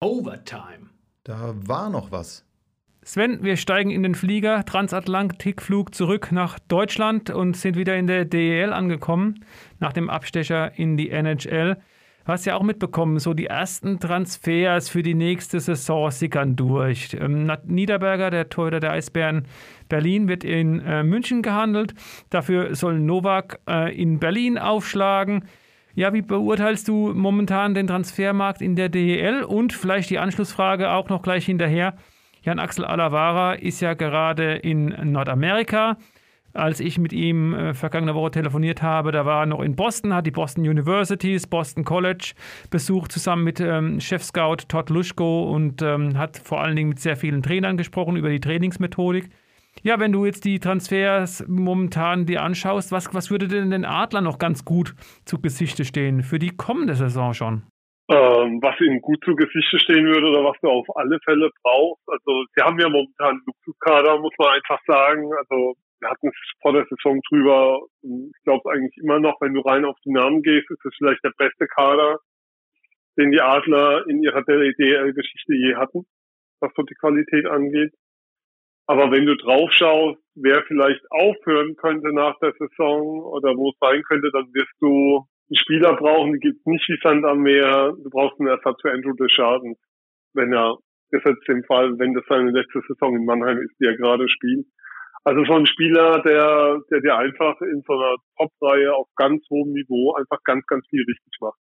Overtime. 0.00 0.90
Da 1.22 1.54
war 1.68 1.90
noch 1.90 2.10
was. 2.10 2.44
Sven, 3.04 3.42
wir 3.42 3.56
steigen 3.56 3.90
in 3.90 4.04
den 4.04 4.14
Flieger, 4.14 4.64
Transatlantikflug 4.64 5.92
zurück 5.92 6.30
nach 6.30 6.60
Deutschland 6.60 7.30
und 7.30 7.56
sind 7.56 7.76
wieder 7.76 7.96
in 7.96 8.06
der 8.06 8.24
DEL 8.24 8.72
angekommen, 8.72 9.44
nach 9.80 9.92
dem 9.92 10.08
Abstecher 10.08 10.78
in 10.78 10.96
die 10.96 11.10
NHL. 11.10 11.78
Hast 12.24 12.46
ja 12.46 12.54
auch 12.54 12.62
mitbekommen, 12.62 13.18
so 13.18 13.34
die 13.34 13.46
ersten 13.46 13.98
Transfers 13.98 14.88
für 14.88 15.02
die 15.02 15.14
nächste 15.14 15.58
Saison 15.58 16.12
sickern 16.12 16.54
durch. 16.54 17.16
Ähm, 17.20 17.50
Niederberger, 17.64 18.30
der 18.30 18.48
Torhüter 18.48 18.78
der 18.78 18.92
Eisbären 18.92 19.48
Berlin, 19.88 20.28
wird 20.28 20.44
in 20.44 20.78
äh, 20.82 21.02
München 21.02 21.42
gehandelt. 21.42 21.94
Dafür 22.30 22.76
soll 22.76 23.00
Novak 23.00 23.58
äh, 23.68 23.92
in 24.00 24.20
Berlin 24.20 24.58
aufschlagen. 24.58 25.46
Ja, 25.96 26.12
wie 26.12 26.22
beurteilst 26.22 26.86
du 26.86 27.12
momentan 27.12 27.74
den 27.74 27.88
Transfermarkt 27.88 28.62
in 28.62 28.76
der 28.76 28.88
DEL? 28.88 29.42
Und 29.42 29.72
vielleicht 29.72 30.08
die 30.08 30.20
Anschlussfrage 30.20 30.92
auch 30.92 31.08
noch 31.08 31.22
gleich 31.22 31.46
hinterher. 31.46 31.94
Jan 32.42 32.58
Axel 32.58 32.84
Alavara 32.84 33.54
ist 33.54 33.80
ja 33.80 33.94
gerade 33.94 34.54
in 34.56 35.12
Nordamerika 35.12 35.96
als 36.54 36.80
ich 36.80 36.98
mit 36.98 37.12
ihm 37.12 37.54
äh, 37.54 37.74
vergangene 37.74 38.14
Woche 38.14 38.32
telefoniert 38.32 38.82
habe, 38.82 39.12
da 39.12 39.24
war 39.24 39.42
er 39.42 39.46
noch 39.46 39.60
in 39.60 39.74
Boston, 39.74 40.14
hat 40.14 40.26
die 40.26 40.30
Boston 40.30 40.68
Universities, 40.68 41.46
Boston 41.46 41.84
College 41.84 42.34
besucht, 42.70 43.12
zusammen 43.12 43.44
mit 43.44 43.60
ähm, 43.60 44.00
Chef-Scout 44.00 44.68
Todd 44.68 44.90
Luschko 44.90 45.50
und 45.50 45.82
ähm, 45.82 46.18
hat 46.18 46.38
vor 46.38 46.60
allen 46.60 46.76
Dingen 46.76 46.90
mit 46.90 47.00
sehr 47.00 47.16
vielen 47.16 47.42
Trainern 47.42 47.76
gesprochen 47.76 48.16
über 48.16 48.28
die 48.28 48.40
Trainingsmethodik. 48.40 49.30
Ja, 49.82 49.98
wenn 49.98 50.12
du 50.12 50.26
jetzt 50.26 50.44
die 50.44 50.60
Transfers 50.60 51.44
momentan 51.48 52.26
dir 52.26 52.42
anschaust, 52.42 52.92
was, 52.92 53.12
was 53.14 53.30
würde 53.30 53.48
denn 53.48 53.70
den 53.70 53.86
Adler 53.86 54.20
noch 54.20 54.38
ganz 54.38 54.66
gut 54.66 54.94
zu 55.24 55.40
Gesichte 55.40 55.86
stehen 55.86 56.22
für 56.22 56.38
die 56.38 56.50
kommende 56.50 56.94
Saison 56.94 57.32
schon? 57.32 57.62
Ähm, 58.12 58.60
was 58.60 58.78
ihnen 58.82 59.00
gut 59.00 59.24
zu 59.24 59.34
Gesichte 59.34 59.78
stehen 59.78 60.04
würde 60.04 60.26
oder 60.28 60.44
was 60.44 60.56
du 60.60 60.68
auf 60.68 60.86
alle 60.96 61.18
Fälle 61.24 61.48
brauchst. 61.62 62.06
Also 62.06 62.44
sie 62.54 62.62
haben 62.62 62.78
ja 62.78 62.90
momentan 62.90 63.30
einen 63.30 63.42
Luxuskader, 63.46 64.18
muss 64.18 64.34
man 64.36 64.48
einfach 64.50 64.78
sagen. 64.86 65.32
Also 65.38 65.76
wir 65.98 66.10
hatten 66.10 66.28
es 66.28 66.34
vor 66.60 66.74
der 66.74 66.84
Saison 66.90 67.22
drüber. 67.30 67.80
Ich 68.02 68.42
glaube 68.44 68.70
eigentlich 68.70 68.98
immer 68.98 69.18
noch, 69.18 69.40
wenn 69.40 69.54
du 69.54 69.60
rein 69.60 69.86
auf 69.86 69.96
die 70.04 70.12
Namen 70.12 70.42
gehst, 70.42 70.70
ist 70.70 70.84
es 70.84 70.94
vielleicht 70.98 71.24
der 71.24 71.32
beste 71.38 71.66
Kader, 71.68 72.18
den 73.16 73.30
die 73.30 73.40
Adler 73.40 74.06
in 74.06 74.22
ihrer 74.22 74.42
DL-Geschichte 74.42 75.54
je 75.54 75.76
hatten, 75.76 76.04
was 76.60 76.70
so 76.76 76.82
die 76.82 76.96
Qualität 76.96 77.46
angeht. 77.46 77.94
Aber 78.86 79.10
wenn 79.10 79.24
du 79.24 79.36
drauf 79.36 79.72
schaust, 79.72 80.20
wer 80.34 80.62
vielleicht 80.64 81.00
aufhören 81.10 81.76
könnte 81.76 82.12
nach 82.12 82.38
der 82.40 82.52
Saison 82.58 83.22
oder 83.22 83.56
wo 83.56 83.70
es 83.70 83.76
sein 83.80 84.02
könnte, 84.02 84.30
dann 84.32 84.52
wirst 84.52 84.74
du 84.80 85.26
einen 85.48 85.56
Spieler 85.56 85.96
brauchen, 85.96 86.32
die 86.32 86.40
gibt 86.40 86.66
nicht 86.66 86.88
wie 86.88 86.98
Sand 87.02 87.24
am 87.24 87.40
Meer. 87.40 87.94
Du 88.02 88.10
brauchst 88.10 88.38
einen 88.40 88.48
Ersatz 88.48 88.80
für 88.80 88.92
Andrew 88.92 89.14
Deschardens, 89.14 89.78
wenn 90.34 90.52
er, 90.52 90.76
das 91.10 91.22
ist 91.24 91.48
im 91.48 91.64
Fall, 91.64 91.98
wenn 91.98 92.14
das 92.14 92.24
seine 92.28 92.50
letzte 92.50 92.80
Saison 92.88 93.16
in 93.16 93.24
Mannheim 93.24 93.58
ist, 93.58 93.74
die 93.80 93.86
er 93.86 93.96
gerade 93.96 94.28
spielt. 94.28 94.66
Also 95.24 95.44
so 95.44 95.54
ein 95.54 95.66
Spieler, 95.66 96.20
der, 96.22 96.80
der 96.90 97.00
dir 97.00 97.16
einfach 97.16 97.60
in 97.60 97.82
so 97.86 97.92
einer 97.92 98.16
Top-Reihe 98.38 98.92
auf 98.94 99.06
ganz 99.16 99.44
hohem 99.50 99.72
Niveau 99.72 100.14
einfach 100.14 100.38
ganz, 100.44 100.66
ganz 100.66 100.84
viel 100.88 101.04
richtig 101.06 101.34
macht. 101.40 101.58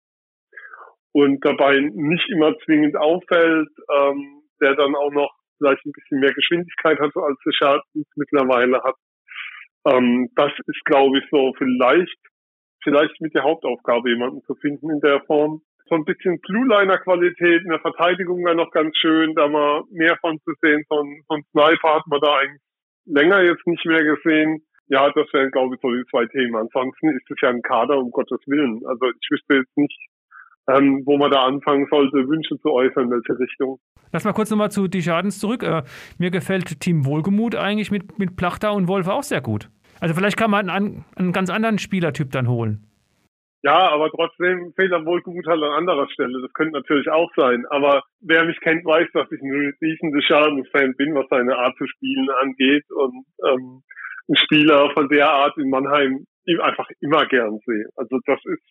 Und 1.14 1.46
dabei 1.46 1.78
nicht 1.80 2.28
immer 2.30 2.58
zwingend 2.66 2.96
auffällt, 2.96 3.70
ähm, 3.94 4.42
der 4.62 4.76
dann 4.76 4.96
auch 4.96 5.12
noch 5.12 5.32
vielleicht 5.58 5.86
ein 5.86 5.92
bisschen 5.92 6.20
mehr 6.20 6.34
Geschwindigkeit 6.34 7.00
hat, 7.00 7.16
als 7.16 7.38
der 7.46 7.52
Schaden 7.52 8.06
mittlerweile 8.16 8.82
hat. 8.82 8.96
Ähm, 9.86 10.30
das 10.36 10.52
ist, 10.66 10.86
glaube 10.86 11.20
ich, 11.20 11.26
so 11.30 11.54
vielleicht, 11.58 12.18
vielleicht 12.84 13.20
mit 13.22 13.34
der 13.34 13.44
Hauptaufgabe, 13.44 14.10
jemanden 14.10 14.42
zu 14.44 14.56
finden 14.56 14.90
in 14.90 15.00
der 15.02 15.22
Form. 15.22 15.62
So 15.90 15.96
ein 15.96 16.06
bisschen 16.06 16.40
Blue-Liner-Qualität 16.40 17.64
in 17.64 17.70
der 17.70 17.80
Verteidigung 17.80 18.46
wäre 18.46 18.56
noch 18.56 18.72
ganz 18.72 18.96
schön, 18.98 19.36
da 19.36 19.48
mal 19.48 19.84
mehr 19.92 20.18
von 20.22 20.40
zu 20.46 20.54
sehen. 20.62 20.84
So 20.90 21.02
ein, 21.02 21.24
so 21.28 21.36
ein 21.36 21.44
Sniper 21.52 21.96
hat 21.96 22.08
man 22.08 22.22
da 22.22 22.38
eigentlich 22.38 22.62
länger 23.06 23.42
jetzt 23.42 23.66
nicht 23.68 23.86
mehr 23.86 24.04
gesehen. 24.04 24.64
Ja, 24.88 25.10
das 25.12 25.28
wären, 25.34 25.52
glaube 25.52 25.76
ich, 25.76 25.82
so 25.82 25.92
die 25.92 26.04
zwei 26.10 26.26
Themen. 26.28 26.56
Ansonsten 26.56 27.10
ist 27.10 27.30
es 27.30 27.38
ja 27.42 27.50
ein 27.50 27.62
Kader, 27.62 27.98
um 27.98 28.12
Gottes 28.12 28.40
Willen. 28.46 28.82
Also 28.86 29.06
ich 29.08 29.32
wüsste 29.32 29.56
jetzt 29.56 29.78
nicht, 29.78 29.98
ähm, 30.70 31.04
wo 31.06 31.18
man 31.18 31.32
da 31.32 31.44
anfangen 31.44 31.88
sollte, 31.90 32.28
Wünsche 32.28 32.58
zu 32.60 32.72
äußern, 32.72 33.06
in 33.06 33.12
welche 33.12 33.40
Richtung. 33.40 33.80
Lass 34.12 34.26
mal 34.26 34.34
kurz 34.34 34.50
nochmal 34.52 34.72
zu 34.72 34.88
die 34.88 35.02
Schadens 35.02 35.40
zurück. 35.40 35.64
Äh, 35.64 35.84
mir 36.18 36.32
gefällt 36.32 36.80
Team 36.82 37.06
Wohlgemut 37.06 37.56
eigentlich 37.56 37.92
mit, 37.92 38.20
mit 38.20 38.36
Plachter 38.36 38.74
und 38.74 38.88
Wolf 38.88 39.08
auch 39.08 39.24
sehr 39.24 39.42
gut. 39.42 39.70
Also 40.02 40.16
vielleicht 40.16 40.36
kann 40.36 40.52
man 40.52 40.70
einen, 40.70 41.06
einen 41.16 41.32
ganz 41.32 41.50
anderen 41.50 41.80
Spielertyp 41.80 42.32
dann 42.32 42.50
holen. 42.50 42.88
Ja, 43.64 43.90
aber 43.92 44.10
trotzdem 44.10 44.74
fehlt 44.76 44.92
am 44.92 45.06
Wohlgemut 45.06 45.46
halt 45.46 45.62
an 45.62 45.72
anderer 45.72 46.10
Stelle. 46.10 46.42
Das 46.42 46.52
könnte 46.54 46.74
natürlich 46.74 47.08
auch 47.10 47.30
sein. 47.36 47.64
Aber 47.70 48.02
wer 48.20 48.44
mich 48.44 48.60
kennt, 48.62 48.84
weiß, 48.84 49.08
dass 49.14 49.32
ich 49.32 49.40
ein 49.40 49.74
riesen 49.80 50.12
Deschamps-Fan 50.12 50.96
bin, 50.98 51.14
was 51.14 51.28
seine 51.30 51.56
Art 51.56 51.78
zu 51.78 51.86
spielen 51.86 52.28
angeht. 52.42 52.84
Und 52.90 53.24
ähm, 53.48 53.84
ein 54.28 54.36
Spieler 54.36 54.90
von 54.94 55.08
der 55.10 55.30
Art 55.30 55.56
in 55.58 55.70
Mannheim 55.70 56.26
einfach 56.64 56.90
immer 57.00 57.28
gern 57.28 57.60
sehe. 57.66 57.86
Also 57.96 58.18
das 58.26 58.40
ist 58.46 58.64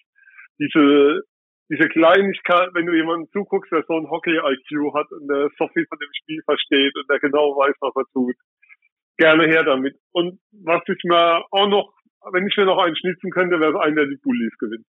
diese 0.59 1.23
diese 1.71 1.89
Kleinigkeit, 1.89 2.71
wenn 2.75 2.87
du 2.87 2.93
jemanden 2.93 3.31
zuguckst, 3.31 3.71
der 3.71 3.85
so 3.87 3.95
ein 3.95 4.11
Hockey-IQ 4.11 4.93
hat 4.93 5.07
und 5.13 5.29
der 5.29 5.49
so 5.57 5.69
viel 5.69 5.87
von 5.87 5.99
dem 6.01 6.11
Spiel 6.21 6.43
versteht 6.45 6.97
und 6.97 7.09
der 7.09 7.21
genau 7.21 7.57
weiß, 7.57 7.77
was 7.81 7.95
er 7.95 8.05
tut, 8.13 8.35
gerne 9.21 9.47
her 9.47 9.63
damit. 9.63 9.95
Und 10.13 10.41
was 10.51 10.83
ich 10.89 11.05
mir 11.05 11.45
auch 11.51 11.69
noch 11.69 11.93
wenn 12.33 12.47
ich 12.47 12.57
mir 12.57 12.67
noch 12.67 12.79
einen 12.79 12.97
schnitzen 12.97 13.31
könnte, 13.31 13.61
wäre 13.61 13.73
es 13.73 13.81
einer, 13.81 13.97
der 13.97 14.07
die 14.07 14.21
Bullies 14.23 14.57
gewinnt. 14.59 14.87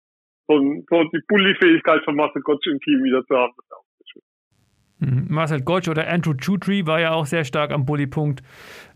So, 0.47 0.59
so 0.89 1.03
die 1.09 1.23
Bully-Fähigkeit 1.27 2.03
von 2.03 2.15
Marcel 2.15 2.41
Gottsch 2.41 2.67
im 2.67 2.79
Team 2.79 3.03
wieder 3.03 3.25
zu 3.25 3.35
haben, 3.35 3.53
ist 3.57 3.71
auch 3.71 3.85
schön. 4.11 4.21
Mhm. 4.21 4.90
Marcel 5.01 5.61
Gottsch 5.61 5.89
oder 5.89 6.07
Andrew 6.07 6.35
Chutry 6.35 6.85
war 6.85 6.99
ja 6.99 7.11
auch 7.13 7.25
sehr 7.25 7.43
stark 7.43 7.71
am 7.71 7.85
Bully-Punkt. 7.85 8.43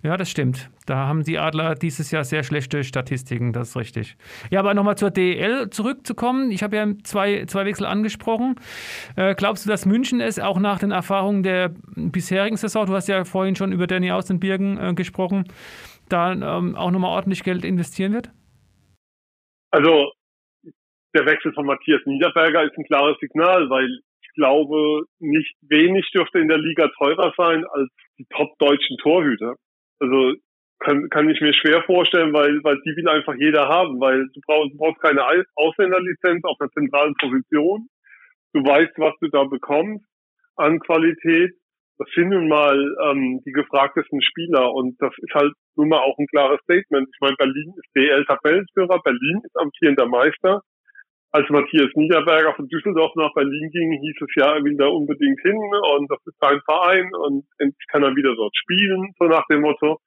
Ja, 0.04 0.18
das 0.18 0.30
stimmt. 0.30 0.70
Da 0.86 1.08
haben 1.08 1.24
die 1.24 1.40
Adler 1.40 1.74
dieses 1.74 2.12
Jahr 2.12 2.24
sehr 2.24 2.44
schlechte 2.44 2.84
Statistiken, 2.84 3.54
das 3.54 3.70
ist 3.70 3.76
richtig. 3.76 4.16
Ja, 4.52 4.60
aber 4.60 4.76
nochmal 4.76 4.98
zur 4.98 5.10
DEL 5.10 5.72
zurückzukommen. 5.72 6.52
Ich 6.52 6.62
habe 6.62 6.76
ja 6.76 6.88
zwei, 7.04 7.46
zwei 7.46 7.66
Wechsel 7.66 7.88
angesprochen. 7.88 8.56
Äh, 9.16 9.34
glaubst 9.34 9.66
du, 9.66 9.70
dass 9.70 9.88
München 9.88 10.22
es 10.22 10.38
auch 10.38 10.60
nach 10.60 10.78
den 10.78 10.92
Erfahrungen 10.92 11.42
der 11.42 11.72
bisherigen 11.96 12.58
Saison, 12.58 12.86
du 12.86 12.94
hast 12.94 13.08
ja 13.08 13.26
vorhin 13.26 13.56
schon 13.56 13.72
über 13.72 13.88
Danny 13.88 14.12
Außenbirgen 14.12 14.78
äh, 14.78 14.94
gesprochen, 14.94 15.46
da 16.08 16.34
ähm, 16.34 16.76
auch 16.76 16.92
nochmal 16.92 17.10
ordentlich 17.10 17.44
Geld 17.44 17.66
investieren 17.66 18.14
wird? 18.14 18.30
Also 19.72 20.12
der 21.16 21.26
Wechsel 21.26 21.52
von 21.54 21.66
Matthias 21.66 22.02
Niederberger 22.06 22.64
ist 22.64 22.78
ein 22.78 22.84
klares 22.84 23.18
Signal, 23.20 23.70
weil 23.72 23.90
glaube, 24.36 25.04
nicht 25.20 25.56
wenig 25.62 26.10
dürfte 26.14 26.40
in 26.40 26.48
der 26.48 26.58
Liga 26.58 26.90
teurer 26.98 27.34
sein 27.38 27.66
als 27.66 27.90
die 28.18 28.26
top-deutschen 28.30 28.98
Torhüter. 28.98 29.56
Also 30.00 30.34
kann, 30.80 31.10
kann 31.10 31.30
ich 31.30 31.40
mir 31.42 31.54
schwer 31.54 31.84
vorstellen, 31.84 32.34
weil, 32.34 32.62
weil 32.64 32.80
die 32.86 32.96
will 32.96 33.08
einfach 33.08 33.36
jeder 33.36 33.68
haben, 33.68 34.00
weil 34.00 34.28
du 34.34 34.42
brauchst, 34.46 34.74
du 34.74 34.78
brauchst 34.78 35.02
keine 35.02 35.24
Ausländerlizenz 35.56 36.44
auf 36.44 36.58
einer 36.60 36.72
zentralen 36.72 37.16
Position. 37.16 37.88
Du 38.54 38.62
weißt, 38.62 38.94
was 38.98 39.14
du 39.22 39.30
da 39.30 39.44
bekommst 39.46 40.06
an 40.58 40.80
Qualität 40.80 41.54
das 41.98 42.10
sind 42.14 42.30
nun 42.30 42.48
mal 42.50 42.78
ähm, 43.04 43.42
die 43.46 43.52
gefragtesten 43.52 44.22
Spieler 44.22 44.74
und 44.74 45.02
das 45.02 45.14
ist 45.18 45.34
halt 45.34 45.54
nun 45.76 45.90
mal 45.90 46.00
auch 46.00 46.18
ein 46.18 46.28
klares 46.28 46.60
Statement. 46.64 47.08
Ich 47.08 47.22
meine, 47.22 47.36
Berlin 47.38 47.74
ist 47.78 47.96
DL-Tabellenführer, 47.96 49.00
Berlin 49.02 49.42
ist 49.44 49.58
amtierender 49.58 50.06
Meister. 50.06 50.62
Als 51.36 51.50
Matthias 51.50 51.92
Niederberger 51.96 52.54
von 52.56 52.70
Düsseldorf 52.70 53.14
nach 53.16 53.34
Berlin 53.34 53.70
ging, 53.70 53.92
hieß 53.92 54.16
es 54.22 54.36
ja, 54.38 54.56
er 54.56 54.64
will 54.64 54.78
da 54.78 54.88
unbedingt 54.88 55.42
hin 55.42 55.58
und 55.58 56.10
das 56.10 56.26
ist 56.26 56.38
sein 56.40 56.62
Verein 56.64 57.14
und 57.14 57.44
endlich 57.58 57.88
kann 57.90 58.04
er 58.04 58.16
wieder 58.16 58.34
dort 58.38 58.56
spielen, 58.56 59.14
so 59.20 59.26
nach 59.26 59.46
dem 59.48 59.60
Motto. 59.60 60.00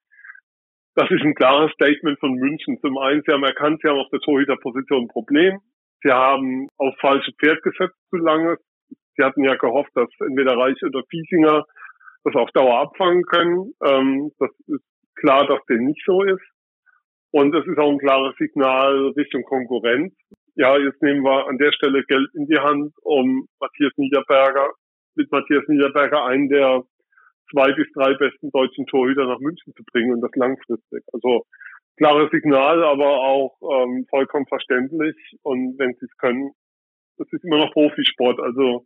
das 0.94 1.10
ist 1.10 1.20
ein 1.20 1.34
klares 1.34 1.70
Statement 1.72 2.18
von 2.18 2.32
München. 2.32 2.78
Zum 2.80 2.96
einen, 2.96 3.22
sie 3.26 3.32
haben 3.34 3.44
erkannt, 3.44 3.78
sie 3.82 3.88
haben 3.90 3.98
auf 3.98 4.08
der 4.10 4.20
Torhüterposition 4.20 5.02
ein 5.02 5.08
Problem. 5.08 5.58
Sie 6.02 6.10
haben 6.10 6.66
auf 6.78 6.94
falsche 6.98 7.32
Pferd 7.32 7.62
gesetzt 7.62 7.98
zu 8.08 8.16
lange. 8.16 8.56
Sie 9.18 9.22
hatten 9.22 9.44
ja 9.44 9.56
gehofft, 9.56 9.90
dass 9.96 10.08
entweder 10.20 10.56
Reich 10.56 10.82
oder 10.82 11.02
Fiesinger 11.10 11.66
das 12.24 12.34
auf 12.36 12.50
Dauer 12.52 12.80
abfangen 12.80 13.24
können. 13.24 13.74
Ähm, 13.84 14.32
das 14.38 14.50
ist 14.66 14.84
klar, 15.16 15.46
dass 15.46 15.62
dem 15.66 15.84
nicht 15.84 16.02
so 16.06 16.22
ist. 16.22 16.40
Und 17.32 17.54
es 17.54 17.66
ist 17.66 17.76
auch 17.76 17.90
ein 17.90 17.98
klares 17.98 18.34
Signal 18.38 19.12
Richtung 19.14 19.42
Konkurrenz. 19.42 20.14
Ja, 20.58 20.76
jetzt 20.76 21.00
nehmen 21.02 21.22
wir 21.22 21.46
an 21.46 21.56
der 21.56 21.70
Stelle 21.70 22.02
Geld 22.02 22.34
in 22.34 22.46
die 22.46 22.58
Hand, 22.58 22.92
um 23.02 23.46
Matthias 23.60 23.92
Niederberger, 23.96 24.72
mit 25.14 25.30
Matthias 25.30 25.62
Niederberger 25.68 26.24
einen 26.24 26.48
der 26.48 26.82
zwei 27.52 27.72
bis 27.74 27.86
drei 27.94 28.14
besten 28.14 28.50
deutschen 28.50 28.84
Torhüter 28.86 29.24
nach 29.26 29.38
München 29.38 29.72
zu 29.76 29.84
bringen 29.92 30.14
und 30.14 30.20
das 30.20 30.34
langfristig. 30.34 31.04
Also 31.12 31.44
klares 31.96 32.28
Signal, 32.32 32.82
aber 32.82 33.06
auch 33.06 33.56
ähm, 33.62 34.04
vollkommen 34.10 34.46
verständlich. 34.48 35.14
Und 35.42 35.78
wenn 35.78 35.94
sie 35.94 36.06
es 36.06 36.16
können, 36.16 36.50
das 37.18 37.28
ist 37.30 37.44
immer 37.44 37.58
noch 37.58 37.72
Profisport. 37.72 38.40
Also 38.40 38.84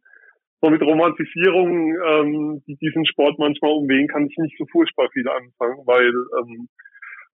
so 0.60 0.68
mit 0.68 0.82
Romantisierung, 0.82 1.96
ähm, 2.06 2.62
die 2.66 2.76
diesen 2.76 3.06
Sport 3.06 3.38
manchmal 3.38 3.72
umwehen, 3.72 4.08
kann 4.08 4.26
ich 4.26 4.36
nicht 4.36 4.58
so 4.58 4.66
furchtbar 4.70 5.08
viel 5.14 5.26
anfangen, 5.26 5.86
weil 5.86 6.12
ähm, 6.38 6.68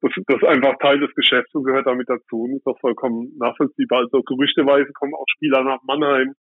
das, 0.01 0.13
das 0.27 0.43
einfach 0.45 0.79
Teil 0.79 1.01
des 1.01 1.15
Geschäfts 1.15 1.55
und 1.55 1.65
gehört 1.65 1.87
damit 1.87 2.09
dazu 2.09 2.43
und 2.43 2.57
ist 2.57 2.67
auch 2.67 2.79
vollkommen 2.81 3.33
nachvollziehbar. 3.39 4.01
Also 4.01 4.23
gerüchteweise 4.23 4.93
kommen 4.93 5.15
auch 5.15 5.27
Spieler 5.35 5.65
nach 5.65 5.81
Mannheim, 5.87 6.35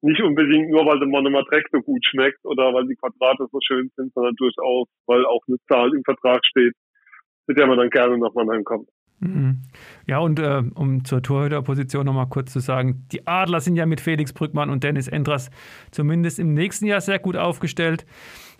nicht 0.00 0.22
unbedingt 0.22 0.70
nur, 0.70 0.86
weil 0.86 0.98
der 0.98 1.08
Monomer 1.08 1.42
Dreck 1.44 1.66
so 1.72 1.80
gut 1.80 2.04
schmeckt 2.04 2.44
oder 2.44 2.72
weil 2.72 2.86
die 2.86 2.94
Quadrate 2.96 3.46
so 3.50 3.58
schön 3.66 3.90
sind, 3.96 4.12
sondern 4.14 4.34
durchaus, 4.36 4.88
weil 5.06 5.24
auch 5.26 5.42
eine 5.48 5.56
Zahl 5.68 5.92
im 5.94 6.02
Vertrag 6.04 6.44
steht, 6.46 6.74
mit 7.46 7.58
der 7.58 7.66
man 7.66 7.78
dann 7.78 7.90
gerne 7.90 8.16
nach 8.18 8.34
Mannheim 8.34 8.62
kommt. 8.64 8.88
Mhm. 9.20 9.62
Ja, 10.06 10.18
und 10.18 10.38
äh, 10.38 10.62
um 10.74 11.04
zur 11.04 11.22
Torhüterposition 11.22 12.06
nochmal 12.06 12.28
kurz 12.28 12.52
zu 12.52 12.60
sagen, 12.60 13.06
die 13.10 13.26
Adler 13.26 13.60
sind 13.60 13.74
ja 13.74 13.86
mit 13.86 14.00
Felix 14.00 14.32
Brückmann 14.32 14.70
und 14.70 14.84
Dennis 14.84 15.08
Endras 15.08 15.50
zumindest 15.90 16.38
im 16.38 16.54
nächsten 16.54 16.86
Jahr 16.86 17.00
sehr 17.00 17.18
gut 17.18 17.36
aufgestellt. 17.36 18.06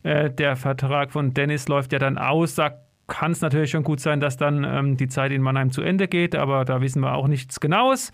Äh, 0.02 0.30
der 0.30 0.56
Vertrag 0.56 1.12
von 1.12 1.32
Dennis 1.32 1.68
läuft 1.68 1.92
ja 1.92 2.00
dann 2.00 2.18
aus. 2.18 2.56
Da 2.56 2.87
kann 3.08 3.32
es 3.32 3.40
natürlich 3.40 3.70
schon 3.70 3.82
gut 3.82 4.00
sein, 4.00 4.20
dass 4.20 4.36
dann 4.36 4.64
ähm, 4.64 4.96
die 4.96 5.08
Zeit 5.08 5.32
in 5.32 5.42
Mannheim 5.42 5.72
zu 5.72 5.82
Ende 5.82 6.06
geht, 6.06 6.36
aber 6.36 6.64
da 6.64 6.80
wissen 6.80 7.00
wir 7.00 7.14
auch 7.14 7.26
nichts 7.26 7.58
Genaues. 7.58 8.12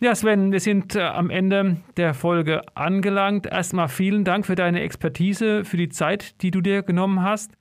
Ja, 0.00 0.14
Sven, 0.14 0.52
wir 0.52 0.60
sind 0.60 0.94
äh, 0.94 1.02
am 1.02 1.30
Ende 1.30 1.78
der 1.96 2.12
Folge 2.12 2.62
angelangt. 2.74 3.46
Erstmal 3.46 3.88
vielen 3.88 4.24
Dank 4.24 4.44
für 4.44 4.54
deine 4.54 4.80
Expertise, 4.80 5.64
für 5.64 5.78
die 5.78 5.88
Zeit, 5.88 6.42
die 6.42 6.50
du 6.50 6.60
dir 6.60 6.82
genommen 6.82 7.22
hast. 7.22 7.52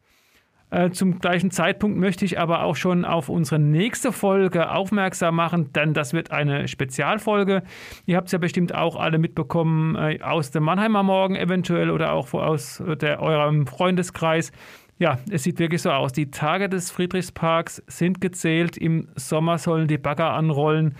Äh, 0.70 0.89
zum 0.89 1.20
gleichen 1.20 1.51
Zeitpunkt 1.51 1.97
möchte 1.97 2.26
ich 2.26 2.38
aber 2.38 2.64
auch 2.64 2.76
schon 2.76 3.06
auf 3.06 3.30
unsere 3.30 3.60
nächste 3.60 4.12
Folge 4.12 4.72
aufmerksam 4.72 5.36
machen, 5.36 5.72
denn 5.72 5.93
das 5.93 6.12
wird 6.12 6.32
eine 6.32 6.68
Spezialfolge. 6.68 7.64
Ihr 8.06 8.18
habt 8.18 8.28
es 8.28 8.32
ja 8.34 8.39
bestimmt 8.39 8.76
auch 8.76 8.97
alle 8.97 9.18
mitbekommen 9.18 9.95
äh, 9.95 10.20
aus 10.22 10.51
dem 10.51 10.64
Mannheimer 10.64 11.03
Morgen 11.03 11.38
eventuell 11.38 11.89
oder 11.89 12.12
auch 12.12 12.34
aus 12.34 12.84
der, 12.99 13.22
eurem 13.22 13.68
Freundeskreis. 13.68 14.51
Ja, 14.97 15.19
es 15.29 15.43
sieht 15.43 15.59
wirklich 15.59 15.81
so 15.81 15.91
aus. 15.91 16.13
Die 16.13 16.31
Tage 16.31 16.69
des 16.69 16.89
Friedrichsparks 16.89 17.83
sind 17.87 18.21
gezählt. 18.21 18.77
Im 18.77 19.09
Sommer 19.15 19.57
sollen 19.57 19.89
die 19.89 19.97
Bagger 19.97 20.31
anrollen. 20.31 20.95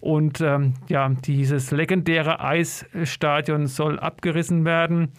Und 0.00 0.40
ähm, 0.42 0.74
ja, 0.88 1.08
dieses 1.08 1.70
legendäre 1.70 2.40
Eisstadion 2.40 3.66
soll 3.66 3.98
abgerissen 3.98 4.64
werden. 4.64 5.12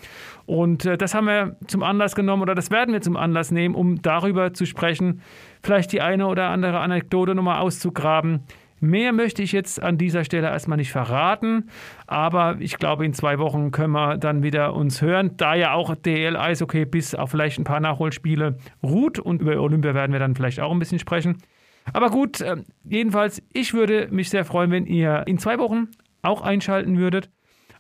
Und 0.46 0.86
äh, 0.86 0.98
das 0.98 1.14
haben 1.14 1.28
wir 1.28 1.58
zum 1.68 1.84
Anlass 1.84 2.16
genommen 2.16 2.44
oder 2.44 2.56
das 2.56 2.72
werden 2.72 2.94
wir 2.94 3.02
zum 3.02 3.18
Anlass 3.18 3.52
nehmen, 3.52 3.76
um 3.76 4.02
darüber 4.02 4.54
zu 4.54 4.66
sprechen, 4.66 5.22
vielleicht 5.62 5.92
die 5.92 6.02
eine 6.02 6.28
oder 6.28 6.50
andere 6.50 6.80
Anekdote 6.80 7.36
nochmal 7.36 7.60
auszugraben. 7.60 8.46
Mehr 8.80 9.12
möchte 9.12 9.42
ich 9.44 9.52
jetzt 9.52 9.82
an 9.82 9.98
dieser 9.98 10.24
Stelle 10.24 10.48
erstmal 10.48 10.78
nicht 10.78 10.92
verraten, 10.92 11.70
aber 12.08 12.58
ich 12.60 12.78
glaube, 12.78 13.06
in 13.06 13.14
zwei 13.14 13.38
Wochen 13.40 13.72
können 13.72 13.94
wir 13.94 14.18
dann 14.18 14.44
wieder 14.44 14.74
uns 14.74 15.02
hören, 15.02 15.32
da 15.38 15.56
ja 15.56 15.74
auch 15.74 15.96
DL 15.96 16.38
Eishockey 16.38 16.86
bis 16.86 17.14
auf 17.14 17.32
vielleicht 17.32 17.60
ein 17.60 17.66
paar 17.66 17.80
Nachholspiele 17.80 18.58
ruht 18.82 19.20
und 19.20 19.42
über 19.42 19.60
Olympia 19.60 19.94
werden 19.94 20.14
wir 20.14 20.20
dann 20.20 20.36
vielleicht 20.36 20.60
auch 20.60 20.72
ein 20.72 20.80
bisschen 20.80 21.00
sprechen. 21.00 21.38
Aber 21.94 22.10
gut, 22.10 22.42
äh, 22.42 22.58
jedenfalls, 22.84 23.42
ich 23.54 23.74
würde 23.74 24.08
mich 24.12 24.30
sehr 24.30 24.46
freuen, 24.46 24.72
wenn 24.72 24.86
ihr 24.86 25.24
in 25.28 25.40
zwei 25.40 25.60
Wochen 25.60 25.88
auch 26.22 26.42
einschalten 26.42 26.98
würdet. 26.98 27.30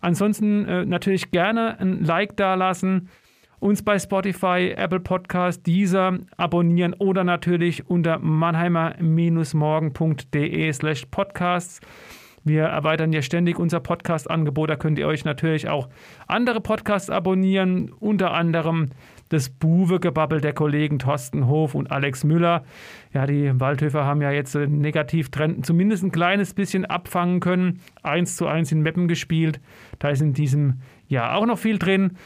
Ansonsten 0.01 0.65
äh, 0.65 0.85
natürlich 0.85 1.31
gerne 1.31 1.79
ein 1.79 2.03
Like 2.03 2.37
da 2.37 2.55
lassen, 2.55 3.09
uns 3.59 3.83
bei 3.83 3.99
Spotify, 3.99 4.73
Apple 4.75 5.01
Podcast, 5.01 5.65
dieser 5.65 6.17
abonnieren 6.37 6.93
oder 6.93 7.23
natürlich 7.23 7.89
unter 7.89 8.19
mannheimer-morgen.de 8.19 10.73
slash 10.73 11.05
podcasts. 11.11 11.81
Wir 12.45 12.63
erweitern 12.63 13.11
ja 13.11 13.21
ständig 13.21 13.59
unser 13.59 13.81
Podcast-Angebot. 13.81 14.69
Da 14.69 14.77
könnt 14.77 14.97
ihr 14.97 15.07
euch 15.07 15.25
natürlich 15.25 15.67
auch 15.67 15.89
andere 16.27 16.61
Podcasts 16.61 17.09
abonnieren, 17.09 17.91
unter 17.99 18.31
anderem 18.31 18.91
das 19.27 19.49
Buwe-Gebabbel 19.49 20.41
der 20.41 20.53
Kollegen 20.53 20.97
Thorsten 20.97 21.47
Hof 21.47 21.75
und 21.75 21.91
Alex 21.91 22.23
Müller. 22.23 22.63
Ja, 23.13 23.27
die 23.27 23.59
Waldhöfer 23.59 24.05
haben 24.05 24.21
ja 24.21 24.31
jetzt 24.31 24.55
den 24.55 24.79
Negativtrend 24.79 25.65
zumindest 25.65 26.03
ein 26.03 26.11
kleines 26.11 26.53
bisschen 26.53 26.85
abfangen 26.85 27.39
können. 27.39 27.81
Eins 28.01 28.37
zu 28.37 28.47
eins 28.47 28.71
in 28.71 28.81
Meppen 28.81 29.07
gespielt. 29.07 29.59
Da 29.99 30.09
ist 30.09 30.21
in 30.21 30.33
diesem 30.33 30.81
Jahr 31.07 31.35
auch 31.35 31.45
noch 31.45 31.59
viel 31.59 31.77
drin. 31.77 32.17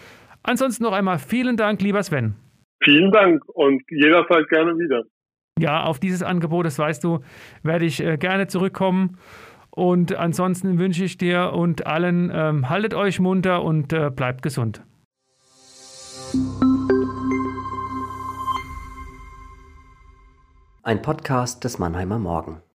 Ansonsten 0.43 0.83
noch 0.83 0.91
einmal 0.91 1.19
vielen 1.19 1.55
Dank, 1.57 1.81
lieber 1.81 2.03
Sven. 2.03 2.35
Vielen 2.83 3.11
Dank 3.11 3.41
und 3.47 3.81
jederzeit 3.89 4.47
gerne 4.49 4.73
wieder. 4.73 5.03
Ja, 5.57 5.83
auf 5.83 5.99
dieses 5.99 6.21
Angebot, 6.21 6.65
das 6.65 6.77
weißt 6.77 7.03
du, 7.03 7.19
werde 7.61 7.85
ich 7.85 8.03
äh, 8.03 8.17
gerne 8.17 8.47
zurückkommen. 8.47 9.17
Und 9.69 10.15
ansonsten 10.15 10.77
wünsche 10.77 11.05
ich 11.05 11.17
dir 11.17 11.53
und 11.53 11.87
allen, 11.87 12.31
ähm, 12.33 12.69
haltet 12.69 12.93
euch 12.93 13.19
munter 13.19 13.63
und 13.63 13.93
äh, 13.93 14.11
bleibt 14.11 14.41
gesund. 14.41 14.83
Ein 20.83 21.01
Podcast 21.01 21.63
des 21.63 21.79
Mannheimer 21.79 22.19
Morgen. 22.19 22.63